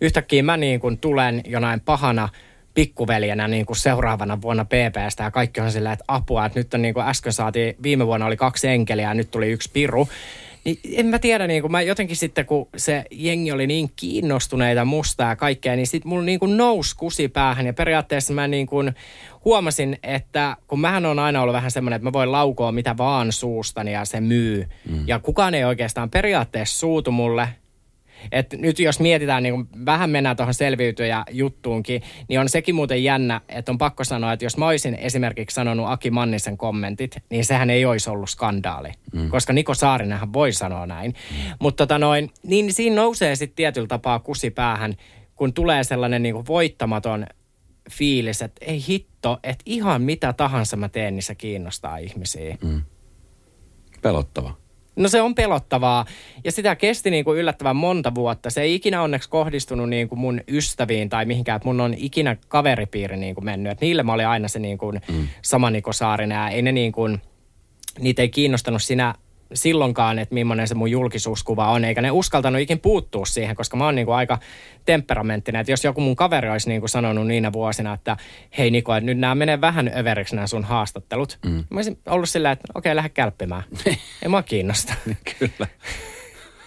Yhtäkkiä 0.00 0.42
mä 0.42 0.56
niin 0.56 0.80
kuin 0.80 0.98
tulen 0.98 1.42
jonain 1.46 1.80
pahana 1.80 2.28
pikkuveljenä 2.74 3.48
niin 3.48 3.66
kuin 3.66 3.76
seuraavana 3.76 4.42
vuonna 4.42 4.64
PPstä 4.64 5.24
ja 5.24 5.30
kaikki 5.30 5.60
on 5.60 5.72
silleen, 5.72 5.92
että 5.92 6.04
apua, 6.08 6.46
että 6.46 6.60
nyt 6.60 6.74
on 6.74 6.82
niin 6.82 6.94
kuin 6.94 7.06
äsken 7.06 7.32
saatiin, 7.32 7.76
viime 7.82 8.06
vuonna 8.06 8.26
oli 8.26 8.36
kaksi 8.36 8.68
enkeliä 8.68 9.08
ja 9.08 9.14
nyt 9.14 9.30
tuli 9.30 9.50
yksi 9.50 9.70
piru. 9.72 10.08
Niin 10.64 10.78
en 10.92 11.06
mä 11.06 11.18
tiedä, 11.18 11.46
niin 11.46 11.62
kuin 11.62 11.72
mä 11.72 11.82
jotenkin 11.82 12.16
sitten 12.16 12.46
kun 12.46 12.68
se 12.76 13.04
jengi 13.10 13.52
oli 13.52 13.66
niin 13.66 13.90
kiinnostuneita 13.96 14.84
musta 14.84 15.24
ja 15.24 15.36
kaikkea, 15.36 15.76
niin 15.76 15.86
sitten 15.86 16.08
mulla 16.08 16.24
niin 16.24 16.40
kuin 16.40 16.56
nousi 16.56 16.96
kusi 16.96 17.28
päähän 17.28 17.66
ja 17.66 17.72
periaatteessa 17.72 18.32
mä 18.32 18.48
niin 18.48 18.66
kuin 18.66 18.94
huomasin, 19.44 19.98
että 20.02 20.56
kun 20.66 20.80
mähän 20.80 21.06
on 21.06 21.18
aina 21.18 21.42
ollut 21.42 21.54
vähän 21.54 21.70
semmoinen, 21.70 21.96
että 21.96 22.08
mä 22.08 22.12
voin 22.12 22.32
laukoa 22.32 22.72
mitä 22.72 22.96
vaan 22.96 23.32
suustani 23.32 23.92
ja 23.92 24.04
se 24.04 24.20
myy. 24.20 24.66
Mm. 24.90 25.04
Ja 25.06 25.18
kukaan 25.18 25.54
ei 25.54 25.64
oikeastaan 25.64 26.10
periaatteessa 26.10 26.78
suutu 26.78 27.10
mulle, 27.10 27.48
et 28.32 28.54
nyt 28.58 28.78
jos 28.78 29.00
mietitään, 29.00 29.42
niin 29.42 29.68
vähän 29.86 30.10
mennään 30.10 30.36
tuohon 30.36 30.54
selviytyjä 30.54 31.24
juttuunkin, 31.30 32.02
niin 32.28 32.40
on 32.40 32.48
sekin 32.48 32.74
muuten 32.74 33.04
jännä, 33.04 33.40
että 33.48 33.72
on 33.72 33.78
pakko 33.78 34.04
sanoa, 34.04 34.32
että 34.32 34.44
jos 34.44 34.56
mä 34.56 34.68
olisin 34.68 34.94
esimerkiksi 34.94 35.54
sanonut 35.54 35.86
Aki 35.88 36.10
Mannisen 36.10 36.56
kommentit, 36.56 37.16
niin 37.30 37.44
sehän 37.44 37.70
ei 37.70 37.84
olisi 37.84 38.10
ollut 38.10 38.30
skandaali. 38.30 38.92
Mm. 39.12 39.30
Koska 39.30 39.52
Niko 39.52 39.74
Saarinenhan 39.74 40.32
voi 40.32 40.52
sanoa 40.52 40.86
näin. 40.86 41.10
Mm. 41.10 41.36
Mutta 41.58 41.86
tota 41.86 41.98
noin, 41.98 42.30
niin 42.42 42.72
siinä 42.72 42.96
nousee 42.96 43.36
sitten 43.36 43.56
tietyllä 43.56 43.88
tapaa 43.88 44.18
kusi 44.18 44.50
päähän, 44.50 44.94
kun 45.36 45.52
tulee 45.52 45.84
sellainen 45.84 46.22
niin 46.22 46.34
kuin 46.34 46.46
voittamaton 46.46 47.26
fiilis, 47.90 48.42
että 48.42 48.64
ei 48.64 48.84
hitto, 48.88 49.38
että 49.42 49.62
ihan 49.66 50.02
mitä 50.02 50.32
tahansa 50.32 50.76
mä 50.76 50.88
teen, 50.88 51.14
niin 51.14 51.22
se 51.22 51.34
kiinnostaa 51.34 51.96
ihmisiä. 51.96 52.56
Mm. 52.62 52.82
Pelottava. 54.02 54.61
No 54.96 55.08
se 55.08 55.20
on 55.20 55.34
pelottavaa 55.34 56.06
ja 56.44 56.52
sitä 56.52 56.76
kesti 56.76 57.10
niin 57.10 57.24
kuin 57.24 57.38
yllättävän 57.38 57.76
monta 57.76 58.14
vuotta. 58.14 58.50
Se 58.50 58.60
ei 58.60 58.74
ikinä 58.74 59.02
onneksi 59.02 59.28
kohdistunut 59.28 59.88
niin 59.88 60.08
kuin 60.08 60.18
mun 60.18 60.40
ystäviin 60.48 61.08
tai 61.08 61.24
mihinkään, 61.24 61.56
että 61.56 61.68
mun 61.68 61.80
on 61.80 61.94
ikinä 61.96 62.36
kaveripiiri 62.48 63.16
niin 63.16 63.34
kuin 63.34 63.44
mennyt. 63.44 63.72
Että 63.72 63.84
niille 63.84 64.02
mä 64.02 64.12
olin 64.12 64.26
aina 64.26 64.48
se 64.48 64.58
niin 64.58 64.78
kuin 64.78 65.00
mm. 65.08 65.28
sama 65.42 65.70
Niko 65.70 65.92
Saarinen 65.92 66.36
ja 66.36 66.48
ei 66.48 66.62
ne 66.62 66.72
niin 66.72 66.92
kuin, 66.92 67.22
niitä 68.00 68.22
ei 68.22 68.28
kiinnostanut 68.28 68.82
sinä 68.82 69.14
silloinkaan, 69.54 70.18
että 70.18 70.34
millainen 70.34 70.68
se 70.68 70.74
mun 70.74 70.90
julkisuuskuva 70.90 71.70
on, 71.70 71.84
eikä 71.84 72.02
ne 72.02 72.10
uskaltanut 72.10 72.60
ikin 72.60 72.80
puuttua 72.80 73.24
siihen, 73.26 73.56
koska 73.56 73.76
mä 73.76 73.84
oon 73.84 73.94
niin 73.94 74.06
kuin 74.06 74.16
aika 74.16 74.38
temperamenttinen, 74.84 75.60
että 75.60 75.72
jos 75.72 75.84
joku 75.84 76.00
mun 76.00 76.16
kaveri 76.16 76.50
olisi 76.50 76.68
niin 76.68 76.80
kuin 76.80 76.88
sanonut 76.88 77.26
niinä 77.26 77.52
vuosina, 77.52 77.94
että 77.94 78.16
hei 78.58 78.70
Niko, 78.70 78.94
että 78.94 79.06
nyt 79.06 79.18
nämä 79.18 79.34
menee 79.34 79.60
vähän 79.60 79.90
överiksi 79.96 80.34
nämä 80.34 80.46
sun 80.46 80.64
haastattelut, 80.64 81.38
mm. 81.44 81.50
mä 81.50 81.78
olisin 81.78 81.98
ollut 82.06 82.28
sillä, 82.28 82.50
että 82.52 82.68
okei, 82.74 82.90
okay, 82.90 82.96
lähde 82.96 83.08
kälppimään. 83.08 83.62
ei 84.22 84.28
mua 84.28 84.42
kiinnosta. 84.42 84.94
Kyllä. 85.38 85.68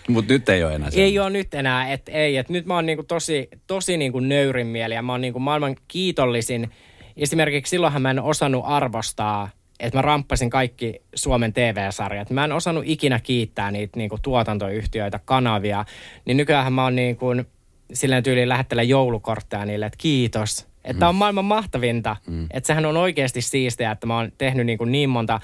Mutta 0.07 0.33
nyt 0.33 0.49
ei 0.49 0.63
ole 0.63 0.75
enää 0.75 0.91
sen. 0.91 1.03
Ei 1.03 1.19
ole 1.19 1.29
nyt 1.29 1.53
enää, 1.53 1.91
että 1.91 2.11
ei. 2.11 2.37
Et 2.37 2.49
nyt 2.49 2.65
mä 2.65 2.75
oon 2.75 2.85
niinku 2.85 3.03
tosi, 3.03 3.49
tosi 3.67 3.97
niinku 3.97 4.19
nöyrin 4.19 4.67
mieli 4.67 4.93
ja 4.93 5.01
mä 5.01 5.11
oon 5.11 5.21
niinku 5.21 5.39
maailman 5.39 5.75
kiitollisin. 5.87 6.71
Esimerkiksi 7.17 7.69
silloinhan 7.69 8.01
mä 8.01 8.11
en 8.11 8.21
osannut 8.21 8.63
arvostaa 8.67 9.49
että 9.79 9.97
mä 9.97 10.01
ramppasin 10.01 10.49
kaikki 10.49 11.01
Suomen 11.15 11.53
TV-sarjat. 11.53 12.29
Mä 12.29 12.45
en 12.45 12.51
osannut 12.51 12.83
ikinä 12.87 13.19
kiittää 13.19 13.71
niitä 13.71 13.97
niin 13.97 14.09
kuin 14.09 14.21
tuotantoyhtiöitä, 14.21 15.19
kanavia. 15.25 15.85
Niin 16.25 16.37
nykyään 16.37 16.73
mä 16.73 16.83
oon 16.83 16.95
niin 16.95 17.17
kuin, 17.17 17.45
silleen 17.93 18.23
tyyliin 18.23 18.49
lähettele 18.49 18.83
joulukortteja 18.83 19.65
niille, 19.65 19.85
että 19.85 19.97
kiitos. 19.97 20.67
Että 20.83 21.05
mm. 21.05 21.09
on 21.09 21.15
maailman 21.15 21.45
mahtavinta. 21.45 22.15
Mm. 22.27 22.47
Että 22.51 22.67
sehän 22.67 22.85
on 22.85 22.97
oikeasti 22.97 23.41
siistiä, 23.41 23.91
että 23.91 24.07
mä 24.07 24.17
oon 24.17 24.31
tehnyt 24.37 24.65
niin, 24.65 24.77
kuin 24.77 24.91
niin 24.91 25.09
monta 25.09 25.39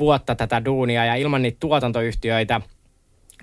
vuotta 0.00 0.34
tätä 0.34 0.64
duunia 0.64 1.04
ja 1.04 1.14
ilman 1.14 1.42
niitä 1.42 1.56
tuotantoyhtiöitä 1.60 2.60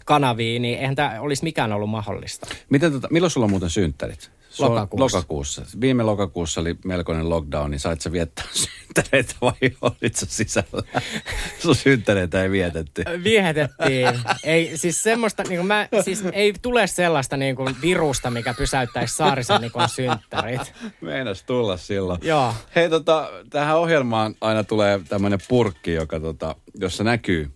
kanavia, 0.05 0.59
niin 0.59 0.79
eihän 0.79 0.95
tämä 0.95 1.21
olisi 1.21 1.43
mikään 1.43 1.73
ollut 1.73 1.89
mahdollista. 1.89 2.47
Miten 2.69 2.91
tota, 2.91 3.07
milloin 3.11 3.31
sulla 3.31 3.45
on 3.45 3.49
muuten 3.49 3.69
synttärit? 3.69 4.31
Lokakuussa. 4.59 5.17
lokakuussa. 5.17 5.61
Viime 5.81 6.03
lokakuussa 6.03 6.61
oli 6.61 6.75
melkoinen 6.85 7.29
lockdown, 7.29 7.71
niin 7.71 7.79
sait 7.79 8.01
sä 8.01 8.11
viettää 8.11 8.45
synttäreitä 8.81 9.35
vai 9.41 9.53
olit 9.81 10.15
sä 10.15 10.25
sisällä? 10.29 10.83
Sun 11.61 11.75
synttäreitä 11.75 12.43
ei 12.43 12.51
vietetty. 12.51 13.03
Vietettiin. 13.23 14.07
Ei, 14.43 14.77
siis 14.77 15.03
semmoista, 15.03 15.43
niin 15.43 15.65
mä, 15.65 15.87
siis 16.03 16.23
ei 16.33 16.53
tule 16.61 16.87
sellaista 16.87 17.37
niin 17.37 17.55
kuin 17.55 17.75
virusta, 17.81 18.31
mikä 18.31 18.53
pysäyttäisi 18.53 19.15
Saarisen 19.15 19.61
Nikon 19.61 19.89
synttärit. 19.89 20.73
Meinas 21.01 21.43
tulla 21.43 21.77
silloin. 21.77 22.19
Joo. 22.23 22.53
Hei 22.75 22.89
tota, 22.89 23.29
tähän 23.49 23.77
ohjelmaan 23.77 24.35
aina 24.41 24.63
tulee 24.63 24.99
tämmöinen 25.09 25.39
purkki, 25.47 25.93
joka 25.93 26.19
tota, 26.19 26.55
jossa 26.75 27.03
näkyy 27.03 27.51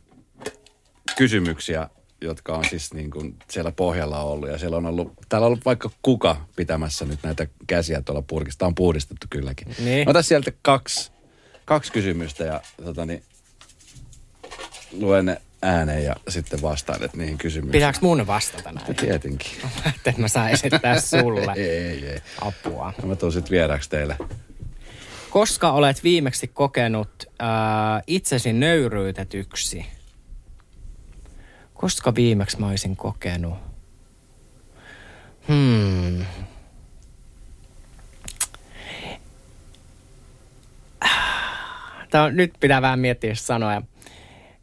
kysymyksiä 1.17 1.89
jotka 2.21 2.53
on 2.55 2.65
siis 2.69 2.93
niin 2.93 3.11
kuin 3.11 3.35
siellä 3.49 3.71
pohjalla 3.71 4.23
ollut. 4.23 4.49
Ja 4.49 4.57
siellä 4.57 4.77
on 4.77 4.85
ollut, 4.85 5.13
täällä 5.29 5.45
on 5.45 5.47
ollut 5.47 5.65
vaikka 5.65 5.89
kuka 6.01 6.45
pitämässä 6.55 7.05
nyt 7.05 7.19
näitä 7.23 7.47
käsiä 7.67 8.01
tuolla 8.01 8.21
purkista. 8.21 8.59
Tämä 8.59 8.67
on 8.67 8.75
puhdistettu 8.75 9.27
kylläkin. 9.29 9.75
Niin. 9.79 10.09
Ota 10.09 10.21
sieltä 10.21 10.51
kaksi, 10.61 11.11
kaksi 11.65 11.91
kysymystä 11.91 12.43
ja 12.43 12.61
tota 12.83 13.05
niin, 13.05 13.23
luen 14.91 15.25
ne 15.25 15.41
ääneen 15.61 16.03
ja 16.03 16.15
sitten 16.27 16.61
vastailet 16.61 17.13
niihin 17.13 17.37
kysymyksiin. 17.37 17.71
Pitääkö 17.71 17.99
mun 18.01 18.27
vastata 18.27 18.71
näin? 18.71 18.95
Tietenkin. 18.95 19.51
että 20.05 20.13
mä 20.17 20.27
saan 20.27 20.49
esittää 20.49 20.99
sulle. 21.19 21.53
ei, 21.55 21.69
ei, 21.69 22.07
ei. 22.07 22.19
Apua. 22.41 22.93
No 23.01 23.07
mä 23.07 23.15
tuun 23.15 23.31
sitten 23.31 23.51
vieraksi 23.51 23.89
teille. 23.89 24.17
Koska 25.29 25.71
olet 25.71 26.03
viimeksi 26.03 26.47
kokenut 26.47 27.09
äh, 27.41 27.47
itsesi 28.07 28.53
nöyryytetyksi? 28.53 29.85
Koska 31.75 32.15
viimeksi 32.15 32.59
mä 32.59 32.67
olisin 32.67 32.95
kokenut? 32.95 33.53
Hmm. 35.47 36.25
Tämä 42.09 42.23
on, 42.23 42.35
nyt 42.35 42.53
pitää 42.59 42.81
vähän 42.81 42.99
miettiä 42.99 43.35
sanoja. 43.35 43.81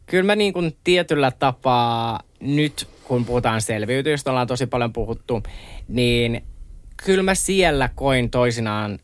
Kyllä 0.05 0.23
mä 0.23 0.35
niin 0.35 0.53
kuin 0.53 0.77
tietyllä 0.83 1.31
tapaa 1.31 2.19
nyt, 2.39 2.87
kun 3.03 3.25
puhutaan 3.25 3.61
selviytyistä, 3.61 4.29
ollaan 4.29 4.47
tosi 4.47 4.65
paljon 4.65 4.93
puhuttu, 4.93 5.43
niin 5.87 6.43
kyllä 7.05 7.23
mä 7.23 7.35
siellä 7.35 7.89
koin 7.95 8.29
toisinaan 8.29 8.99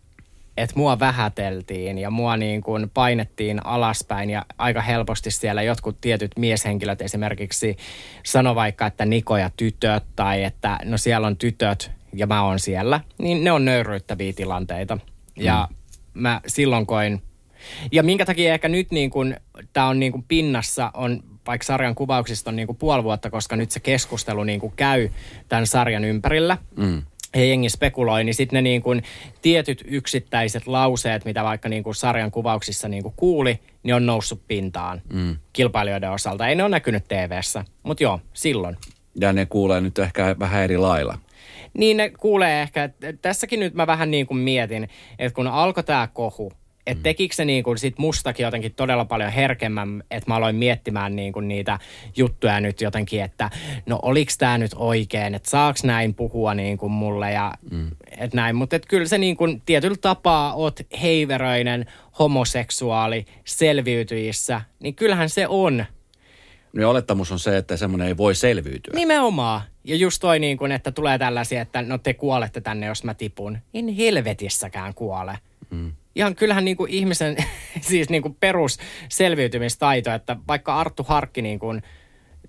että 0.59 0.75
mua 0.75 0.99
vähäteltiin 0.99 1.97
ja 1.97 2.11
mua 2.11 2.37
niin 2.37 2.61
kuin 2.61 2.89
painettiin 2.93 3.65
alaspäin 3.65 4.29
ja 4.29 4.45
aika 4.57 4.81
helposti 4.81 5.31
siellä 5.31 5.61
jotkut 5.61 6.01
tietyt 6.01 6.31
mieshenkilöt 6.37 7.01
esimerkiksi 7.01 7.77
sano 8.23 8.55
vaikka, 8.55 8.85
että 8.85 9.05
Niko 9.05 9.37
ja 9.37 9.51
tytöt 9.57 10.03
tai 10.15 10.43
että 10.43 10.79
no 10.85 10.97
siellä 10.97 11.27
on 11.27 11.37
tytöt 11.37 11.91
ja 12.13 12.27
mä 12.27 12.43
oon 12.43 12.59
siellä, 12.59 13.01
niin 13.17 13.43
ne 13.43 13.51
on 13.51 13.65
nöyryyttäviä 13.65 14.33
tilanteita. 14.33 14.97
Ja 15.35 15.67
mm. 15.69 15.75
mä 16.21 16.41
silloin 16.47 16.85
koin 16.85 17.21
Ja 17.91 18.03
minkä 18.03 18.25
takia 18.25 18.53
ehkä 18.53 18.69
nyt 18.69 18.91
niin 18.91 19.09
kuin, 19.09 19.35
tämä 19.73 19.87
on 19.87 19.99
niin 19.99 20.11
kuin 20.11 20.25
pinnassa, 20.27 20.91
on 20.93 21.23
vaikka 21.47 21.65
sarjan 21.65 21.95
kuvauksista 21.95 22.49
on 22.49 22.55
niin 22.55 22.67
kuin 22.67 22.77
puoli 22.77 23.03
vuotta, 23.03 23.29
koska 23.29 23.55
nyt 23.55 23.71
se 23.71 23.79
keskustelu 23.79 24.43
niin 24.43 24.59
kuin 24.59 24.73
käy 24.75 25.09
tämän 25.49 25.67
sarjan 25.67 26.05
ympärillä. 26.05 26.57
Mm 26.75 27.01
ja 27.35 27.45
jengi 27.45 27.69
spekuloi, 27.69 28.23
niin 28.23 28.35
sitten 28.35 28.57
ne 28.57 28.61
niin 28.61 28.81
kuin 28.81 29.03
tietyt 29.41 29.83
yksittäiset 29.87 30.67
lauseet, 30.67 31.25
mitä 31.25 31.43
vaikka 31.43 31.69
niin 31.69 31.83
kuin 31.83 31.95
sarjan 31.95 32.31
kuvauksissa 32.31 32.87
niin 32.87 33.03
kuin 33.03 33.13
kuuli, 33.17 33.59
niin 33.83 33.95
on 33.95 34.05
noussut 34.05 34.41
pintaan 34.47 35.01
mm. 35.13 35.37
kilpailijoiden 35.53 36.11
osalta. 36.11 36.47
Ei 36.47 36.55
ne 36.55 36.63
ole 36.63 36.69
näkynyt 36.69 37.07
TV-ssä, 37.07 37.65
mutta 37.83 38.03
joo, 38.03 38.19
silloin. 38.33 38.77
Ja 39.15 39.33
ne 39.33 39.45
kuulee 39.45 39.81
nyt 39.81 39.99
ehkä 39.99 40.35
vähän 40.39 40.63
eri 40.63 40.77
lailla. 40.77 41.17
Niin 41.73 41.97
ne 41.97 42.09
kuulee 42.09 42.61
ehkä, 42.61 42.89
tässäkin 43.21 43.59
nyt 43.59 43.73
mä 43.73 43.87
vähän 43.87 44.11
niin 44.11 44.27
kuin 44.27 44.37
mietin, 44.37 44.89
että 45.19 45.35
kun 45.35 45.47
alkoi 45.47 45.83
tämä 45.83 46.07
kohu, 46.13 46.53
että 46.89 46.99
mm. 46.99 47.03
tekikö 47.03 47.35
se 47.35 47.45
niin 47.45 47.63
kuin 47.63 47.77
sit 47.77 47.97
mustakin 47.97 48.43
jotenkin 48.43 48.73
todella 48.73 49.05
paljon 49.05 49.31
herkemmän, 49.31 50.03
että 50.11 50.31
mä 50.31 50.35
aloin 50.35 50.55
miettimään 50.55 51.15
niin 51.15 51.33
kuin 51.33 51.47
niitä 51.47 51.79
juttuja 52.17 52.59
nyt 52.59 52.81
jotenkin, 52.81 53.23
että 53.23 53.49
no 53.85 53.99
oliks 54.01 54.37
tämä 54.37 54.57
nyt 54.57 54.71
oikein, 54.75 55.35
että 55.35 55.49
saaks 55.49 55.83
näin 55.83 56.13
puhua 56.13 56.53
niin 56.53 56.77
kuin 56.77 56.91
mulle 56.91 57.31
ja 57.31 57.53
mm. 57.71 57.91
et 58.17 58.33
näin. 58.33 58.55
Mutta 58.55 58.79
kyllä 58.79 59.07
se 59.07 59.17
niin 59.17 59.37
kuin 59.37 59.61
tietyllä 59.65 59.97
tapaa 60.01 60.53
oot 60.53 60.79
heiveröinen 61.01 61.85
homoseksuaali 62.19 63.25
selviytyissä, 63.45 64.61
niin 64.79 64.95
kyllähän 64.95 65.29
se 65.29 65.47
on. 65.47 65.85
Niin 66.73 66.85
olettamus 66.85 67.31
on 67.31 67.39
se, 67.39 67.57
että 67.57 67.77
semmoinen 67.77 68.07
ei 68.07 68.17
voi 68.17 68.35
selviytyä. 68.35 68.93
Nimenomaan. 68.95 69.61
Ja 69.83 69.95
just 69.95 70.21
toi 70.21 70.39
niin 70.39 70.57
kuin, 70.57 70.71
että 70.71 70.91
tulee 70.91 71.17
tällaisia, 71.17 71.61
että 71.61 71.81
no 71.81 71.97
te 71.97 72.13
kuolette 72.13 72.61
tänne, 72.61 72.87
jos 72.87 73.03
mä 73.03 73.13
tipun. 73.13 73.57
En 73.73 73.87
helvetissäkään 73.87 74.93
kuole. 74.93 75.37
Mm 75.69 75.91
ihan 76.19 76.35
kyllähän 76.35 76.65
niin 76.65 76.77
kuin 76.77 76.91
ihmisen 76.91 77.37
siis 77.81 78.09
niin 78.09 78.21
kuin 78.21 78.37
perusselviytymistaito, 78.39 80.11
että 80.11 80.35
vaikka 80.47 80.79
Arttu 80.79 81.03
Harkki 81.03 81.41
niin 81.41 81.59
kuin 81.59 81.81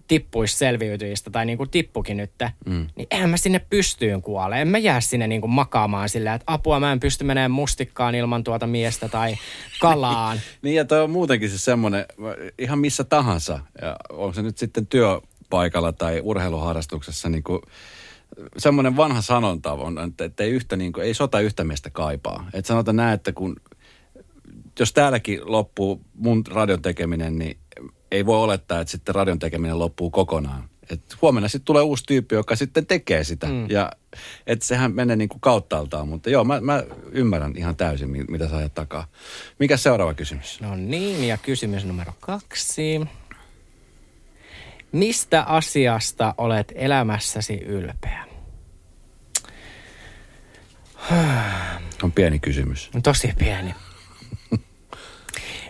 tippuisi 0.08 0.56
selviytyjistä 0.56 1.30
tai 1.30 1.46
niin 1.46 1.58
kuin 1.58 1.70
tippukin 1.70 2.16
nyt, 2.16 2.30
mm. 2.66 2.86
niin 2.96 3.06
eihän 3.10 3.30
mä 3.30 3.36
sinne 3.36 3.58
pystyyn 3.70 4.22
kuole. 4.22 4.60
En 4.60 4.68
mä 4.68 4.78
jää 4.78 5.00
sinne 5.00 5.26
niin 5.26 5.40
kuin 5.40 5.50
makaamaan 5.50 6.08
silleen, 6.08 6.34
että 6.34 6.52
apua 6.52 6.80
mä 6.80 6.92
en 6.92 7.00
pysty 7.00 7.24
menemään 7.24 7.50
mustikkaan 7.50 8.14
ilman 8.14 8.44
tuota 8.44 8.66
miestä 8.66 9.08
tai 9.08 9.36
kalaan. 9.80 10.40
niin 10.62 10.74
ja 10.74 10.84
toi 10.84 11.02
on 11.02 11.10
muutenkin 11.10 11.50
se 11.50 11.58
semmoinen, 11.58 12.06
ihan 12.58 12.78
missä 12.78 13.04
tahansa, 13.04 13.60
ja 13.82 13.96
on 14.08 14.34
se 14.34 14.42
nyt 14.42 14.58
sitten 14.58 14.86
työpaikalla 14.86 15.92
tai 15.92 16.20
urheiluharrastuksessa 16.24 17.28
niin 17.28 17.42
kuin 17.42 17.60
semmoinen 18.58 18.96
vanha 18.96 19.22
sanonta 19.22 19.72
on, 19.72 19.98
että 20.24 20.44
ei, 20.44 20.50
yhtä, 20.50 20.76
niin 20.76 20.92
kuin, 20.92 21.06
ei 21.06 21.14
sota 21.14 21.40
yhtä 21.40 21.64
miestä 21.64 21.90
kaipaa. 21.90 22.48
Että 22.52 22.68
sanotaan 22.68 22.96
näin, 22.96 23.14
että 23.14 23.32
kun, 23.32 23.56
jos 24.78 24.92
täälläkin 24.92 25.40
loppuu 25.44 26.00
mun 26.14 26.44
radion 26.46 26.82
tekeminen, 26.82 27.38
niin 27.38 27.58
ei 28.10 28.26
voi 28.26 28.38
olettaa, 28.38 28.80
että 28.80 28.90
sitten 28.90 29.14
radion 29.14 29.38
tekeminen 29.38 29.78
loppuu 29.78 30.10
kokonaan. 30.10 30.70
Et 30.90 31.16
huomenna 31.22 31.48
sitten 31.48 31.64
tulee 31.64 31.82
uusi 31.82 32.04
tyyppi, 32.06 32.34
joka 32.34 32.56
sitten 32.56 32.86
tekee 32.86 33.24
sitä. 33.24 33.46
Mm. 33.46 33.70
Ja 33.70 33.92
että 34.46 34.66
sehän 34.66 34.94
menee 34.94 35.16
niin 35.16 35.28
kuin 35.28 35.40
kauttaaltaan. 35.40 36.08
Mutta 36.08 36.30
joo, 36.30 36.44
mä, 36.44 36.60
mä 36.60 36.84
ymmärrän 37.12 37.56
ihan 37.56 37.76
täysin, 37.76 38.26
mitä 38.28 38.48
sä 38.48 38.56
ajat 38.56 38.74
takaa. 38.74 39.06
Mikä 39.58 39.76
seuraava 39.76 40.14
kysymys? 40.14 40.60
No 40.60 40.76
niin, 40.76 41.28
ja 41.28 41.38
kysymys 41.38 41.84
numero 41.84 42.12
kaksi. 42.20 43.00
Mistä 44.92 45.42
asiasta 45.42 46.34
olet 46.38 46.72
elämässäsi 46.74 47.54
ylpeä? 47.54 48.24
On 52.02 52.12
pieni 52.12 52.38
kysymys. 52.38 52.90
Tosi 53.02 53.32
pieni. 53.38 53.74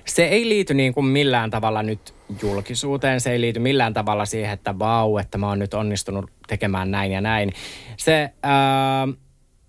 Se 0.04 0.24
ei 0.24 0.48
liity 0.48 0.74
niin 0.74 0.94
kuin 0.94 1.06
millään 1.06 1.50
tavalla 1.50 1.82
nyt 1.82 2.14
julkisuuteen, 2.42 3.20
se 3.20 3.32
ei 3.32 3.40
liity 3.40 3.60
millään 3.60 3.94
tavalla 3.94 4.24
siihen, 4.24 4.52
että 4.52 4.78
vau, 4.78 5.18
että 5.18 5.38
mä 5.38 5.48
oon 5.48 5.58
nyt 5.58 5.74
onnistunut 5.74 6.30
tekemään 6.46 6.90
näin 6.90 7.12
ja 7.12 7.20
näin. 7.20 7.52
Se, 7.96 8.30
ää, 8.42 9.08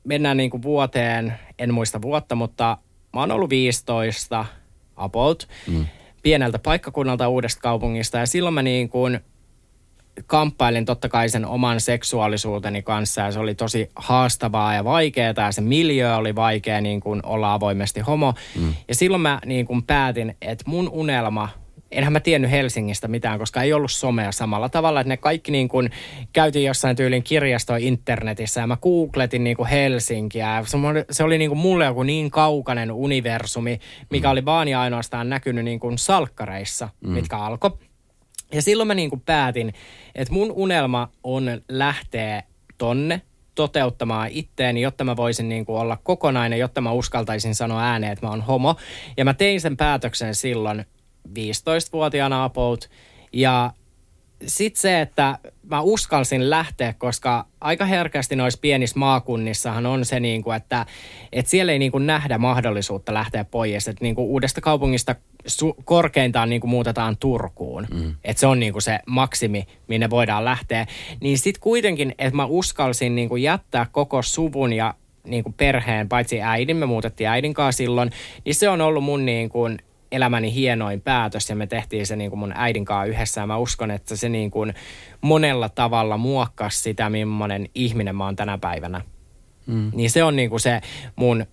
mennään 0.03 0.37
niin 0.37 0.49
kuin 0.49 0.63
vuoteen, 0.63 1.33
en 1.59 1.73
muista 1.73 2.01
vuotta, 2.01 2.35
mutta 2.35 2.77
mä 3.13 3.19
oon 3.19 3.31
ollut 3.31 3.49
15 3.49 4.45
about, 4.95 5.47
mm. 5.67 5.85
pieneltä 6.23 6.59
paikkakunnalta 6.59 7.29
uudesta 7.29 7.61
kaupungista 7.61 8.17
ja 8.17 8.25
silloin 8.25 8.53
mä 8.53 8.61
niin 8.61 8.89
kuin 8.89 9.19
kamppailin 10.25 10.85
totta 10.85 11.09
kai 11.09 11.29
sen 11.29 11.45
oman 11.45 11.81
seksuaalisuuteni 11.81 12.81
kanssa 12.81 13.21
ja 13.21 13.31
se 13.31 13.39
oli 13.39 13.55
tosi 13.55 13.89
haastavaa 13.95 14.73
ja 14.73 14.83
vaikeaa 14.83 15.33
ja 15.37 15.51
se 15.51 15.61
miljö 15.61 16.15
oli 16.15 16.35
vaikea 16.35 16.81
niin 16.81 16.99
kuin 16.99 17.25
olla 17.25 17.53
avoimesti 17.53 17.99
homo. 17.99 18.33
Mm. 18.59 18.73
Ja 18.87 18.95
silloin 18.95 19.21
mä 19.21 19.39
niin 19.45 19.65
kuin 19.65 19.83
päätin, 19.83 20.35
että 20.41 20.63
mun 20.67 20.89
unelma 20.89 21.49
enhän 21.91 22.13
mä 22.13 22.19
tiennyt 22.19 22.51
Helsingistä 22.51 23.07
mitään, 23.07 23.39
koska 23.39 23.61
ei 23.61 23.73
ollut 23.73 23.91
somea 23.91 24.31
samalla 24.31 24.69
tavalla, 24.69 25.01
että 25.01 25.09
ne 25.09 25.17
kaikki 25.17 25.51
niin 25.51 25.69
kuin 25.69 25.89
käytiin 26.33 26.65
jossain 26.65 26.95
tyylin 26.95 27.23
kirjastoa 27.23 27.77
internetissä 27.77 28.61
ja 28.61 28.67
mä 28.67 28.77
googletin 28.77 29.43
niin 29.43 29.57
kuin 29.57 29.69
Helsinkiä. 29.69 30.63
Se 31.11 31.23
oli 31.23 31.37
niin 31.37 31.49
kuin 31.49 31.59
mulle 31.59 31.85
joku 31.85 32.03
niin 32.03 32.31
kaukainen 32.31 32.91
universumi, 32.91 33.79
mikä 34.09 34.27
mm. 34.27 34.31
oli 34.31 34.45
vaan 34.45 34.67
ja 34.67 34.81
ainoastaan 34.81 35.29
näkynyt 35.29 35.65
niin 35.65 35.79
kuin 35.79 35.97
salkkareissa, 35.97 36.89
mm. 37.01 37.09
mitkä 37.09 37.37
alkoi 37.37 37.71
ja 38.53 38.61
silloin 38.61 38.87
mä 38.87 38.93
niin 38.93 39.09
kuin 39.09 39.21
päätin, 39.21 39.73
että 40.15 40.33
mun 40.33 40.51
unelma 40.51 41.09
on 41.23 41.61
lähteä 41.69 42.43
tonne 42.77 43.21
toteuttamaan 43.55 44.29
itteeni, 44.31 44.81
jotta 44.81 45.03
mä 45.03 45.15
voisin 45.15 45.49
niin 45.49 45.65
kuin 45.65 45.79
olla 45.79 45.97
kokonainen, 46.03 46.59
jotta 46.59 46.81
mä 46.81 46.91
uskaltaisin 46.91 47.55
sanoa 47.55 47.83
ääneen, 47.83 48.11
että 48.13 48.25
mä 48.25 48.29
oon 48.29 48.41
homo. 48.41 48.75
Ja 49.17 49.25
mä 49.25 49.33
tein 49.33 49.61
sen 49.61 49.77
päätöksen 49.77 50.35
silloin 50.35 50.85
15-vuotiaana 51.29 52.43
about. 52.43 52.89
Ja 53.33 53.71
sitten 54.45 54.81
se, 54.81 55.01
että 55.01 55.37
mä 55.69 55.81
uskalsin 55.81 56.49
lähteä, 56.49 56.93
koska 56.93 57.45
aika 57.61 57.85
herkästi 57.85 58.35
noissa 58.35 58.59
pienissä 58.61 58.99
maakunnissahan 58.99 59.85
on 59.85 60.05
se, 60.05 60.19
niin 60.19 60.43
kuin, 60.43 60.57
että, 60.57 60.85
että 61.31 61.51
siellä 61.51 61.71
ei 61.71 61.79
niin 61.79 61.91
kuin 61.91 62.05
nähdä 62.05 62.37
mahdollisuutta 62.37 63.13
lähteä 63.13 63.43
pois. 63.43 63.87
Että 63.87 64.03
niin 64.03 64.15
kuin 64.15 64.27
uudesta 64.27 64.61
kaupungista 64.61 65.15
su- 65.47 65.83
korkeintaan 65.85 66.49
niin 66.49 66.61
kuin 66.61 66.71
muutetaan 66.71 67.17
Turkuun. 67.17 67.87
Mm. 67.93 68.15
Että 68.23 68.39
se 68.39 68.47
on 68.47 68.59
niin 68.59 68.73
kuin 68.73 68.81
se 68.81 68.99
maksimi, 69.05 69.67
minne 69.87 70.09
voidaan 70.09 70.45
lähteä. 70.45 70.87
Niin 71.21 71.37
sitten 71.37 71.61
kuitenkin, 71.61 72.15
että 72.17 72.35
mä 72.35 72.45
uskalsin 72.45 73.15
niin 73.15 73.29
kuin 73.29 73.43
jättää 73.43 73.85
koko 73.91 74.21
suvun 74.21 74.73
ja 74.73 74.93
niin 75.27 75.43
kuin 75.43 75.53
perheen, 75.53 76.09
paitsi 76.09 76.41
äidin, 76.41 76.77
me 76.77 76.85
muutettiin 76.85 77.29
äidin 77.29 77.53
kanssa 77.53 77.77
silloin, 77.77 78.11
niin 78.45 78.55
se 78.55 78.69
on 78.69 78.81
ollut 78.81 79.03
mun 79.03 79.25
niin 79.25 79.49
kuin 79.49 79.79
elämäni 80.11 80.53
hienoin 80.53 81.01
päätös 81.01 81.49
ja 81.49 81.55
me 81.55 81.67
tehtiin 81.67 82.07
se 82.07 82.15
niin 82.15 82.29
kuin 82.29 82.39
mun 82.39 82.53
äidin 82.55 82.85
kanssa 82.85 83.05
yhdessä 83.05 83.41
ja 83.41 83.47
mä 83.47 83.57
uskon, 83.57 83.91
että 83.91 84.15
se 84.15 84.29
niin 84.29 84.51
kuin 84.51 84.73
monella 85.21 85.69
tavalla 85.69 86.17
muokkasi 86.17 86.79
sitä, 86.79 87.09
millainen 87.09 87.69
ihminen 87.75 88.15
mä 88.15 88.25
oon 88.25 88.35
tänä 88.35 88.57
päivänä. 88.57 89.01
Mm. 89.67 89.91
Niin 89.93 90.09
se 90.09 90.23
on 90.23 90.35
niin 90.35 90.49
kuin 90.49 90.59
se 90.59 90.81
mun 91.15 91.45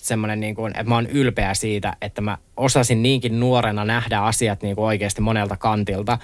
semmoinen, 0.00 0.40
niin 0.40 0.54
kuin, 0.54 0.70
että 0.70 0.88
mä 0.88 0.94
oon 0.94 1.06
ylpeä 1.06 1.54
siitä, 1.54 1.96
että 2.00 2.20
mä 2.20 2.38
osasin 2.56 3.02
niinkin 3.02 3.40
nuorena 3.40 3.84
nähdä 3.84 4.18
asiat 4.18 4.62
niin 4.62 4.76
kuin 4.76 4.84
oikeasti 4.84 5.20
monelta 5.20 5.56
kantilta. 5.56 6.18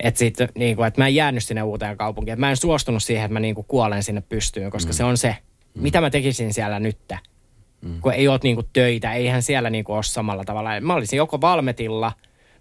Että, 0.00 0.18
sit, 0.18 0.36
niin 0.54 0.76
kuin, 0.76 0.86
että 0.86 1.00
mä 1.00 1.06
en 1.06 1.14
jäänyt 1.14 1.44
sinne 1.44 1.62
uuteen 1.62 1.96
kaupunkiin. 1.96 2.32
Että 2.32 2.40
mä 2.40 2.50
en 2.50 2.56
suostunut 2.56 3.02
siihen, 3.02 3.24
että 3.24 3.32
mä 3.32 3.40
niin 3.40 3.54
kuin 3.54 3.66
kuolen 3.68 4.02
sinne 4.02 4.20
pystyyn, 4.20 4.70
koska 4.70 4.92
mm. 4.92 4.94
se 4.94 5.04
on 5.04 5.16
se, 5.16 5.36
mm. 5.74 5.82
mitä 5.82 6.00
mä 6.00 6.10
tekisin 6.10 6.54
siellä 6.54 6.80
nytte 6.80 7.18
mm. 7.80 8.00
kun 8.00 8.12
ei 8.12 8.28
ole 8.28 8.40
niinku 8.42 8.62
töitä, 8.72 9.12
eihän 9.12 9.42
siellä 9.42 9.70
niinku 9.70 9.92
ole 9.92 10.02
samalla 10.02 10.44
tavalla. 10.44 10.80
Mä 10.80 10.94
olisin 10.94 11.16
joko 11.16 11.40
valmetilla 11.40 12.12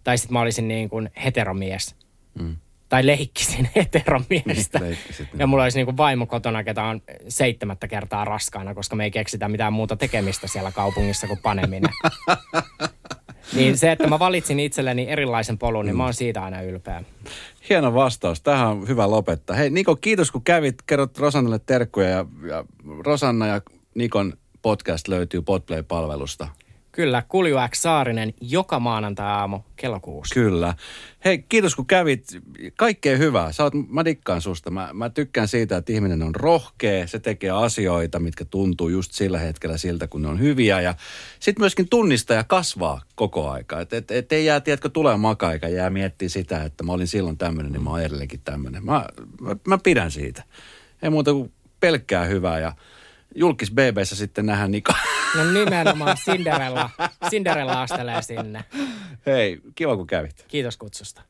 tai 0.03 0.17
sitten 0.17 0.33
mä 0.33 0.41
olisin 0.41 0.67
niinku 0.67 0.97
heteromies. 1.25 1.95
Mm. 2.39 2.55
Tai 2.89 3.05
leikkisin 3.05 3.69
heteromiestä. 3.75 4.79
Niin, 4.79 4.89
leikkisit, 4.89 5.27
niin. 5.33 5.39
Ja 5.39 5.47
mulla 5.47 5.63
olisi 5.63 5.77
niinku 5.77 5.97
vaimo 5.97 6.25
kotona, 6.25 6.63
ketä 6.63 6.83
on 6.83 7.01
seitsemättä 7.27 7.87
kertaa 7.87 8.25
raskaana, 8.25 8.73
koska 8.73 8.95
me 8.95 9.03
ei 9.03 9.11
keksitä 9.11 9.47
mitään 9.47 9.73
muuta 9.73 9.95
tekemistä 9.95 10.47
siellä 10.47 10.71
kaupungissa 10.71 11.27
kuin 11.27 11.39
paneminen. 11.43 11.91
niin 13.55 13.77
se, 13.77 13.91
että 13.91 14.07
mä 14.07 14.19
valitsin 14.19 14.59
itselleni 14.59 15.09
erilaisen 15.09 15.57
polun, 15.57 15.85
niin 15.85 15.97
mä 15.97 16.03
oon 16.03 16.13
siitä 16.13 16.43
aina 16.43 16.61
ylpeä. 16.61 17.03
Hieno 17.69 17.93
vastaus. 17.93 18.41
Tähän 18.41 18.67
on 18.67 18.87
hyvä 18.87 19.11
lopettaa. 19.11 19.55
Hei 19.55 19.69
Niko, 19.69 19.95
kiitos 19.95 20.31
kun 20.31 20.43
kävit. 20.43 20.75
Kerrot 20.85 21.17
Rosannalle 21.17 21.59
terkkuja 21.65 22.09
ja, 22.09 22.25
ja 22.47 22.65
Rosanna 23.05 23.47
ja 23.47 23.61
Nikon 23.95 24.33
podcast 24.67 25.07
löytyy 25.07 25.41
Podplay-palvelusta. 25.41 26.47
Kyllä, 26.91 27.23
Kulju 27.27 27.57
X 27.69 27.81
Saarinen 27.81 28.33
joka 28.41 28.79
maanantai-aamu 28.79 29.59
kello 29.75 29.99
kuusi. 29.99 30.33
Kyllä. 30.33 30.73
Hei, 31.25 31.37
kiitos 31.37 31.75
kun 31.75 31.85
kävit. 31.85 32.23
Kaikkea 32.75 33.17
hyvää. 33.17 33.51
Sä 33.51 33.63
oot, 33.63 33.73
mä 33.89 34.05
dikkaan 34.05 34.41
susta. 34.41 34.71
Mä, 34.71 34.89
mä 34.93 35.09
tykkään 35.09 35.47
siitä, 35.47 35.77
että 35.77 35.93
ihminen 35.93 36.23
on 36.23 36.35
rohkea. 36.35 37.07
Se 37.07 37.19
tekee 37.19 37.49
asioita, 37.49 38.19
mitkä 38.19 38.45
tuntuu 38.45 38.89
just 38.89 39.11
sillä 39.11 39.39
hetkellä 39.39 39.77
siltä, 39.77 40.07
kun 40.07 40.21
ne 40.21 40.27
on 40.27 40.39
hyviä. 40.39 40.81
Ja 40.81 40.95
sitten 41.39 41.61
myöskin 41.61 41.89
tunnistaa 41.89 42.37
ja 42.37 42.43
kasvaa 42.43 43.01
koko 43.15 43.49
aika. 43.49 43.81
Että 43.81 43.97
et, 43.97 44.11
et 44.11 44.31
ei 44.31 44.45
jää, 44.45 44.59
tiedätkö, 44.59 44.89
tulee 44.89 45.17
maka 45.17 45.53
jää 45.53 45.89
miettiä 45.89 46.29
sitä, 46.29 46.63
että 46.63 46.83
mä 46.83 46.91
olin 46.91 47.07
silloin 47.07 47.37
tämmöinen, 47.37 47.71
niin 47.71 47.83
mä 47.83 47.89
oon 47.89 48.01
edelleenkin 48.01 48.41
tämmöinen. 48.43 48.85
Mä, 48.85 49.05
mä, 49.41 49.55
mä 49.67 49.77
pidän 49.77 50.11
siitä. 50.11 50.43
Ei 51.01 51.09
muuta 51.09 51.33
kuin 51.33 51.53
pelkkää 51.79 52.25
hyvää 52.25 52.59
ja 52.59 52.73
julkis 53.37 53.71
BBssä 53.71 54.15
sitten 54.15 54.45
nähdään 54.45 54.71
Niko. 54.71 54.93
No 55.35 55.51
nimenomaan 55.51 56.17
Cinderella. 56.17 56.89
Cinderella 57.29 57.81
astelee 57.81 58.21
sinne. 58.21 58.65
Hei, 59.25 59.61
kiva 59.75 59.95
kun 59.97 60.07
kävit. 60.07 60.45
Kiitos 60.47 60.77
kutsusta. 60.77 61.21